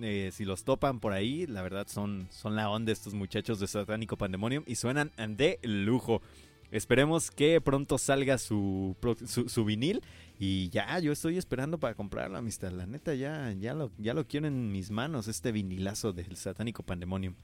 Eh, 0.00 0.30
si 0.32 0.44
los 0.44 0.64
topan 0.64 1.00
por 1.00 1.12
ahí, 1.12 1.46
la 1.46 1.62
verdad 1.62 1.86
son, 1.88 2.28
son 2.30 2.54
la 2.56 2.70
onda 2.70 2.92
estos 2.92 3.14
muchachos 3.14 3.58
de 3.58 3.66
Satánico 3.66 4.16
Pandemonium 4.16 4.64
y 4.66 4.76
suenan 4.76 5.12
de 5.16 5.58
lujo. 5.62 6.22
Esperemos 6.70 7.30
que 7.30 7.60
pronto 7.60 7.98
salga 7.98 8.38
su, 8.38 8.96
su, 9.26 9.48
su 9.48 9.64
vinil 9.64 10.02
y 10.38 10.70
ya, 10.70 10.98
yo 11.00 11.12
estoy 11.12 11.36
esperando 11.36 11.78
para 11.78 11.94
comprarlo, 11.94 12.38
amistad. 12.38 12.70
La 12.70 12.86
neta, 12.86 13.14
ya, 13.14 13.52
ya, 13.58 13.74
lo, 13.74 13.90
ya 13.98 14.14
lo 14.14 14.26
quiero 14.26 14.46
en 14.46 14.70
mis 14.70 14.90
manos, 14.90 15.28
este 15.28 15.52
vinilazo 15.52 16.12
del 16.12 16.36
Satánico 16.36 16.82
Pandemonium. 16.82 17.34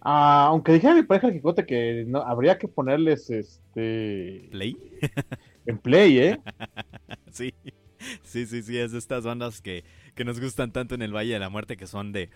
Ah, 0.00 0.46
aunque 0.48 0.72
dijera 0.72 0.94
mi 0.94 1.02
pareja 1.02 1.32
Quijote 1.32 1.64
que 1.64 2.04
no, 2.06 2.20
habría 2.20 2.58
que 2.58 2.68
ponerles 2.68 3.30
este 3.30 4.48
¿Play? 4.50 4.76
en 5.66 5.78
play, 5.78 6.18
¿eh? 6.18 6.40
Sí, 7.32 7.52
sí, 8.22 8.46
sí, 8.46 8.62
sí, 8.62 8.78
es 8.78 8.92
de 8.92 8.98
estas 8.98 9.24
bandas 9.24 9.60
que, 9.60 9.84
que 10.14 10.24
nos 10.24 10.40
gustan 10.40 10.72
tanto 10.72 10.94
en 10.94 11.02
el 11.02 11.14
Valle 11.14 11.32
de 11.32 11.38
la 11.38 11.48
Muerte 11.48 11.76
que 11.76 11.86
son 11.86 12.12
de... 12.12 12.30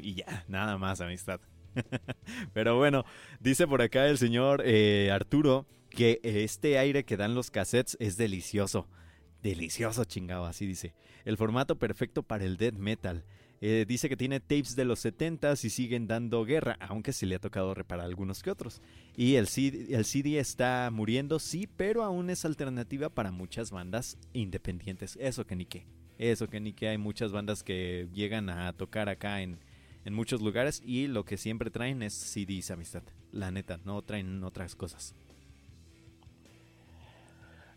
Y 0.00 0.14
ya, 0.14 0.44
nada 0.48 0.78
más, 0.78 1.00
amistad. 1.00 1.40
Pero 2.52 2.76
bueno, 2.76 3.04
dice 3.40 3.66
por 3.66 3.82
acá 3.82 4.08
el 4.08 4.18
señor 4.18 4.62
eh, 4.64 5.10
Arturo 5.12 5.66
que 5.90 6.20
este 6.22 6.78
aire 6.78 7.04
que 7.04 7.16
dan 7.16 7.34
los 7.34 7.50
cassettes 7.50 7.96
es 8.00 8.16
delicioso. 8.16 8.88
Delicioso, 9.42 10.04
chingado, 10.04 10.46
así 10.46 10.66
dice. 10.66 10.94
El 11.24 11.36
formato 11.36 11.78
perfecto 11.78 12.22
para 12.22 12.44
el 12.44 12.56
death 12.56 12.74
metal. 12.74 13.24
Eh, 13.64 13.84
dice 13.86 14.08
que 14.08 14.16
tiene 14.16 14.40
tapes 14.40 14.74
de 14.74 14.84
los 14.84 15.04
70s 15.04 15.64
y 15.64 15.70
siguen 15.70 16.08
dando 16.08 16.44
guerra, 16.44 16.76
aunque 16.80 17.12
sí 17.12 17.26
le 17.26 17.36
ha 17.36 17.38
tocado 17.38 17.74
reparar 17.74 18.06
algunos 18.06 18.42
que 18.42 18.50
otros. 18.50 18.82
Y 19.16 19.36
el 19.36 19.46
CD, 19.46 19.94
el 19.94 20.04
CD 20.04 20.40
está 20.40 20.90
muriendo, 20.92 21.38
sí, 21.38 21.68
pero 21.76 22.02
aún 22.02 22.28
es 22.28 22.44
alternativa 22.44 23.08
para 23.08 23.30
muchas 23.30 23.70
bandas 23.70 24.18
independientes. 24.32 25.16
Eso 25.20 25.46
que 25.46 25.54
ni. 25.54 25.68
Eso 26.18 26.48
que 26.48 26.58
ni. 26.58 26.74
Hay 26.80 26.98
muchas 26.98 27.30
bandas 27.30 27.62
que 27.62 28.08
llegan 28.12 28.50
a 28.50 28.72
tocar 28.72 29.08
acá 29.08 29.42
en, 29.42 29.60
en 30.04 30.12
muchos 30.12 30.42
lugares 30.42 30.82
y 30.84 31.06
lo 31.06 31.24
que 31.24 31.36
siempre 31.36 31.70
traen 31.70 32.02
es 32.02 32.14
CDs, 32.14 32.72
amistad. 32.72 33.04
La 33.30 33.52
neta, 33.52 33.78
no 33.84 34.02
traen 34.02 34.42
otras 34.42 34.74
cosas. 34.74 35.14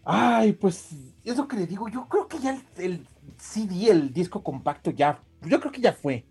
Ay, 0.06 0.54
pues 0.54 0.92
eso 1.24 1.48
que 1.48 1.58
le 1.58 1.66
digo, 1.66 1.90
yo 1.90 2.08
creo 2.08 2.28
que 2.28 2.38
ya 2.38 2.52
el, 2.78 2.84
el 2.84 3.08
CD, 3.38 3.90
el 3.90 4.14
disco 4.14 4.44
compacto 4.44 4.92
ya, 4.92 5.20
yo 5.42 5.60
creo 5.60 5.72
que 5.72 5.82
ya 5.82 5.94
fue. 5.94 6.26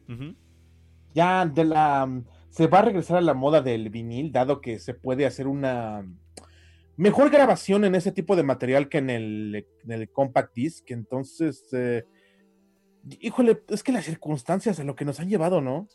Ya 1.13 1.45
de 1.45 1.65
la 1.65 2.09
se 2.55 2.69
va 2.69 2.79
a 2.79 2.83
regresar 2.83 3.17
a 3.17 3.21
la 3.21 3.35
moda 3.35 3.61
del 3.63 3.91
vinil, 3.91 4.31
dado 4.31 4.61
que 4.61 4.79
se 4.79 4.95
puede 4.95 5.27
hacer 5.27 5.49
una 5.49 6.07
mejor 6.97 7.29
grabación 7.31 7.85
en 7.85 7.97
ese 7.97 8.13
tipo 8.13 8.37
de 8.37 8.45
material 8.45 8.89
que 8.89 8.99
en 8.99 9.11
el, 9.11 9.67
en 9.83 9.91
el 9.91 10.09
compact 10.09 10.55
disc. 10.55 10.89
Entonces, 10.93 11.65
eh, 11.73 12.05
híjole, 13.19 13.61
es 13.69 13.83
que 13.83 13.91
las 13.91 14.05
circunstancias 14.05 14.79
a 14.79 14.85
lo 14.85 14.95
que 14.95 15.05
nos 15.05 15.19
han 15.19 15.29
llevado, 15.29 15.61
¿no? 15.61 15.89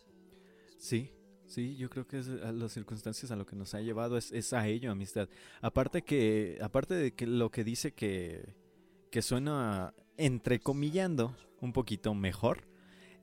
Sí, 0.77 1.14
sí, 1.50 1.76
yo 1.78 1.90
creo 1.90 2.08
que 2.08 2.20
es 2.20 2.30
a 2.30 2.52
las 2.52 2.72
circunstancias 2.74 3.32
a 3.32 3.36
lo 3.36 3.46
que 3.46 3.56
nos 3.56 3.74
ha 3.74 3.82
llevado 3.82 4.18
es, 4.18 4.32
es 4.32 4.54
a 4.54 4.68
ello, 4.68 4.92
amistad. 4.92 5.30
Aparte 5.62 6.04
que, 6.04 6.58
aparte 6.62 6.94
de 6.96 7.14
que 7.14 7.28
lo 7.28 7.52
que 7.52 7.64
dice 7.64 7.94
que, 7.94 8.56
que 9.12 9.22
suena 9.22 9.94
entrecomillando 10.18 11.36
un 11.62 11.74
poquito 11.74 12.14
mejor, 12.16 12.68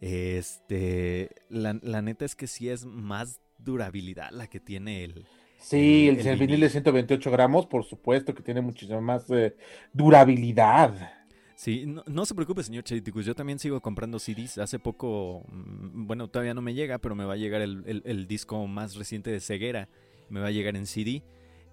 este, 0.00 1.30
la, 1.48 1.78
la 1.82 2.02
neta 2.02 2.24
es 2.24 2.36
que 2.36 2.46
sí 2.46 2.68
es 2.68 2.84
más 2.84 3.40
durabilidad 3.58 4.30
la 4.32 4.46
que 4.48 4.60
tiene 4.60 5.04
el, 5.04 5.26
Sí, 5.58 6.08
El- 6.08 6.18
el, 6.18 6.26
el 6.26 6.36
vinil. 6.38 6.60
de 6.60 6.68
128 6.70 7.30
gramos, 7.30 7.66
por 7.66 7.84
supuesto 7.84 8.34
que 8.34 8.42
tiene 8.42 8.60
muchísima 8.60 9.00
más 9.00 9.30
eh, 9.30 9.56
durabilidad. 9.92 11.25
Sí, 11.56 11.86
no, 12.06 12.26
se 12.26 12.34
preocupe, 12.34 12.62
señor 12.62 12.84
Chariticus. 12.84 13.24
Yo 13.24 13.34
también 13.34 13.58
sigo 13.58 13.80
comprando 13.80 14.18
CDs. 14.18 14.58
Hace 14.58 14.78
poco, 14.78 15.42
mm, 15.48 16.06
bueno, 16.06 16.28
todavía 16.28 16.52
no 16.52 16.60
me 16.60 16.74
llega, 16.74 16.98
pero 16.98 17.14
me 17.14 17.24
va 17.24 17.32
a 17.32 17.36
llegar 17.36 17.62
el, 17.62 17.82
el- 17.86 18.02
el 18.04 18.26
disco 18.26 18.66
más 18.66 18.94
reciente 18.96 19.30
de 19.30 19.40
Ceguera. 19.40 19.88
Me 20.28 20.40
va 20.40 20.48
a 20.48 20.50
llegar 20.50 20.76
en 20.76 20.86
CD, 20.86 21.22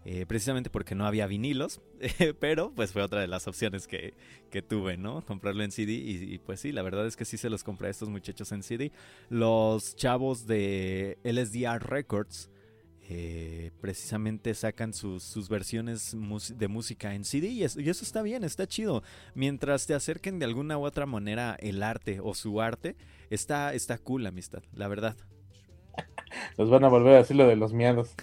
eh, 0.05 0.26
precisamente 0.26 0.69
porque 0.69 0.95
no 0.95 1.05
había 1.05 1.27
vinilos. 1.27 1.81
pero 2.39 2.72
pues 2.73 2.93
fue 2.93 3.01
otra 3.01 3.19
de 3.19 3.27
las 3.27 3.45
opciones 3.47 3.85
que, 3.88 4.14
que 4.49 4.61
tuve, 4.61 4.95
¿no? 4.95 5.22
Comprarlo 5.26 5.64
en 5.64 5.72
CD. 5.72 5.91
Y, 5.93 6.34
y, 6.34 6.38
pues 6.39 6.61
sí, 6.61 6.72
la 6.72 6.81
verdad 6.81 7.05
es 7.05 7.18
que 7.18 7.26
sí 7.26 7.35
se 7.38 7.49
los 7.49 7.64
compré 7.65 7.89
a 7.89 7.91
estos 7.91 8.07
muchachos 8.07 8.53
en 8.53 8.64
CD. 8.64 8.91
Los 9.30 9.97
chavos 9.97 10.47
de 10.47 11.18
LSDR 11.23 11.85
Records. 11.85 12.49
Eh, 13.10 13.72
precisamente 13.82 14.54
sacan 14.54 14.94
sus, 14.94 15.24
sus 15.24 15.50
versiones 15.50 16.16
de 16.56 16.68
música 16.68 17.14
en 17.14 17.26
CD 17.26 17.48
y 17.48 17.64
eso, 17.64 17.82
y 17.82 17.90
eso 17.90 18.06
está 18.06 18.22
bien, 18.22 18.44
está 18.44 18.66
chido 18.66 19.04
mientras 19.34 19.86
te 19.86 19.94
acerquen 19.94 20.40
de 20.40 20.46
alguna 20.46 20.78
u 20.78 20.86
otra 20.86 21.06
manera 21.06 21.58
el 21.60 21.84
arte 21.84 22.20
o 22.22 22.34
su 22.34 22.62
arte, 22.62 22.96
está, 23.30 23.74
está 23.74 23.98
cool, 23.98 24.26
amistad, 24.26 24.64
la 24.74 24.88
verdad. 24.88 25.18
Nos 26.58 26.70
van 26.70 26.86
a 26.86 26.88
volver 26.88 27.16
a 27.16 27.18
decir 27.18 27.36
lo 27.36 27.48
de 27.48 27.56
los 27.56 27.74
miedos. 27.74 28.16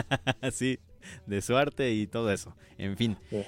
sí, 0.52 0.78
de 1.26 1.40
su 1.42 1.56
arte 1.56 1.92
y 1.92 2.06
todo 2.06 2.32
eso. 2.32 2.56
En 2.78 2.96
fin. 2.96 3.16
Sí. 3.30 3.42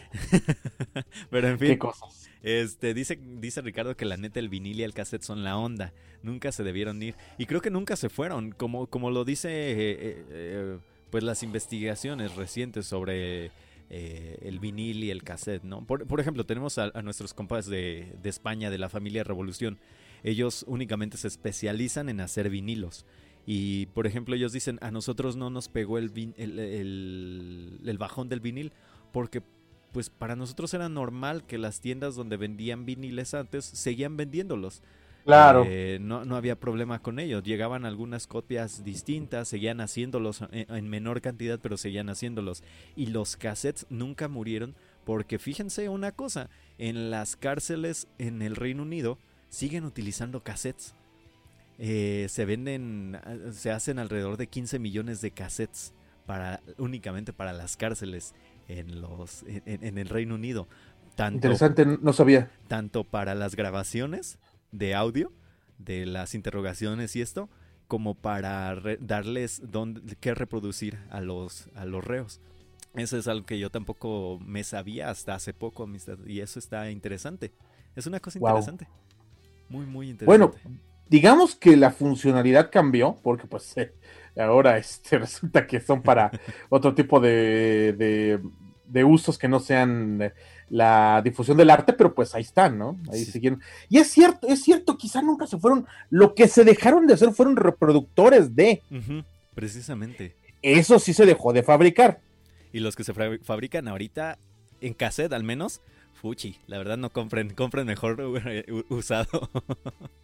Pero 1.31 1.49
en 1.49 1.59
Qué 1.59 1.67
fin, 1.69 1.79
cosas. 1.79 2.29
este, 2.43 2.95
dice, 2.95 3.19
dice 3.39 3.61
Ricardo 3.63 3.97
que 3.97 4.05
la 4.05 4.17
neta 4.17 4.41
el 4.41 4.49
vinil 4.49 4.81
y 4.81 4.83
el 4.83 4.95
cassette 4.95 5.23
son 5.23 5.45
la 5.45 5.57
onda. 5.57 5.93
Nunca 6.23 6.53
se 6.53 6.63
debieron 6.65 7.03
ir. 7.03 7.15
Y 7.39 7.47
creo 7.47 7.61
que 7.61 7.71
nunca 7.71 7.97
se 7.97 8.09
fueron. 8.09 8.53
Como, 8.53 8.87
como 8.87 9.11
lo 9.11 9.25
dice 9.25 9.49
eh, 9.51 9.75
eh, 9.79 10.25
eh, 10.31 10.79
pues 11.11 11.25
las 11.25 11.43
investigaciones 11.43 12.37
recientes 12.37 12.87
sobre 12.87 13.51
el 13.93 14.61
vinil 14.61 15.03
y 15.03 15.11
el 15.11 15.25
cassette, 15.25 15.65
¿no? 15.65 15.85
Por, 15.85 16.07
por 16.07 16.21
ejemplo, 16.21 16.47
tenemos 16.47 16.79
a, 16.79 16.93
a 16.95 17.03
nuestros 17.03 17.35
compas 17.35 17.67
de, 17.67 18.15
de 18.23 18.29
España, 18.31 18.71
de 18.71 18.79
la 18.79 18.89
familia 18.89 19.25
Revolución. 19.25 19.81
Ellos 20.23 20.65
únicamente 20.69 21.17
se 21.17 21.27
especializan 21.27 22.09
en 22.09 22.21
hacer 22.21 22.51
vinilos. 22.51 23.05
Y 23.47 23.87
por 23.87 24.07
ejemplo, 24.07 24.35
ellos 24.35 24.53
dicen, 24.53 24.79
a 24.83 24.91
nosotros 24.91 25.37
no 25.37 25.51
nos 25.51 25.69
pegó 25.69 25.99
el, 25.99 26.13
vin- 26.13 26.35
el, 26.37 26.59
el- 26.59 27.81
el 27.85 27.99
bajón 27.99 28.29
del 28.29 28.41
vinil 28.41 28.73
porque 29.13 29.43
pues 29.93 30.09
para 30.09 30.37
nosotros 30.37 30.73
era 30.75 30.89
normal 30.89 31.45
que 31.47 31.59
las 31.59 31.81
tiendas 31.81 32.15
donde 32.15 32.37
vendían 32.37 32.85
viniles 32.87 33.35
antes 33.35 33.65
seguían 33.65 34.17
vendiéndolos. 34.17 34.83
Claro. 35.25 35.65
Eh, 35.67 35.99
no, 36.01 36.25
no 36.25 36.37
había 36.37 36.59
problema 36.59 37.01
con 37.03 37.19
ellos. 37.19 37.43
Llegaban 37.43 37.85
algunas 37.85 38.27
copias 38.27 38.85
distintas, 38.85 39.49
seguían 39.49 39.81
haciéndolos 39.81 40.43
en, 40.53 40.73
en 40.75 40.89
menor 40.89 41.21
cantidad, 41.21 41.59
pero 41.61 41.77
seguían 41.77 42.09
haciéndolos. 42.09 42.63
Y 42.97 43.07
los 43.07 43.37
cassettes 43.37 43.87
nunca 43.91 44.29
murieron 44.29 44.75
porque 45.05 45.39
fíjense 45.39 45.89
una 45.89 46.13
cosa, 46.13 46.51
en 46.79 47.11
las 47.11 47.37
cárceles 47.37 48.07
en 48.19 48.43
el 48.43 48.55
Reino 48.57 48.83
Unido 48.83 49.19
siguen 49.49 49.85
utilizando 49.85 50.43
cassettes. 50.43 50.95
Eh, 51.83 52.27
se 52.29 52.45
venden, 52.45 53.19
eh, 53.27 53.53
se 53.53 53.71
hacen 53.71 53.99
alrededor 53.99 54.37
de 54.37 54.49
15 54.49 54.79
millones 54.79 55.23
de 55.23 55.31
cassettes 55.31 55.95
para, 56.27 56.61
únicamente 56.77 57.33
para 57.33 57.55
las 57.55 57.77
cárceles 57.79 58.35
en, 58.69 59.01
los, 59.01 59.45
en, 59.47 59.97
el 59.97 60.09
Reino 60.09 60.35
Unido. 60.35 60.69
Tanto, 61.17 61.37
Interesante, 61.37 61.87
no 61.87 62.13
sabía. 62.13 62.51
tanto 62.69 63.05
para 63.05 63.35
las 63.35 63.57
grabaciones 63.57 64.39
de 64.73 64.95
audio, 64.95 65.33
de 65.79 66.05
las 66.05 66.35
interrogaciones 66.35 67.17
y 67.17 67.23
esto, 67.23 67.49
como 67.89 68.15
para 68.15 68.75
re- 68.75 68.99
darles 69.01 69.63
dónde, 69.65 70.17
qué 70.21 70.35
reproducir 70.35 70.99
a 71.11 71.23
los, 71.23 71.69
a 71.75 71.87
los 71.87 72.05
reos. 72.05 72.41
Eso 72.95 73.17
es 73.17 73.27
algo 73.27 73.47
que 73.47 73.59
yo 73.59 73.71
tampoco 73.71 74.39
me 74.45 74.65
sabía 74.65 75.09
hasta 75.11 75.35
hace 75.35 75.55
poco, 75.55 75.85
amistad, 75.85 76.19
y 76.27 76.41
eso 76.41 76.59
está 76.59 76.91
interesante. 76.91 77.53
Es 77.97 78.07
una 78.07 78.21
cosa 78.21 78.39
Wow. 78.39 78.51
interesante. 78.51 78.89
Muy, 79.69 79.87
muy 79.87 80.15
Bueno, 80.25 80.53
interesante. 80.55 80.90
Digamos 81.11 81.55
que 81.57 81.77
la 81.77 81.91
funcionalidad 81.91 82.71
cambió, 82.71 83.19
porque 83.23 83.47
pues 83.47 83.77
eh, 83.77 83.93
ahora 84.39 84.79
este, 84.79 85.19
resulta 85.27 85.67
que 85.67 85.81
son 85.81 86.01
para 86.03 86.31
otro 86.71 86.95
tipo 86.95 87.21
de, 87.21 87.93
de, 87.99 88.41
de 88.87 89.05
usos 89.05 89.37
que 89.37 89.49
no 89.49 89.61
sean 89.61 90.23
eh, 90.23 90.33
la 90.71 91.21
difusión 91.23 91.57
del 91.57 91.69
arte, 91.71 91.93
pero 91.93 92.15
pues 92.15 92.33
ahí 92.35 92.43
están, 92.43 92.79
¿no? 92.79 92.97
Ahí 93.13 93.25
Sí. 93.25 93.33
siguieron. 93.33 93.61
Y 93.89 93.99
es 93.99 94.09
cierto, 94.09 94.47
es 94.47 94.63
cierto, 94.63 94.97
quizá 94.97 95.21
nunca 95.21 95.47
se 95.49 95.59
fueron, 95.59 95.85
lo 96.11 96.35
que 96.37 96.47
se 96.47 96.63
dejaron 96.65 97.07
de 97.09 97.15
hacer 97.15 97.33
fueron 97.33 97.57
reproductores 97.57 98.55
de, 98.55 98.81
precisamente. 99.55 100.37
eso 100.63 100.99
sí 101.01 101.13
se 101.13 101.27
dejó 101.27 101.53
de 101.53 101.65
fabricar. 101.65 102.21
Y 102.73 102.79
los 102.79 102.95
que 102.95 103.03
se 103.03 103.13
fabrican 103.13 103.89
ahorita, 103.89 104.39
en 104.81 104.95
cassette 104.95 105.33
al 105.33 105.43
menos, 105.43 105.81
fuchi. 106.15 106.59
La 106.69 106.79
verdad 106.79 106.97
no 106.97 107.11
compren, 107.11 107.51
compren 107.53 107.85
mejor 107.87 108.17
eh, 108.47 108.65
usado. 108.91 109.51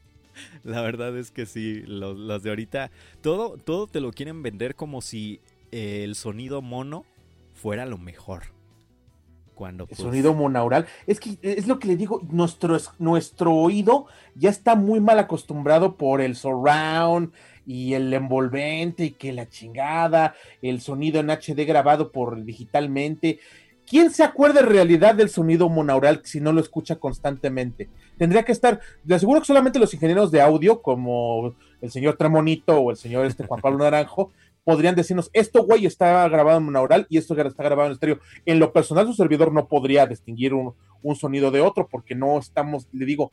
la 0.64 0.82
verdad 0.82 1.16
es 1.16 1.30
que 1.30 1.46
sí, 1.46 1.82
los, 1.86 2.42
de 2.42 2.50
ahorita, 2.50 2.90
todo, 3.20 3.56
todo 3.56 3.86
te 3.86 4.00
lo 4.00 4.12
quieren 4.12 4.42
vender 4.42 4.74
como 4.74 5.00
si 5.00 5.40
el 5.70 6.14
sonido 6.14 6.62
mono 6.62 7.04
fuera 7.54 7.86
lo 7.86 7.98
mejor. 7.98 8.54
Cuando, 9.54 9.84
el 9.84 9.88
pues, 9.88 10.00
sonido 10.00 10.34
monaural. 10.34 10.86
Es 11.06 11.18
que 11.18 11.38
es 11.40 11.66
lo 11.66 11.78
que 11.78 11.88
le 11.88 11.96
digo, 11.96 12.20
nuestro, 12.30 12.76
nuestro 12.98 13.54
oído 13.54 14.06
ya 14.34 14.50
está 14.50 14.74
muy 14.74 15.00
mal 15.00 15.18
acostumbrado 15.18 15.96
por 15.96 16.20
el 16.20 16.36
surround 16.36 17.32
y 17.66 17.94
el 17.94 18.12
envolvente 18.12 19.06
y 19.06 19.10
que 19.12 19.32
la 19.32 19.48
chingada, 19.48 20.34
el 20.60 20.82
sonido 20.82 21.20
en 21.20 21.30
HD 21.30 21.64
grabado 21.66 22.12
por 22.12 22.44
digitalmente. 22.44 23.40
¿Quién 23.86 24.10
se 24.10 24.24
acuerda 24.24 24.60
en 24.60 24.66
realidad 24.66 25.14
del 25.14 25.30
sonido 25.30 25.68
monaural 25.68 26.20
si 26.24 26.40
no 26.40 26.52
lo 26.52 26.60
escucha 26.60 26.96
constantemente? 26.96 27.88
Tendría 28.18 28.44
que 28.44 28.52
estar, 28.52 28.80
le 29.04 29.14
aseguro 29.14 29.40
que 29.40 29.46
solamente 29.46 29.78
los 29.78 29.92
ingenieros 29.92 30.30
de 30.30 30.40
audio, 30.40 30.80
como 30.82 31.54
el 31.80 31.90
señor 31.90 32.16
Tremonito 32.16 32.78
o 32.78 32.90
el 32.90 32.96
señor 32.96 33.26
este 33.26 33.46
Juan 33.46 33.60
Pablo 33.60 33.78
Naranjo, 33.78 34.32
podrían 34.64 34.96
decirnos, 34.96 35.30
esto 35.32 35.62
güey 35.62 35.86
está 35.86 36.28
grabado 36.28 36.58
en 36.58 36.64
monaural 36.64 37.06
y 37.08 37.18
esto 37.18 37.40
está 37.40 37.62
grabado 37.62 37.88
en 37.88 37.92
estéreo. 37.92 38.18
En 38.46 38.58
lo 38.58 38.72
personal, 38.72 39.06
su 39.06 39.12
servidor 39.12 39.52
no 39.52 39.68
podría 39.68 40.06
distinguir 40.06 40.54
un, 40.54 40.74
un 41.02 41.14
sonido 41.14 41.50
de 41.50 41.60
otro 41.60 41.86
porque 41.88 42.14
no 42.14 42.38
estamos, 42.38 42.88
le 42.92 43.04
digo, 43.04 43.30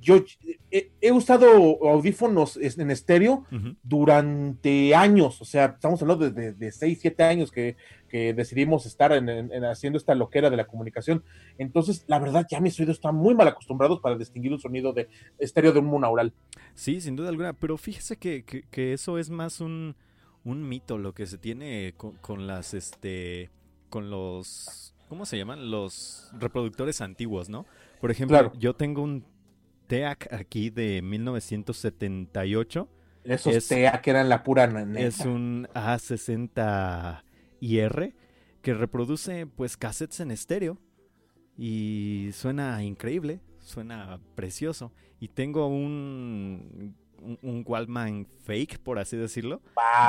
yo 0.00 0.24
he, 0.70 1.12
usado 1.12 1.48
audífonos 1.88 2.56
en 2.56 2.90
estéreo 2.90 3.46
durante 3.82 4.94
años, 4.94 5.40
o 5.40 5.44
sea, 5.44 5.66
estamos 5.66 6.00
hablando 6.02 6.30
de, 6.30 6.52
de, 6.52 6.72
6, 6.72 6.98
7 7.00 7.22
años 7.24 7.50
que, 7.50 7.76
decidimos 8.10 8.86
estar 8.86 9.12
en, 9.12 9.64
haciendo 9.64 9.98
esta 9.98 10.14
loquera 10.14 10.48
de 10.48 10.56
la 10.56 10.66
comunicación. 10.66 11.22
Entonces, 11.58 12.04
la 12.06 12.18
verdad, 12.18 12.46
ya 12.50 12.58
mis 12.58 12.78
oídos 12.80 12.96
están 12.96 13.14
muy 13.14 13.34
mal 13.34 13.48
acostumbrados 13.48 14.00
para 14.00 14.16
distinguir 14.16 14.52
un 14.52 14.58
sonido 14.58 14.94
de 14.94 15.08
estéreo 15.38 15.72
de 15.72 15.80
un 15.80 15.86
monaural. 15.86 16.32
Sí, 16.74 17.02
sin 17.02 17.16
duda 17.16 17.28
alguna, 17.28 17.52
pero 17.52 17.76
fíjese 17.76 18.16
que, 18.16 18.44
eso 18.92 19.18
es 19.18 19.28
más 19.28 19.60
un, 19.60 19.94
mito, 20.44 20.96
lo 20.96 21.12
que 21.12 21.26
se 21.26 21.36
tiene 21.36 21.94
con, 21.96 22.46
las, 22.46 22.72
este, 22.72 23.50
con 23.90 24.10
los, 24.10 24.94
¿cómo 25.08 25.26
se 25.26 25.36
llaman? 25.36 25.70
Los 25.70 26.30
reproductores 26.38 27.02
antiguos, 27.02 27.50
¿no? 27.50 27.66
Por 28.00 28.10
ejemplo, 28.10 28.52
yo 28.58 28.74
tengo 28.74 29.02
un 29.02 29.24
TEAC 29.88 30.32
aquí 30.32 30.70
de 30.70 31.02
1978. 31.02 32.88
Esos 33.24 33.52
es, 33.54 33.66
TEAC 33.68 34.06
eran 34.06 34.28
la 34.28 34.44
pura 34.44 34.68
neta. 34.68 35.00
Es 35.00 35.18
un 35.20 35.66
A60IR 35.74 38.14
que 38.62 38.74
reproduce 38.74 39.46
pues 39.46 39.76
cassettes 39.76 40.20
en 40.20 40.30
estéreo 40.30 40.78
y 41.56 42.30
suena 42.32 42.84
increíble, 42.84 43.40
suena 43.58 44.20
precioso. 44.34 44.92
Y 45.20 45.28
tengo 45.28 45.66
un, 45.66 46.94
un, 47.42 47.64
Walkman 47.66 48.28
fake, 48.44 48.78
por 48.78 49.00
así 49.00 49.16
decirlo, 49.16 49.60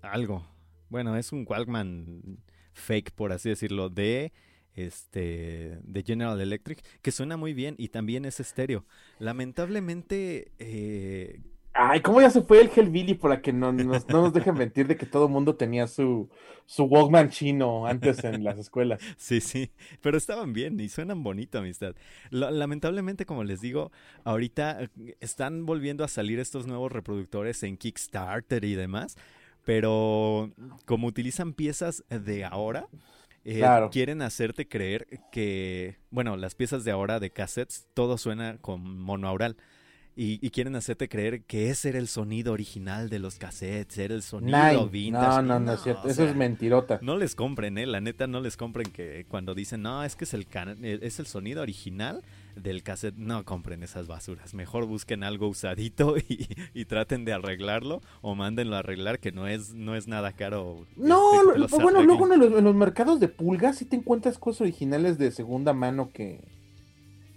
algo. 0.01 0.45
Bueno, 0.89 1.15
es 1.15 1.31
un 1.31 1.45
Walkman 1.47 2.39
fake, 2.73 3.11
por 3.11 3.31
así 3.31 3.49
decirlo, 3.49 3.89
de 3.89 4.33
este 4.73 5.79
de 5.83 6.03
General 6.03 6.39
Electric, 6.39 6.83
que 7.01 7.11
suena 7.11 7.37
muy 7.37 7.53
bien 7.53 7.75
y 7.77 7.89
también 7.89 8.25
es 8.25 8.39
estéreo. 8.39 8.85
Lamentablemente, 9.19 10.51
eh, 10.59 11.41
Ay, 11.73 12.01
¿cómo 12.01 12.21
ya 12.21 12.29
se 12.29 12.41
fue 12.41 12.59
el 12.61 12.69
Hellbilly 12.75 13.13
para 13.13 13.41
que 13.41 13.53
no, 13.53 13.71
nos, 13.71 14.07
no 14.09 14.21
nos 14.21 14.33
dejen 14.33 14.57
mentir 14.57 14.87
de 14.87 14.97
que 14.97 15.05
todo 15.05 15.25
el 15.27 15.31
mundo 15.31 15.55
tenía 15.55 15.87
su, 15.87 16.29
su 16.65 16.83
Walkman 16.83 17.29
chino 17.29 17.87
antes 17.87 18.23
en 18.25 18.43
las 18.43 18.57
escuelas? 18.59 19.01
Sí, 19.17 19.39
sí, 19.39 19.71
pero 20.01 20.17
estaban 20.17 20.51
bien 20.51 20.79
y 20.79 20.89
suenan 20.89 21.23
bonito, 21.23 21.59
amistad. 21.59 21.95
lamentablemente, 22.29 23.25
como 23.25 23.43
les 23.43 23.61
digo, 23.61 23.91
ahorita 24.25 24.83
eh, 24.83 24.89
están 25.21 25.65
volviendo 25.65 26.03
a 26.03 26.09
salir 26.09 26.39
estos 26.39 26.67
nuevos 26.67 26.91
reproductores 26.91 27.63
en 27.63 27.77
Kickstarter 27.77 28.65
y 28.65 28.75
demás, 28.75 29.15
pero 29.63 30.51
como 30.85 31.07
utilizan 31.07 31.53
piezas 31.53 32.03
de 32.09 32.43
ahora, 32.43 32.87
eh, 33.45 33.63
quieren 33.91 34.21
hacerte 34.21 34.67
creer 34.67 35.07
que, 35.31 35.97
bueno, 36.09 36.35
las 36.35 36.55
piezas 36.55 36.83
de 36.83 36.91
ahora 36.91 37.19
de 37.19 37.31
cassettes, 37.31 37.87
todo 37.93 38.17
suena 38.17 38.57
con 38.57 38.99
monoaural. 38.99 39.55
Y, 40.23 40.51
quieren 40.51 40.75
hacerte 40.75 41.09
creer 41.09 41.41
que 41.45 41.71
ese 41.71 41.89
era 41.89 41.97
el 41.97 42.07
sonido 42.07 42.53
original 42.53 43.09
de 43.09 43.17
los 43.17 43.39
cassettes, 43.39 43.97
era 43.97 44.13
el 44.13 44.21
sonido 44.21 44.87
vintage. 44.87 45.27
No, 45.27 45.41
no, 45.41 45.59
no, 45.59 45.73
es 45.73 45.81
cierto, 45.81 46.07
eso 46.07 46.23
es 46.23 46.35
mentirota. 46.35 46.99
No 47.01 47.17
les 47.17 47.33
compren, 47.33 47.79
eh, 47.79 47.87
la 47.87 48.01
neta 48.01 48.27
no 48.27 48.39
les 48.39 48.55
compren 48.55 48.91
que 48.91 49.25
cuando 49.27 49.55
dicen, 49.55 49.81
no, 49.81 50.03
es 50.03 50.15
que 50.15 50.25
es 50.25 50.35
el, 50.35 50.45
eh, 50.83 50.99
es 51.01 51.17
el 51.17 51.25
sonido 51.25 51.63
original 51.63 52.21
del 52.55 52.83
cassette, 52.83 53.15
no 53.15 53.43
compren 53.45 53.81
esas 53.81 54.05
basuras, 54.05 54.53
mejor 54.53 54.85
busquen 54.85 55.23
algo 55.23 55.47
usadito 55.47 56.15
y, 56.75 56.85
traten 56.85 57.25
de 57.25 57.33
arreglarlo 57.33 58.03
o 58.21 58.35
mándenlo 58.35 58.75
a 58.75 58.79
arreglar 58.79 59.17
que 59.17 59.31
no 59.31 59.47
es, 59.47 59.73
no 59.73 59.95
es 59.95 60.07
nada 60.07 60.33
caro. 60.33 60.85
No, 60.97 61.51
este, 61.55 61.81
bueno, 61.81 62.03
luego 62.03 62.31
en 62.31 62.39
los, 62.39 62.59
en 62.59 62.63
los 62.63 62.75
mercados 62.75 63.19
de 63.19 63.27
pulgas 63.27 63.79
sí 63.79 63.85
te 63.85 63.95
encuentras 63.95 64.37
cosas 64.37 64.61
originales 64.61 65.17
de 65.17 65.31
segunda 65.31 65.73
mano 65.73 66.11
que 66.13 66.60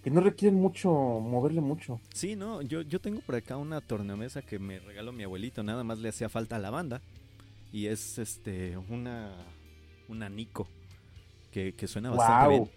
que 0.05 0.11
no 0.11 0.21
requieren 0.21 0.61
mucho, 0.61 0.91
moverle 0.91 1.63
mucho. 1.63 1.99
Sí, 2.13 2.37
no, 2.37 2.61
yo, 2.61 2.83
yo 2.83 3.01
tengo 3.01 3.21
por 3.23 3.37
acá 3.37 3.57
una 3.57 3.81
tornamesa 3.81 4.43
que 4.43 4.59
me 4.59 4.79
regaló 4.79 5.13
mi 5.13 5.25
abuelito, 5.25 5.63
nada 5.63 5.83
más 5.83 5.99
le 5.99 6.11
hacía 6.11 6.29
falta 6.29 6.57
a 6.57 6.59
la 6.59 6.69
banda. 6.69 7.01
Y 7.73 7.87
es 7.87 8.19
este 8.19 8.77
una, 8.77 9.35
una 10.09 10.29
Nico, 10.29 10.69
que, 11.51 11.75
suena 11.89 12.11
bastante 12.11 12.51
bien. 12.51 12.71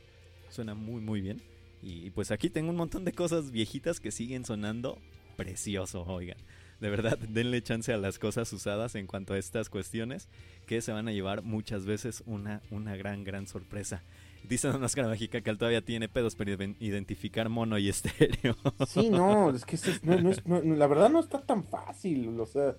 Suena 0.50 0.74
muy, 0.74 1.02
muy 1.02 1.20
bien. 1.20 1.42
Y 1.84 2.10
pues 2.12 2.32
aquí 2.32 2.50
tengo 2.50 2.70
un 2.70 2.78
montón 2.78 3.04
de 3.04 3.12
cosas 3.12 3.52
viejitas 3.52 4.00
que 4.00 4.12
siguen 4.12 4.46
sonando 4.46 4.98
precioso, 5.36 6.04
oigan. 6.04 6.38
De 6.80 6.90
verdad, 6.90 7.18
denle 7.18 7.62
chance 7.62 7.92
a 7.92 7.98
las 7.98 8.20
cosas 8.20 8.52
usadas 8.54 8.96
en 8.96 9.06
cuanto 9.06 9.34
a 9.34 9.38
estas 9.38 9.70
cuestiones 9.70 10.30
que 10.66 10.82
se 10.82 10.94
van 10.94 11.10
a 11.10 11.12
llevar 11.12 11.44
muchas 11.44 11.86
veces 11.86 12.24
una, 12.26 12.62
una 12.72 12.96
gran, 12.96 13.26
gran 13.26 13.48
sorpresa. 13.48 14.02
Dice 14.48 14.70
Don 14.70 14.84
Oscar 14.84 15.08
Mágica 15.08 15.42
que 15.42 15.50
él 15.50 15.58
todavía 15.58 15.82
tiene 15.82 16.08
pedos 16.08 16.36
para 16.36 16.52
identificar 16.52 17.50
mono 17.50 17.78
y 17.78 17.90
estéreo. 17.90 18.56
Sí, 18.88 19.10
no, 19.10 19.50
es 19.56 19.66
que 19.66 19.78
la 20.04 20.88
verdad 20.88 21.10
no 21.10 21.20
está 21.20 21.42
tan 21.42 21.66
fácil. 21.66 22.40
O 22.40 22.46
sea, 22.46 22.76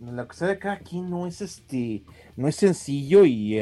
la 0.00 0.26
cosa 0.26 0.46
de 0.46 0.58
cada 0.58 0.78
quien 0.78 1.08
no 1.08 1.26
es 1.26 1.40
este, 1.40 2.02
no 2.36 2.48
es 2.48 2.56
sencillo 2.56 3.24
y, 3.24 3.58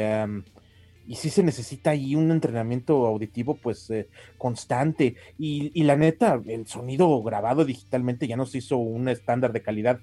y 1.07 1.15
sí 1.15 1.29
se 1.29 1.43
necesita 1.43 1.91
ahí 1.91 2.15
un 2.15 2.29
entrenamiento 2.31 3.05
auditivo 3.05 3.55
pues 3.55 3.89
eh, 3.89 4.09
constante. 4.37 5.15
Y, 5.37 5.81
la 5.83 5.95
neta, 5.95 6.41
el 6.45 6.67
sonido 6.67 7.23
grabado 7.23 7.63
digitalmente 7.63 8.27
ya 8.27 8.35
nos 8.35 8.53
hizo 8.55 8.75
un 8.75 9.07
estándar 9.07 9.53
de 9.53 9.61
calidad 9.61 10.01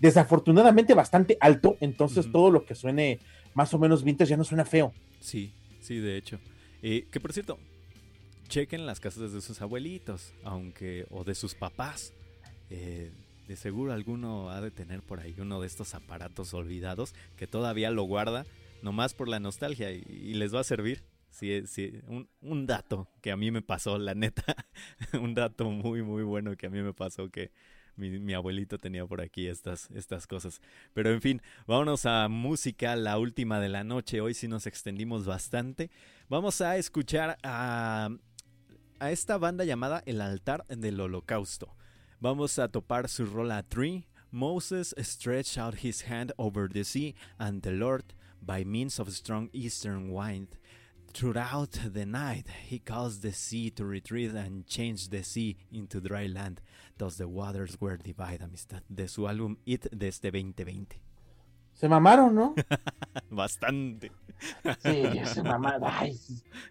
desafortunadamente 0.00 0.94
bastante 0.94 1.36
alto. 1.40 1.76
Entonces 1.80 2.32
todo 2.32 2.50
lo 2.50 2.64
que 2.64 2.74
suene 2.74 3.18
más 3.52 3.74
o 3.74 3.78
menos 3.78 4.04
vintage 4.04 4.30
ya 4.30 4.36
no 4.38 4.44
suena 4.44 4.64
feo. 4.64 4.94
Sí, 5.20 5.52
sí, 5.80 5.98
de 5.98 6.16
hecho. 6.16 6.38
Eh, 6.86 7.06
que 7.10 7.18
por 7.18 7.32
cierto, 7.32 7.58
chequen 8.48 8.84
las 8.84 9.00
casas 9.00 9.32
de 9.32 9.40
sus 9.40 9.62
abuelitos, 9.62 10.34
aunque, 10.44 11.06
o 11.08 11.24
de 11.24 11.34
sus 11.34 11.54
papás. 11.54 12.12
Eh, 12.68 13.10
de 13.48 13.56
seguro 13.56 13.94
alguno 13.94 14.50
ha 14.50 14.60
de 14.60 14.70
tener 14.70 15.00
por 15.00 15.20
ahí 15.20 15.34
uno 15.38 15.62
de 15.62 15.66
estos 15.66 15.94
aparatos 15.94 16.52
olvidados 16.52 17.14
que 17.38 17.46
todavía 17.46 17.90
lo 17.90 18.02
guarda, 18.02 18.44
nomás 18.82 19.14
por 19.14 19.28
la 19.28 19.40
nostalgia, 19.40 19.92
y, 19.92 20.34
les 20.34 20.54
va 20.54 20.60
a 20.60 20.64
servir. 20.64 21.02
Sí, 21.30 21.66
sí, 21.66 22.00
un, 22.06 22.28
un, 22.42 22.66
dato 22.66 23.08
que 23.22 23.32
a 23.32 23.36
mí 23.38 23.50
me 23.50 23.62
pasó, 23.62 23.96
la 23.98 24.14
neta, 24.14 24.44
un 25.18 25.32
dato 25.32 25.70
muy, 25.70 26.02
muy 26.02 26.22
bueno 26.22 26.54
que 26.54 26.66
a 26.66 26.70
mí 26.70 26.82
me 26.82 26.92
pasó 26.92 27.30
que 27.30 27.50
mi, 27.96 28.34
abuelito 28.34 28.78
tenía 28.78 29.06
por 29.06 29.20
aquí 29.20 29.46
estas, 29.46 29.90
estas 29.92 30.26
cosas. 30.26 30.60
Pero 30.92 31.10
en 31.10 31.20
fin, 31.20 31.42
vámonos 31.66 32.06
a 32.06 32.28
música, 32.28 32.96
la 32.96 33.18
última 33.18 33.60
de 33.60 33.68
la 33.68 33.84
noche. 33.84 34.20
Hoy 34.20 34.34
sí 34.34 34.48
nos 34.48 34.66
extendimos 34.66 35.26
bastante. 35.26 35.90
Vamos 36.28 36.60
a 36.60 36.76
escuchar 36.76 37.38
a, 37.42 38.10
a 38.98 39.10
esta 39.10 39.38
banda 39.38 39.64
llamada 39.64 40.02
El 40.06 40.20
Altar 40.20 40.66
del 40.68 41.00
Holocausto. 41.00 41.76
Vamos 42.20 42.58
a 42.58 42.68
topar 42.68 43.08
su 43.08 43.26
rola 43.26 43.62
Tree. 43.62 44.06
Moses 44.30 44.94
stretched 44.98 45.56
out 45.56 45.84
his 45.84 46.10
hand 46.10 46.32
over 46.36 46.68
the 46.68 46.82
sea, 46.82 47.14
and 47.38 47.62
the 47.62 47.70
Lord, 47.70 48.14
by 48.42 48.64
means 48.64 48.98
of 48.98 49.08
strong 49.10 49.48
eastern 49.52 50.10
wind, 50.10 50.48
Throughout 51.14 51.78
the 51.92 52.04
night, 52.04 52.46
he 52.68 52.80
caused 52.80 53.22
the 53.22 53.30
sea 53.30 53.70
to 53.70 53.84
retreat 53.84 54.34
and 54.34 54.66
changed 54.66 55.12
the 55.12 55.22
sea 55.22 55.56
into 55.70 56.00
dry 56.00 56.26
land. 56.26 56.60
Thus 56.98 57.18
the 57.18 57.28
waters 57.28 57.80
were 57.80 57.96
divided, 57.96 58.42
amistad, 58.42 58.82
de 58.92 59.06
su 59.06 59.28
álbum 59.28 59.56
It 59.64 59.86
de 59.92 60.08
este 60.08 60.32
2020. 60.32 61.00
Se 61.72 61.88
mamaron, 61.88 62.34
¿no? 62.34 62.56
Bastante. 63.30 64.10
Sí, 64.82 65.04
se 65.24 65.42
mamaron. 65.44 65.84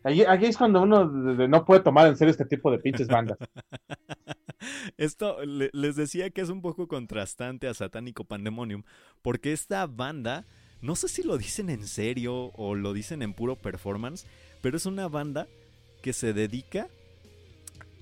Ay, 0.03 0.24
aquí, 0.28 0.45
es 0.45 0.57
cuando 0.57 0.82
uno 0.82 1.06
no 1.06 1.64
puede 1.64 1.80
tomar 1.80 2.07
en 2.07 2.18
serio 2.18 2.32
este 2.32 2.44
tipo 2.44 2.70
de 2.70 2.80
pinches 2.80 3.07
bandas. 3.07 3.38
Esto 4.98 5.38
les 5.45 5.95
decía 5.95 6.32
que 6.32 6.41
es 6.41 6.49
un 6.49 6.61
poco 6.61 6.90
contrastante 6.90 7.70
a 7.70 7.74
Satánico 7.74 8.26
Pandemonium, 8.26 8.84
porque 9.22 9.53
esta 9.53 9.88
banda, 9.88 10.45
no 10.84 10.98
sé 10.98 11.08
si 11.08 11.24
lo 11.24 11.38
dicen 11.38 11.70
en 11.70 11.88
serio 11.88 12.52
o 12.56 12.76
lo 12.76 12.92
dicen 12.92 13.22
en 13.22 13.34
puro 13.34 13.56
performance, 13.56 14.26
pero 14.62 14.76
es 14.76 14.86
una 14.86 15.08
banda 15.08 15.48
que 16.02 16.12
se 16.12 16.34
dedica 16.34 16.90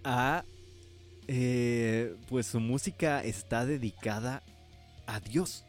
a... 0.03 0.43
Eh, 1.27 2.15
pues 2.27 2.47
su 2.47 2.59
música 2.59 3.23
está 3.23 3.67
dedicada 3.67 4.41
a 5.05 5.19
Dios. 5.19 5.63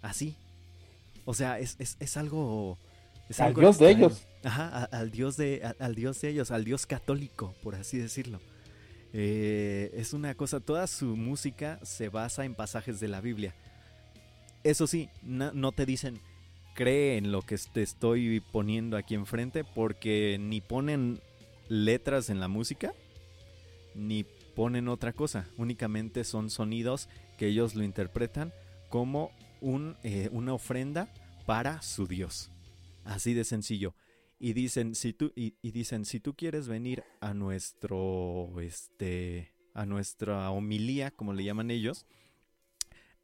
Así. 0.00 0.36
O 1.24 1.34
sea, 1.34 1.58
es, 1.58 2.16
algo... 2.16 2.78
al 3.36 3.54
Dios 3.54 3.78
de 3.80 3.90
ellos. 3.90 4.26
Ajá, 4.44 4.84
al, 4.84 5.10
Dios 5.10 5.36
de, 5.36 5.74
al 5.80 5.96
Dios 5.96 6.20
de 6.20 6.28
ellos, 6.28 6.52
al 6.52 6.64
Dios 6.64 6.86
católico, 6.86 7.52
por 7.64 7.74
así 7.74 7.98
decirlo. 7.98 8.40
Eh, 9.12 9.90
es 9.94 10.12
una 10.12 10.36
cosa, 10.36 10.60
toda 10.60 10.86
su 10.86 11.16
música 11.16 11.80
se 11.82 12.10
basa 12.10 12.44
en 12.44 12.54
pasajes 12.54 13.00
de 13.00 13.08
la 13.08 13.20
Biblia. 13.20 13.56
Eso 14.64 14.86
sí, 14.86 15.10
no, 15.22 15.72
te 15.72 15.86
dicen, 15.86 16.20
cree 16.74 17.18
en 17.18 17.30
lo 17.30 17.42
que 17.42 17.56
te 17.58 17.82
estoy 17.82 18.40
poniendo 18.40 18.96
aquí 18.96 19.14
enfrente, 19.14 19.62
porque 19.62 20.38
ni 20.40 20.60
ponen 20.60 21.20
letras 21.68 22.30
en 22.30 22.40
la 22.40 22.48
música, 22.48 22.94
ni 23.94 24.24
ponen 24.56 24.88
otra 24.88 25.12
cosa. 25.12 25.46
Únicamente 25.58 26.24
son 26.24 26.50
sonidos 26.50 27.08
que 27.38 27.48
ellos 27.48 27.74
lo 27.74 27.84
interpretan 27.84 28.52
como 28.88 29.30
un, 29.60 29.96
eh, 30.02 30.30
una 30.32 30.54
ofrenda 30.54 31.12
para 31.46 31.82
su 31.82 32.06
Dios. 32.06 32.50
Así 33.04 33.34
de 33.34 33.44
sencillo 33.44 33.94
y 34.38 34.52
dicen 34.52 34.94
si 34.94 35.12
tú 35.12 35.32
y, 35.34 35.54
dicen 35.62 36.04
si 36.04 36.20
tú 36.20 36.34
quieres 36.34 36.68
venir 36.68 37.04
a 37.20 37.34
nuestro 37.34 38.60
este 38.60 39.54
a 39.72 39.86
nuestra 39.86 40.50
homilía 40.50 41.10
como 41.10 41.32
le 41.32 41.44
llaman 41.44 41.70
ellos 41.70 42.06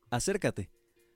acércate 0.09 0.71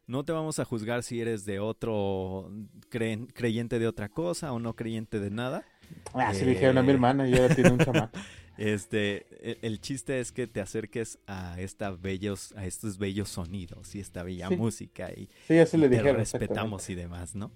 no 0.06 0.24
te 0.24 0.32
vamos 0.32 0.59
a 0.59 0.64
juzgar 0.64 1.02
si 1.02 1.20
eres 1.20 1.44
de 1.44 1.60
otro 1.60 2.51
creyente 2.89 3.78
de 3.78 3.86
otra 3.86 4.09
cosa 4.09 4.52
o 4.52 4.59
no 4.59 4.74
creyente 4.74 5.20
de 5.20 5.31
nada 5.31 5.64
ah 6.12 6.32
sí 6.35 6.44
dijeron 6.44 6.78
a 6.78 6.82
mi 6.82 6.90
eh, 6.90 6.93
hermana 6.93 7.28
y 7.28 7.32
ella 7.32 7.55
tiene 7.55 7.70
un 7.70 7.78
chamaco 7.85 8.18
este 8.56 9.26
el, 9.66 9.81
chiste 9.81 10.20
es 10.20 10.31
que 10.31 10.47
te 10.47 10.60
acerques 10.60 11.18
a 11.26 11.60
esta 11.60 11.90
bellos 11.90 12.52
a 12.56 12.66
estos 12.66 12.98
bellos 12.98 13.28
sonidos 13.28 13.94
y 13.94 14.01
esta 14.01 14.22
bella 14.22 14.48
música 14.51 15.10
y, 15.10 15.28
sí, 15.48 15.59
así 15.59 15.76
le 15.76 15.89
te 15.89 16.12
respetamos 16.12 16.89
y 16.89 16.94
demás 16.94 17.35
no 17.35 17.51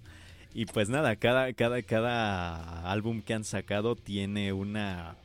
y 0.53 0.65
pues 0.65 0.89
nada, 0.89 1.15
cada, 1.15 1.53
cada, 1.53 1.81
cada 1.83 2.91
álbum 2.91 3.21
que 3.21 3.33
han 3.33 3.43
sacado 3.43 3.95
tiene 3.95 4.51
una. 4.51 5.15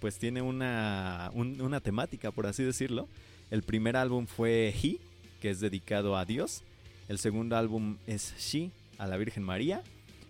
Pues 0.00 0.18
tiene 0.18 0.42
una, 0.42 1.30
una 1.34 1.80
temática, 1.80 2.30
por 2.30 2.46
así 2.46 2.62
decirlo. 2.62 3.08
El 3.50 3.62
primer 3.62 3.96
álbum 3.96 4.26
fue 4.26 4.72
He, 4.82 4.98
que 5.40 5.50
es 5.50 5.60
dedicado 5.60 6.16
a 6.16 6.24
Dios. 6.24 6.62
El 7.08 7.18
segundo 7.18 7.56
álbum 7.56 7.96
es 8.06 8.34
She, 8.38 8.70
a 8.98 9.06
la 9.06 9.16
Virgen 9.16 9.42
María. 9.42 9.82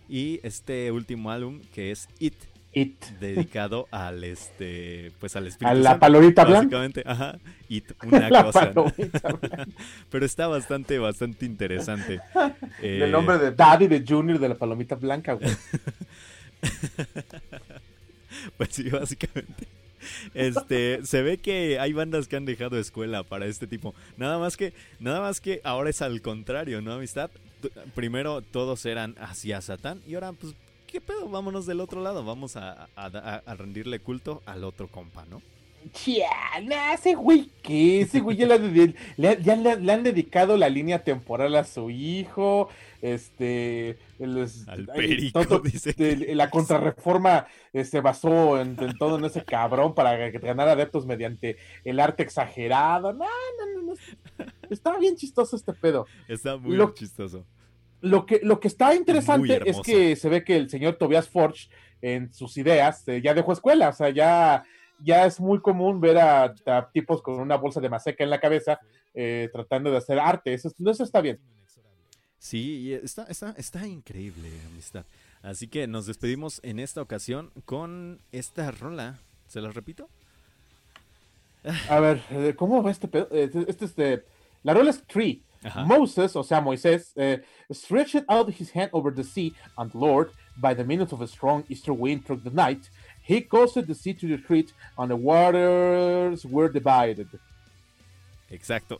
Y 0.08 0.40
este 0.42 0.90
último 0.92 1.30
álbum, 1.30 1.60
que 1.74 1.90
es 1.90 2.08
It, 2.18 2.34
It. 2.72 3.04
Dedicado 3.18 3.88
al 3.90 4.22
este, 4.24 5.12
pues 5.18 5.36
al 5.36 5.46
espíritu. 5.46 5.70
A 5.70 5.74
la 5.74 5.98
palomita 5.98 6.44
blanca. 6.44 6.80
ajá. 7.04 7.38
It, 7.68 7.92
una 8.04 8.28
cosa. 8.44 8.72
Pero 10.10 10.26
está 10.26 10.46
bastante, 10.46 10.98
bastante 10.98 11.46
interesante. 11.46 12.20
El 12.80 13.02
eh, 13.02 13.08
nombre 13.10 13.38
de 13.38 13.52
Daddy 13.52 13.88
de 13.88 14.04
Junior 14.06 14.38
de 14.38 14.48
la 14.48 14.54
palomita 14.54 14.94
blanca, 14.94 15.34
güey. 15.34 15.50
pues 18.56 18.70
sí, 18.72 18.88
básicamente. 18.88 19.66
Este, 20.34 21.04
se 21.04 21.22
ve 21.22 21.38
que 21.38 21.78
hay 21.78 21.92
bandas 21.92 22.28
que 22.28 22.36
han 22.36 22.44
dejado 22.44 22.78
escuela 22.78 23.22
para 23.22 23.46
este 23.46 23.66
tipo. 23.66 23.94
Nada 24.16 24.38
más 24.38 24.56
que, 24.56 24.72
nada 24.98 25.20
más 25.20 25.40
que 25.40 25.60
ahora 25.64 25.90
es 25.90 26.02
al 26.02 26.22
contrario, 26.22 26.80
¿no, 26.80 26.92
amistad? 26.92 27.30
Primero 27.94 28.40
todos 28.42 28.86
eran 28.86 29.14
hacia 29.18 29.60
Satán 29.60 30.00
y 30.06 30.14
ahora 30.14 30.32
pues 30.32 30.54
¿qué 30.90 31.00
pedo? 31.00 31.28
Vámonos 31.28 31.66
del 31.66 31.80
otro 31.80 32.02
lado, 32.02 32.24
vamos 32.24 32.56
a, 32.56 32.88
rendirle 33.56 34.00
culto 34.00 34.42
al 34.46 34.64
otro 34.64 34.88
compa, 34.88 35.24
¿no? 35.26 35.40
Chia, 35.92 36.28
ese 36.94 37.14
güey, 37.14 37.50
¿qué? 37.62 38.02
Ese 38.02 38.20
güey 38.20 38.36
ya, 38.36 38.46
le, 38.46 38.94
ya 39.16 39.56
le, 39.56 39.92
han 39.92 40.02
dedicado 40.02 40.56
la 40.56 40.68
línea 40.68 41.02
temporal 41.02 41.56
a 41.56 41.64
su 41.64 41.90
hijo, 41.90 42.68
este... 43.02 43.98
Al 44.66 44.86
perico, 44.86 45.60
dice. 45.60 45.94
la 46.34 46.50
contrarreforma 46.50 47.46
se 47.72 47.80
este, 47.80 48.00
basó 48.00 48.60
en, 48.60 48.76
todo 48.98 49.18
en 49.18 49.24
ese 49.24 49.44
cabrón 49.44 49.94
para 49.94 50.16
ganar 50.30 50.68
adeptos 50.68 51.06
mediante 51.06 51.56
el 51.84 51.98
arte 51.98 52.22
exagerado. 52.22 53.12
No, 53.12 53.24
no, 53.24 53.82
no, 53.82 53.94
no. 54.38 54.44
Está 54.68 54.98
bien 54.98 55.16
chistoso 55.16 55.56
este 55.56 55.72
pedo. 55.72 56.06
Está 56.28 56.56
muy 56.56 56.78
chistoso 56.94 57.46
lo 58.00 58.26
que, 58.26 58.40
lo 58.42 58.60
que 58.60 58.68
está 58.68 58.94
interesante 58.94 59.60
es 59.66 59.80
que 59.80 60.16
se 60.16 60.28
ve 60.28 60.44
que 60.44 60.56
el 60.56 60.70
señor 60.70 60.94
Tobias 60.96 61.28
Forge 61.28 61.68
en 62.02 62.32
sus 62.32 62.56
ideas 62.56 63.06
eh, 63.08 63.20
ya 63.22 63.34
dejó 63.34 63.52
escuela, 63.52 63.90
o 63.90 63.92
sea, 63.92 64.10
ya, 64.10 64.64
ya 65.02 65.26
es 65.26 65.40
muy 65.40 65.60
común 65.60 66.00
ver 66.00 66.18
a, 66.18 66.54
tipos 66.92 67.22
con 67.22 67.40
una 67.40 67.56
bolsa 67.56 67.80
de 67.80 67.88
maseca 67.88 68.24
en 68.24 68.30
la 68.30 68.40
cabeza 68.40 68.78
eh, 69.14 69.48
tratando 69.52 69.90
de 69.90 69.96
hacer 69.96 70.18
arte, 70.18 70.54
eso, 70.54 70.70
eso 70.86 71.04
está 71.04 71.20
bien. 71.20 71.38
Sí, 72.38 72.94
está, 72.94 73.24
está, 73.24 73.54
está 73.58 73.86
increíble, 73.86 74.48
amistad. 74.66 75.04
Así 75.42 75.68
que 75.68 75.86
nos 75.86 76.06
despedimos 76.06 76.60
en 76.62 76.78
esta 76.78 77.02
ocasión 77.02 77.50
con 77.64 78.20
esta 78.32 78.70
rola. 78.70 79.18
¿Se 79.46 79.60
la 79.60 79.70
repito? 79.70 80.08
A 81.88 82.00
ver, 82.00 82.22
eh, 82.30 82.54
¿cómo 82.56 82.82
va 82.82 82.90
este 82.90 83.08
pedo? 83.08 83.28
Este 83.30 83.84
es 83.84 83.96
de... 83.96 84.24
La 84.62 84.74
rola 84.74 84.90
es 84.90 85.02
Tree. 85.06 85.42
Moses, 85.84 86.34
o 86.36 86.42
sea, 86.42 86.60
Moisés, 86.60 87.12
uh, 87.16 87.38
stretched 87.72 88.24
out 88.28 88.48
his 88.48 88.70
hand 88.74 88.90
over 88.92 89.12
the 89.12 89.24
sea, 89.24 89.52
and 89.76 89.94
Lord, 89.94 90.30
by 90.56 90.74
the 90.74 90.84
means 90.84 91.12
of 91.12 91.20
a 91.20 91.26
strong 91.26 91.64
easter 91.68 91.92
wind 91.92 92.24
through 92.24 92.40
the 92.42 92.50
night, 92.50 92.88
he 93.30 93.40
caused 93.42 93.86
the 93.86 93.94
sea 93.94 94.14
to 94.14 94.26
retreat, 94.26 94.72
and 94.98 95.10
the 95.10 95.16
waters 95.16 96.44
were 96.44 96.68
divided. 96.68 97.28
Exacto. 98.50 98.98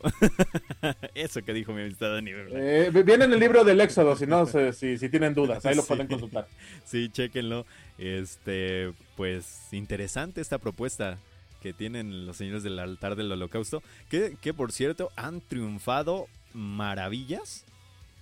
Eso 1.13 1.41
que 1.41 1.53
dijo 1.53 1.73
mi 1.73 1.81
amistad 1.81 2.13
Dani. 2.13 2.31
Eh, 2.31 2.89
viene 3.05 3.25
en 3.25 3.33
el 3.33 3.39
libro 3.39 3.65
del 3.65 3.81
Éxodo, 3.81 4.15
si 4.15 4.25
no, 4.25 4.45
si, 4.45 4.97
si, 4.97 5.09
tienen 5.09 5.33
dudas, 5.33 5.65
ahí 5.65 5.75
lo 5.75 5.83
pueden 5.87 6.07
consultar. 6.07 6.47
Sí, 6.85 7.09
chequenlo. 7.09 7.65
Este, 7.97 8.93
pues 9.17 9.67
interesante 9.73 10.39
esta 10.39 10.57
propuesta 10.57 11.17
que 11.61 11.73
tienen 11.73 12.25
los 12.25 12.37
señores 12.37 12.63
del 12.63 12.79
altar 12.79 13.15
del 13.15 13.31
holocausto, 13.31 13.83
que, 14.09 14.37
que 14.41 14.53
por 14.53 14.71
cierto 14.71 15.11
han 15.17 15.41
triunfado 15.41 16.27
maravillas 16.53 17.65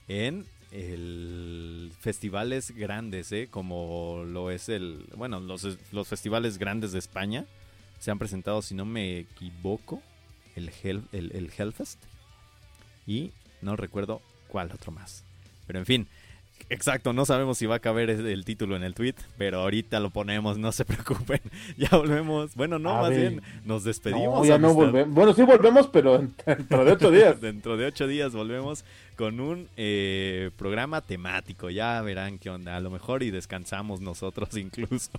en 0.08 0.46
el 0.72 1.92
festivales 2.00 2.72
grandes, 2.72 3.32
¿eh? 3.32 3.48
como 3.50 4.24
lo 4.26 4.52
es 4.52 4.70
el, 4.70 5.06
bueno, 5.16 5.40
los, 5.40 5.66
los 5.92 6.08
festivales 6.08 6.58
grandes 6.58 6.92
de 6.92 7.00
España. 7.00 7.46
Se 8.00 8.12
han 8.12 8.20
presentado, 8.20 8.62
si 8.62 8.76
no 8.76 8.86
me 8.86 9.20
equivoco, 9.20 10.02
el, 10.56 10.72
el, 10.84 11.04
el 11.12 11.52
Hellfest. 11.58 12.00
Y 13.06 13.32
no 13.62 13.76
recuerdo 13.76 14.22
cuál 14.48 14.72
otro 14.72 14.92
más. 14.92 15.24
Pero 15.68 15.80
en 15.80 15.86
fin, 15.86 16.08
Exacto, 16.70 17.14
no 17.14 17.26
sabemos 17.26 17.58
si 17.58 17.66
va 17.66 17.76
a 17.76 17.80
caber 17.80 18.10
el 18.10 18.46
título 18.46 18.76
en 18.76 18.84
el 18.84 18.94
tweet, 18.94 19.16
pero 19.38 19.62
ahorita 19.62 20.00
lo 20.00 20.12
ponemos, 20.12 20.58
no 20.58 20.72
se 20.72 20.86
preocupen. 20.86 21.42
Ya 21.78 21.90
volvemos. 21.92 22.56
Bueno, 22.56 22.78
no, 22.78 22.94
más 22.96 23.10
bien 23.10 23.42
nos 23.66 23.84
despedimos. 23.84 24.48
ya 24.48 24.58
no 24.58 24.74
volvemos. 24.74 25.14
Bueno, 25.14 25.34
sí 25.34 25.42
volvemos, 25.44 25.88
pero 25.88 26.20
dentro 26.46 26.86
de 26.86 26.92
ocho 26.92 27.12
días. 27.12 27.42
dentro 27.42 27.78
de 27.78 27.86
ocho 27.86 28.08
días 28.08 28.34
volvemos 28.34 28.86
con 29.16 29.40
un 29.40 29.68
eh, 29.78 30.52
programa 30.58 31.02
temático. 31.02 31.70
Ya 31.70 32.02
verán 32.02 32.38
qué 32.38 32.50
onda. 32.50 32.76
A 32.76 32.80
lo 32.80 32.90
mejor 32.90 33.24
y 33.24 33.32
descansamos 33.32 34.00
nosotros 34.00 34.50
incluso. 34.56 35.12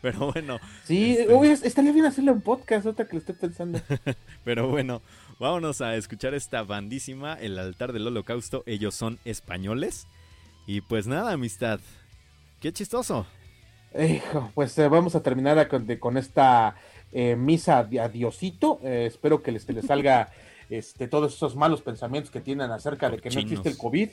Pero 0.00 0.32
bueno. 0.32 0.60
Sí, 0.84 1.18
este... 1.18 1.66
estaría 1.66 1.92
bien 1.92 2.06
hacerle 2.06 2.30
un 2.30 2.42
podcast, 2.42 2.86
otra 2.86 3.06
que 3.06 3.14
lo 3.14 3.18
estoy 3.18 3.34
pensando. 3.34 3.80
pero 4.44 4.68
bueno, 4.68 5.02
vámonos 5.40 5.80
a 5.80 5.96
escuchar 5.96 6.34
esta 6.34 6.62
bandísima, 6.62 7.34
El 7.34 7.58
altar 7.58 7.92
del 7.92 8.06
holocausto. 8.06 8.62
Ellos 8.66 8.94
son 8.94 9.18
españoles. 9.24 10.06
Y 10.66 10.80
pues 10.80 11.06
nada, 11.06 11.32
amistad. 11.32 11.80
Qué 12.60 12.72
chistoso. 12.72 13.26
Hijo, 13.98 14.50
pues 14.54 14.78
eh, 14.78 14.88
vamos 14.88 15.14
a 15.14 15.22
terminar 15.22 15.68
con, 15.98 16.16
esta 16.16 16.76
eh, 17.12 17.36
misa 17.36 17.84
de 17.84 18.00
adiosito. 18.00 18.80
Eh, 18.82 19.06
espero 19.06 19.42
que 19.42 19.52
les, 19.52 19.68
les 19.68 19.84
salga 19.84 20.30
este, 20.70 21.08
todos 21.08 21.34
esos 21.34 21.56
malos 21.56 21.82
pensamientos 21.82 22.30
que 22.30 22.40
tienen 22.40 22.70
acerca 22.70 23.10
de 23.10 23.18
que 23.18 23.30
no 23.30 23.40
existe 23.40 23.68
el 23.68 23.76
COVID. 23.76 24.08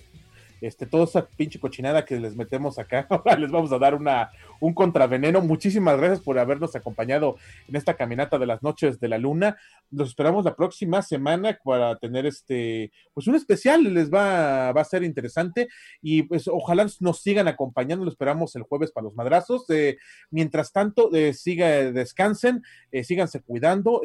Este, 0.61 0.85
toda 0.85 1.05
esa 1.05 1.27
pinche 1.27 1.59
cochinada 1.59 2.05
que 2.05 2.19
les 2.19 2.35
metemos 2.35 2.79
acá. 2.79 3.07
Ahora 3.09 3.37
les 3.37 3.51
vamos 3.51 3.71
a 3.71 3.79
dar 3.79 3.95
una, 3.95 4.31
un 4.59 4.73
contraveneno. 4.73 5.41
Muchísimas 5.41 5.97
gracias 5.97 6.21
por 6.21 6.37
habernos 6.39 6.75
acompañado 6.75 7.37
en 7.67 7.75
esta 7.75 7.95
caminata 7.95 8.37
de 8.37 8.45
las 8.45 8.63
noches 8.63 8.99
de 8.99 9.07
la 9.07 9.17
luna. 9.17 9.57
Los 9.91 10.09
esperamos 10.09 10.45
la 10.45 10.55
próxima 10.55 11.01
semana 11.01 11.57
para 11.63 11.97
tener 11.97 12.25
este, 12.25 12.91
pues 13.13 13.27
un 13.27 13.35
especial, 13.35 13.83
les 13.93 14.11
va, 14.11 14.71
va 14.71 14.81
a 14.81 14.85
ser 14.85 15.03
interesante 15.03 15.67
y 16.01 16.23
pues 16.23 16.47
ojalá 16.47 16.87
nos 16.99 17.21
sigan 17.21 17.47
acompañando, 17.47 18.05
lo 18.05 18.11
esperamos 18.11 18.55
el 18.55 18.63
jueves 18.63 18.91
para 18.91 19.05
los 19.05 19.15
madrazos. 19.15 19.69
Eh, 19.69 19.97
mientras 20.31 20.71
tanto, 20.71 21.13
eh, 21.13 21.33
siga, 21.33 21.91
descansen, 21.91 22.63
eh, 22.91 23.03
síganse 23.03 23.41
cuidando 23.41 24.01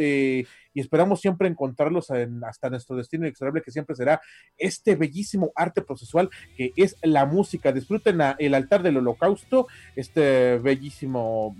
y 0.74 0.80
esperamos 0.80 1.20
siempre 1.20 1.48
encontrarlos 1.48 2.08
hasta 2.46 2.68
nuestro 2.68 2.96
destino 2.96 3.26
inexorable 3.26 3.62
que 3.62 3.70
siempre 3.70 3.96
será 3.96 4.20
este 4.58 4.96
bellísimo 4.96 5.52
arte 5.54 5.80
procesual 5.82 6.28
que 6.56 6.72
es 6.76 6.96
la 7.02 7.24
música. 7.24 7.72
Disfruten 7.72 8.20
el 8.38 8.54
altar 8.54 8.82
del 8.82 8.98
holocausto, 8.98 9.68
este 9.96 10.58
bellísimo 10.58 11.56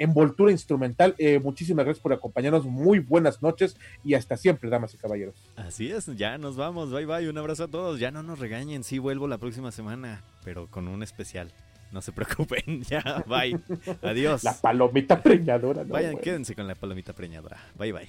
envoltura 0.00 0.50
instrumental. 0.50 1.14
Eh, 1.18 1.38
muchísimas 1.38 1.84
gracias 1.84 2.02
por 2.02 2.12
acompañarnos. 2.12 2.64
Muy 2.64 2.98
buenas 3.00 3.42
noches 3.42 3.76
y 4.02 4.14
hasta 4.14 4.36
siempre, 4.36 4.70
damas 4.70 4.94
y 4.94 4.96
caballeros. 4.96 5.36
Así 5.56 5.90
es, 5.92 6.06
ya 6.16 6.38
nos 6.38 6.56
vamos. 6.56 6.90
Bye 6.90 7.04
bye. 7.06 7.28
Un 7.28 7.38
abrazo 7.38 7.64
a 7.64 7.68
todos. 7.68 8.00
Ya 8.00 8.10
no 8.10 8.22
nos 8.22 8.38
regañen. 8.38 8.82
Sí, 8.82 8.98
vuelvo 8.98 9.28
la 9.28 9.38
próxima 9.38 9.70
semana, 9.70 10.24
pero 10.42 10.68
con 10.68 10.88
un 10.88 11.02
especial. 11.02 11.52
No 11.92 12.00
se 12.00 12.12
preocupen, 12.12 12.82
ya, 12.88 13.24
bye. 13.26 13.58
Adiós. 14.02 14.44
La 14.44 14.54
palomita 14.54 15.20
preñadora. 15.20 15.84
No, 15.84 15.92
Vayan, 15.92 16.18
quédense 16.18 16.54
con 16.54 16.66
la 16.66 16.74
palomita 16.74 17.12
preñadora. 17.12 17.58
Bye, 17.76 17.92
bye. 17.92 18.08